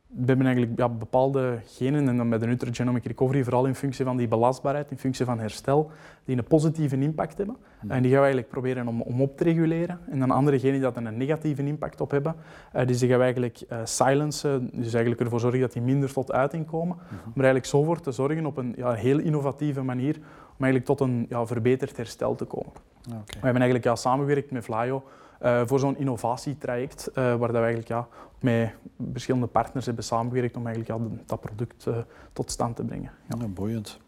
we 0.08 0.24
hebben 0.26 0.46
eigenlijk 0.46 0.78
ja, 0.78 0.88
bepaalde 0.88 1.58
genen, 1.64 2.08
en 2.08 2.16
dan 2.16 2.28
bij 2.28 2.38
de 2.38 2.46
nutrigenomic 2.46 3.04
recovery, 3.04 3.42
vooral 3.44 3.66
in 3.66 3.74
functie 3.74 4.04
van 4.04 4.16
die 4.16 4.28
belastbaarheid, 4.28 4.90
in 4.90 4.98
functie 4.98 5.24
van 5.24 5.38
herstel, 5.38 5.90
die 6.24 6.36
een 6.36 6.44
positieve 6.44 6.98
impact 7.00 7.38
hebben. 7.38 7.56
Hmm. 7.80 7.90
En 7.90 8.02
die 8.02 8.10
gaan 8.10 8.20
we 8.20 8.26
eigenlijk 8.26 8.48
proberen 8.48 8.88
om, 8.88 9.00
om 9.00 9.20
op 9.20 9.36
te 9.36 9.44
reguleren. 9.44 10.00
En 10.10 10.18
dan 10.18 10.30
andere 10.30 10.58
genen 10.58 10.72
die 10.72 10.82
dat 10.82 10.96
een 10.96 11.16
negatieve 11.16 11.66
impact 11.66 12.00
op 12.00 12.10
hebben, 12.10 12.34
uh, 12.76 12.86
die 12.86 12.96
gaan 12.96 13.08
we 13.08 13.22
eigenlijk 13.22 13.60
uh, 13.72 13.78
silencen, 13.84 14.70
dus 14.72 14.92
eigenlijk 14.92 15.20
ervoor 15.20 15.40
zorgen 15.40 15.60
dat 15.60 15.72
die 15.72 15.82
minder 15.82 16.12
tot 16.12 16.32
uiting 16.32 16.66
komen. 16.66 16.96
Mm 16.96 17.08
-hmm. 17.08 17.18
Maar 17.34 17.44
eigenlijk 17.44 17.66
zo 17.66 17.82
voor 17.82 18.00
te 18.00 18.12
zorgen 18.12 18.46
op 18.46 18.56
een 18.56 18.74
ja, 18.76 18.92
heel 18.92 19.18
innovatieve 19.18 19.82
manier 19.82 20.16
om 20.56 20.64
eigenlijk 20.64 20.84
tot 20.84 21.00
een 21.00 21.26
ja, 21.28 21.46
verbeterd 21.46 21.96
herstel 21.96 22.34
te 22.34 22.44
komen. 22.44 22.72
Okay. 23.06 23.20
We 23.26 23.32
hebben 23.32 23.62
eigenlijk 23.62 23.84
ja, 23.84 23.96
samengewerkt 23.96 24.50
met 24.50 24.64
Vlaio 24.64 25.02
uh, 25.42 25.62
voor 25.66 25.78
zo'n 25.78 25.98
innovatietraject, 25.98 27.08
uh, 27.08 27.14
waar 27.14 27.38
dat 27.38 27.50
we 27.50 27.56
eigenlijk 27.56 27.88
ja, 27.88 28.08
met 28.40 28.72
verschillende 29.12 29.46
partners 29.46 29.86
hebben 29.86 30.04
samengewerkt 30.04 30.56
om 30.56 30.66
eigenlijk 30.66 31.00
ja, 31.00 31.08
dat 31.26 31.40
product 31.40 31.86
uh, 31.86 31.96
tot 32.32 32.50
stand 32.50 32.76
te 32.76 32.84
brengen. 32.84 33.10
Ja. 33.28 33.36
ja. 33.40 33.46
boeiend. 33.46 33.98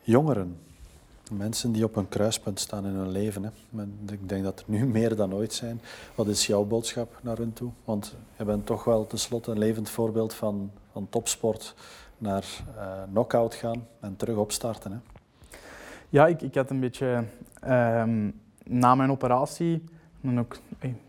Jongeren, 0.00 0.56
mensen 1.30 1.72
die 1.72 1.84
op 1.84 1.96
een 1.96 2.08
kruispunt 2.08 2.60
staan 2.60 2.86
in 2.86 2.94
hun 2.94 3.10
leven. 3.10 3.42
Hè. 3.42 3.50
Ik 4.12 4.28
denk 4.28 4.44
dat 4.44 4.58
er 4.58 4.64
nu 4.66 4.86
meer 4.98 5.16
dan 5.16 5.34
ooit 5.34 5.52
zijn. 5.52 5.80
Wat 6.14 6.26
is 6.26 6.46
jouw 6.46 6.64
boodschap 6.64 7.18
naar 7.22 7.36
hen 7.36 7.52
toe? 7.52 7.70
Want 7.84 8.16
je 8.38 8.44
bent 8.44 8.66
toch 8.66 8.84
wel 8.84 9.06
tenslotte 9.06 9.50
een 9.50 9.58
levend 9.58 9.90
voorbeeld 9.90 10.34
van, 10.34 10.70
van 10.92 11.08
topsport 11.08 11.74
naar 12.18 12.46
knock-out 13.10 13.54
gaan 13.54 13.86
en 14.00 14.16
terug 14.16 14.36
opstarten. 14.36 14.92
Hè? 14.92 14.98
Ja, 16.08 16.26
ik, 16.26 16.42
ik 16.42 16.54
had 16.54 16.70
een 16.70 16.80
beetje 16.80 17.24
um, 17.68 18.40
na 18.64 18.94
mijn 18.94 19.10
operatie, 19.10 19.84
en 20.22 20.38
ook 20.38 20.58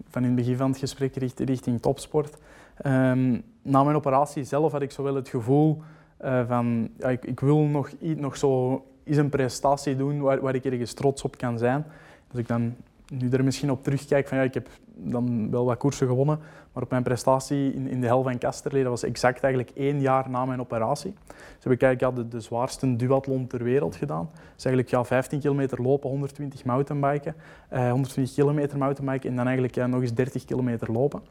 van 0.09 0.21
in 0.21 0.27
het 0.27 0.35
begin 0.35 0.57
van 0.57 0.69
het 0.69 0.79
gesprek 0.79 1.15
richting, 1.35 1.81
topsport. 1.81 2.37
Um, 2.85 3.43
na 3.61 3.83
mijn 3.83 3.95
operatie 3.95 4.43
zelf 4.43 4.71
had 4.71 4.81
ik 4.81 4.91
zo 4.91 5.03
wel 5.03 5.15
het 5.15 5.29
gevoel 5.29 5.81
uh, 6.23 6.47
van 6.47 6.89
ik, 6.97 7.25
ik, 7.25 7.39
wil 7.39 7.57
nog, 7.57 7.89
nog 7.99 8.37
zo 8.37 8.83
eens 9.03 9.17
een 9.17 9.29
prestatie 9.29 9.95
doen 9.95 10.21
waar, 10.21 10.41
waar 10.41 10.55
ik 10.55 10.65
ergens 10.65 10.93
trots 10.93 11.23
op 11.23 11.37
kan 11.37 11.57
zijn. 11.57 11.85
Als 12.31 12.39
ik 12.39 12.47
dan 12.47 12.75
nu 13.11 13.29
er 13.29 13.43
misschien 13.43 13.71
op 13.71 13.83
terugkijk 13.83 14.27
van 14.27 14.37
ja, 14.37 14.43
ik 14.43 14.53
heb 14.53 14.69
dan 14.95 15.51
wel 15.51 15.65
wat 15.65 15.77
koersen 15.77 16.07
gewonnen, 16.07 16.39
maar 16.73 16.83
op 16.83 16.89
mijn 16.89 17.03
prestatie 17.03 17.73
in, 17.73 17.87
in 17.87 18.01
de 18.01 18.07
hel 18.07 18.23
van 18.23 18.37
Kasterlee, 18.37 18.81
dat 18.81 18.91
was 18.91 19.03
exact 19.03 19.43
eigenlijk 19.43 19.77
één 19.77 20.01
jaar 20.01 20.29
na 20.29 20.45
mijn 20.45 20.59
operatie. 20.59 21.13
Dus 21.27 21.63
heb 21.63 21.73
ik 21.73 21.81
eigenlijk 21.81 22.17
ja, 22.17 22.23
de, 22.23 22.27
de 22.27 22.39
zwaarste 22.39 22.95
duathlon 22.95 23.47
ter 23.47 23.63
wereld 23.63 23.95
gedaan. 23.95 24.29
Dus 24.55 24.65
eigenlijk 24.65 24.89
ja, 24.89 25.05
15 25.05 25.39
kilometer 25.39 25.81
lopen, 25.81 26.09
120 26.09 26.63
mountainbiken, 26.65 27.35
eh, 27.69 27.91
120 27.91 28.35
kilometer 28.35 28.77
mountainbiken 28.77 29.29
en 29.29 29.35
dan 29.35 29.45
eigenlijk 29.45 29.75
ja, 29.75 29.87
nog 29.87 30.01
eens 30.01 30.13
30 30.13 30.45
kilometer 30.45 30.91
lopen. 30.91 31.21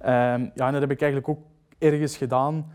Ehm, 0.00 0.48
ja, 0.54 0.66
en 0.66 0.72
dat 0.72 0.80
heb 0.80 0.90
ik 0.90 1.00
eigenlijk 1.00 1.30
ook 1.30 1.40
ergens 1.78 2.16
gedaan 2.16 2.72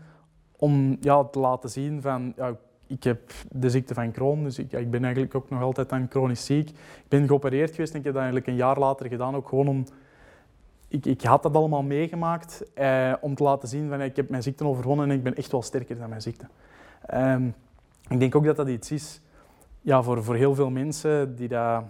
om 0.56 0.96
ja, 1.00 1.24
te 1.24 1.38
laten 1.38 1.70
zien 1.70 2.02
van 2.02 2.32
ja, 2.36 2.56
ik 2.86 3.04
heb 3.04 3.32
de 3.50 3.70
ziekte 3.70 3.94
van 3.94 4.12
Crohn, 4.12 4.42
dus 4.42 4.58
ik, 4.58 4.72
ik, 4.72 4.90
ben 4.90 5.04
eigenlijk 5.04 5.34
ook 5.34 5.50
nog 5.50 5.62
altijd 5.62 5.92
aan 5.92 6.06
chronisch 6.10 6.44
ziek. 6.44 6.70
Ik 6.70 7.08
ben 7.08 7.26
geopereerd 7.26 7.70
geweest 7.70 7.92
en 7.92 7.98
ik 7.98 8.04
heb 8.04 8.14
dat 8.14 8.22
eigenlijk 8.22 8.52
een 8.52 8.58
jaar 8.58 8.78
later 8.78 9.08
gedaan, 9.08 9.34
ook 9.34 9.48
gewoon 9.48 9.68
om... 9.68 9.84
Ik, 10.88 11.06
ik 11.06 11.22
had 11.22 11.42
dat 11.42 11.54
allemaal 11.54 11.82
meegemaakt 11.82 12.64
eh, 12.74 13.12
om 13.20 13.34
te 13.34 13.42
laten 13.42 13.68
zien 13.68 13.88
van 13.88 14.00
ik 14.00 14.16
heb 14.16 14.28
mijn 14.28 14.42
ziekte 14.42 14.64
overwonnen 14.64 15.10
en 15.10 15.16
ik 15.16 15.22
ben 15.22 15.34
echt 15.34 15.52
wel 15.52 15.62
sterker 15.62 15.98
dan 15.98 16.08
mijn 16.08 16.22
ziekte. 16.22 16.46
Um, 17.14 17.54
ik 18.08 18.20
denk 18.20 18.34
ook 18.34 18.44
dat 18.44 18.56
dat 18.56 18.68
iets 18.68 18.90
is 18.90 19.20
ja, 19.80 20.02
voor, 20.02 20.24
voor 20.24 20.34
heel 20.34 20.54
veel 20.54 20.70
mensen 20.70 21.36
die 21.36 21.48
daar 21.48 21.84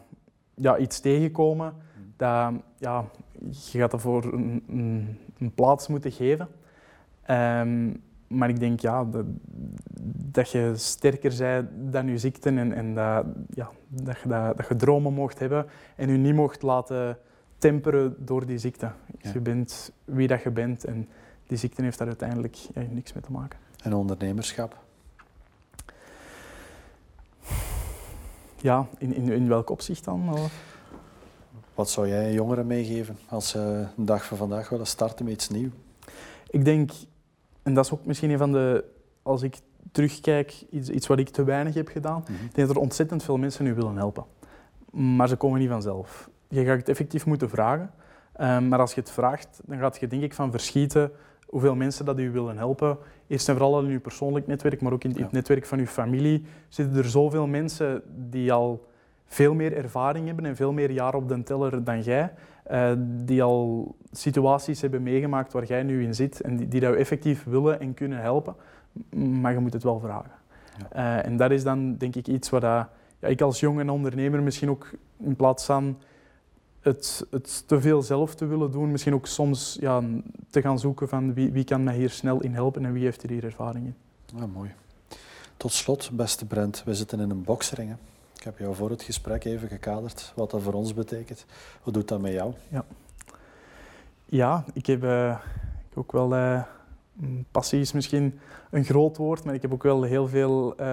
ja, 0.54 0.78
iets 0.78 1.00
tegenkomen, 1.00 1.74
dat 2.16 2.52
ja, 2.78 3.04
je 3.40 3.78
gaat 3.78 3.92
ervoor 3.92 4.24
een, 4.24 4.62
een, 5.38 5.52
plaats 5.54 5.88
moeten 5.88 6.12
geven. 6.12 6.48
Um, 7.30 8.02
maar 8.28 8.48
ik 8.48 8.60
denk 8.60 8.80
ja, 8.80 9.04
dat, 9.04 9.24
dat 10.30 10.50
je 10.50 10.72
sterker 10.76 11.34
bent 11.38 11.68
dan 11.92 12.06
je 12.06 12.18
ziekte 12.18 12.48
en, 12.48 12.72
en 12.72 12.94
dat, 12.94 13.24
ja, 13.54 13.70
dat, 13.88 14.18
je, 14.22 14.28
dat, 14.28 14.56
dat 14.56 14.68
je 14.68 14.76
dromen 14.76 15.12
mocht 15.12 15.38
hebben 15.38 15.66
en 15.96 16.10
je 16.10 16.16
niet 16.16 16.34
mocht 16.34 16.62
laten 16.62 17.18
temperen 17.58 18.16
door 18.18 18.46
die 18.46 18.58
ziekte. 18.58 18.90
Ja. 19.20 19.30
Je 19.32 19.40
bent 19.40 19.92
wie 20.04 20.28
dat 20.28 20.42
je 20.42 20.50
bent 20.50 20.84
en 20.84 21.08
die 21.46 21.58
ziekte 21.58 21.82
heeft 21.82 21.98
daar 21.98 22.06
uiteindelijk 22.06 22.54
ja, 22.54 22.82
niks 22.90 23.12
mee 23.12 23.22
te 23.22 23.32
maken. 23.32 23.58
En 23.82 23.94
ondernemerschap? 23.94 24.84
Ja, 28.56 28.86
in, 28.98 29.14
in, 29.14 29.28
in 29.28 29.48
welk 29.48 29.70
opzicht 29.70 30.04
dan? 30.04 30.38
Wat 31.74 31.90
zou 31.90 32.08
jij 32.08 32.32
jongeren 32.32 32.66
meegeven 32.66 33.18
als 33.28 33.48
ze 33.48 33.86
een 33.96 34.04
dag 34.04 34.24
van 34.24 34.36
vandaag 34.36 34.68
willen 34.68 34.86
starten 34.86 35.24
met 35.24 35.34
iets 35.34 35.48
nieuws? 35.48 35.72
Ik 36.50 36.64
denk 36.64 36.90
en 37.66 37.74
dat 37.74 37.84
is 37.84 37.92
ook 37.92 38.04
misschien 38.04 38.30
een 38.30 38.38
van 38.38 38.52
de, 38.52 38.84
als 39.22 39.42
ik 39.42 39.56
terugkijk, 39.92 40.64
iets, 40.70 40.88
iets 40.88 41.06
wat 41.06 41.18
ik 41.18 41.28
te 41.28 41.44
weinig 41.44 41.74
heb 41.74 41.88
gedaan. 41.88 42.20
Mhm. 42.20 42.32
Ik 42.32 42.54
denk 42.54 42.66
dat 42.66 42.76
er 42.76 42.82
ontzettend 42.82 43.22
veel 43.22 43.36
mensen 43.36 43.64
nu 43.64 43.74
willen 43.74 43.96
helpen. 43.96 44.24
Maar 44.90 45.28
ze 45.28 45.36
komen 45.36 45.60
niet 45.60 45.68
vanzelf. 45.68 46.30
Je 46.48 46.64
gaat 46.64 46.76
het 46.76 46.88
effectief 46.88 47.26
moeten 47.26 47.50
vragen. 47.50 47.90
Um, 48.40 48.68
maar 48.68 48.78
als 48.78 48.94
je 48.94 49.00
het 49.00 49.10
vraagt, 49.10 49.60
dan 49.64 49.78
gaat 49.78 50.00
je 50.00 50.06
denk 50.06 50.22
ik 50.22 50.34
van 50.34 50.50
verschieten 50.50 51.10
hoeveel 51.46 51.74
mensen 51.74 52.04
dat 52.04 52.18
u 52.18 52.30
willen 52.30 52.56
helpen. 52.56 52.98
Eerst 53.26 53.48
en 53.48 53.56
vooral 53.56 53.80
in 53.80 53.90
uw 53.90 54.00
persoonlijk 54.00 54.46
netwerk, 54.46 54.80
maar 54.80 54.92
ook 54.92 55.04
in, 55.04 55.16
het 55.16 55.32
netwerk 55.32 55.66
van 55.66 55.78
uw 55.78 55.86
familie. 55.86 56.44
Zitten 56.68 56.96
er 56.96 57.10
zoveel 57.10 57.46
mensen 57.46 58.02
die 58.30 58.52
al 58.52 58.86
veel 59.26 59.54
meer 59.54 59.76
ervaring 59.76 60.26
hebben 60.26 60.44
en 60.44 60.56
veel 60.56 60.72
meer 60.72 60.90
jaren 60.90 61.18
op 61.18 61.28
de 61.28 61.42
teller 61.42 61.84
dan 61.84 62.02
jij. 62.02 62.32
Uh, 62.70 62.92
die 62.98 63.42
al 63.42 63.94
situaties 64.12 64.80
hebben 64.80 65.02
meegemaakt 65.02 65.52
waar 65.52 65.64
jij 65.64 65.82
nu 65.82 66.02
in 66.02 66.14
zit 66.14 66.40
en 66.40 66.56
die, 66.56 66.68
die 66.68 66.80
jou 66.80 66.96
effectief 66.96 67.44
willen 67.44 67.80
en 67.80 67.94
kunnen 67.94 68.20
helpen, 68.20 68.54
maar 69.10 69.52
je 69.52 69.58
moet 69.58 69.72
het 69.72 69.82
wel 69.82 70.00
vragen. 70.00 70.30
Ja. 70.78 71.18
Uh, 71.18 71.26
en 71.26 71.36
dat 71.36 71.50
is 71.50 71.62
dan 71.62 71.96
denk 71.96 72.16
ik 72.16 72.26
iets 72.26 72.50
wat 72.50 72.60
dat, 72.60 72.88
ja, 73.18 73.28
ik 73.28 73.40
als 73.40 73.60
jonge 73.60 73.92
ondernemer 73.92 74.42
misschien 74.42 74.70
ook 74.70 74.90
in 75.16 75.36
plaats 75.36 75.64
van 75.64 75.98
het, 76.80 77.26
het 77.30 77.68
te 77.68 77.80
veel 77.80 78.02
zelf 78.02 78.34
te 78.34 78.46
willen 78.46 78.70
doen, 78.70 78.90
misschien 78.90 79.14
ook 79.14 79.26
soms 79.26 79.76
ja, 79.80 80.02
te 80.50 80.60
gaan 80.60 80.78
zoeken 80.78 81.08
van 81.08 81.34
wie, 81.34 81.52
wie 81.52 81.64
kan 81.64 81.84
mij 81.84 81.96
hier 81.96 82.10
snel 82.10 82.40
in 82.40 82.54
helpen 82.54 82.84
en 82.84 82.92
wie 82.92 83.04
heeft 83.04 83.22
er 83.22 83.30
hier 83.30 83.44
ervaring 83.44 83.86
in. 83.86 83.94
Ja, 84.38 84.46
mooi. 84.46 84.70
Tot 85.56 85.72
slot, 85.72 86.10
beste 86.12 86.46
Brent, 86.46 86.82
we 86.84 86.94
zitten 86.94 87.20
in 87.20 87.30
een 87.30 87.42
boksring. 87.42 87.88
Hè? 87.88 87.96
Heb 88.46 88.58
jou 88.58 88.74
voor 88.74 88.90
het 88.90 89.02
gesprek 89.02 89.44
even 89.44 89.68
gekaderd 89.68 90.32
wat 90.36 90.50
dat 90.50 90.62
voor 90.62 90.72
ons 90.72 90.94
betekent. 90.94 91.46
Hoe 91.82 91.92
doet 91.92 92.08
dat 92.08 92.20
met 92.20 92.32
jou? 92.32 92.52
Ja, 92.68 92.84
ja 94.24 94.64
ik 94.72 94.86
heb 94.86 95.04
uh, 95.04 95.38
ook 95.94 96.12
wel... 96.12 96.34
Uh, 96.36 96.62
passie 97.50 97.80
is 97.80 97.92
misschien 97.92 98.38
een 98.70 98.84
groot 98.84 99.16
woord, 99.16 99.44
maar 99.44 99.54
ik 99.54 99.62
heb 99.62 99.72
ook 99.72 99.82
wel 99.82 100.02
heel 100.02 100.28
veel... 100.28 100.72
Uh, 100.80 100.86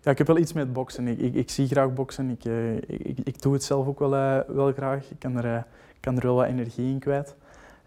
ja, 0.00 0.10
ik 0.10 0.18
heb 0.18 0.26
wel 0.26 0.38
iets 0.38 0.52
met 0.52 0.72
boksen. 0.72 1.08
Ik, 1.08 1.18
ik, 1.18 1.34
ik 1.34 1.50
zie 1.50 1.66
graag 1.66 1.92
boksen. 1.92 2.30
Ik, 2.30 2.44
ik, 2.86 3.18
ik, 3.24 3.42
doe 3.42 3.52
het 3.52 3.64
zelf 3.64 3.86
ook 3.86 3.98
wel, 3.98 4.10
wel 4.46 4.72
graag. 4.72 5.10
Ik 5.10 5.18
kan 5.18 5.36
er, 5.36 5.66
kan 6.00 6.16
er 6.16 6.22
wel 6.22 6.34
wat 6.34 6.46
energie 6.46 6.90
in 6.90 6.98
kwijt. 6.98 7.36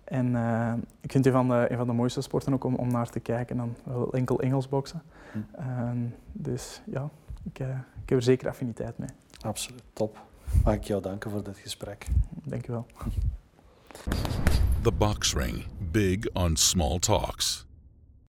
En 0.03 0.25
uh, 0.25 0.73
ik 1.01 1.11
vind 1.11 1.25
het 1.25 1.33
een 1.33 1.39
van, 1.39 1.47
de, 1.47 1.65
een 1.69 1.77
van 1.77 1.87
de 1.87 1.93
mooiste 1.93 2.21
sporten 2.21 2.53
ook 2.53 2.63
om, 2.63 2.75
om 2.75 2.91
naar 2.91 3.09
te 3.09 3.19
kijken 3.19 3.57
dan 3.57 3.75
wel 3.83 4.13
enkel 4.13 4.39
Engels 4.39 4.69
boksen. 4.69 5.01
Hm. 5.31 5.37
Uh, 5.59 5.91
dus 6.31 6.81
ja, 6.85 7.09
ik, 7.53 7.59
uh, 7.59 7.67
ik 8.03 8.09
heb 8.09 8.17
er 8.17 8.23
zeker 8.23 8.49
affiniteit 8.49 8.97
mee. 8.97 9.09
Absoluut, 9.41 9.83
top. 9.93 10.19
Mag 10.63 10.73
ik 10.73 10.83
jou 10.83 11.01
danken 11.01 11.31
voor 11.31 11.43
dit 11.43 11.57
gesprek. 11.57 12.07
Dank 12.43 12.65
je 12.65 12.71
wel. 12.71 12.85
The 14.81 14.91
Box 14.91 15.33
Ring, 15.33 15.65
big 15.91 16.33
on 16.33 16.55
small 16.55 16.99
talks. 16.99 17.66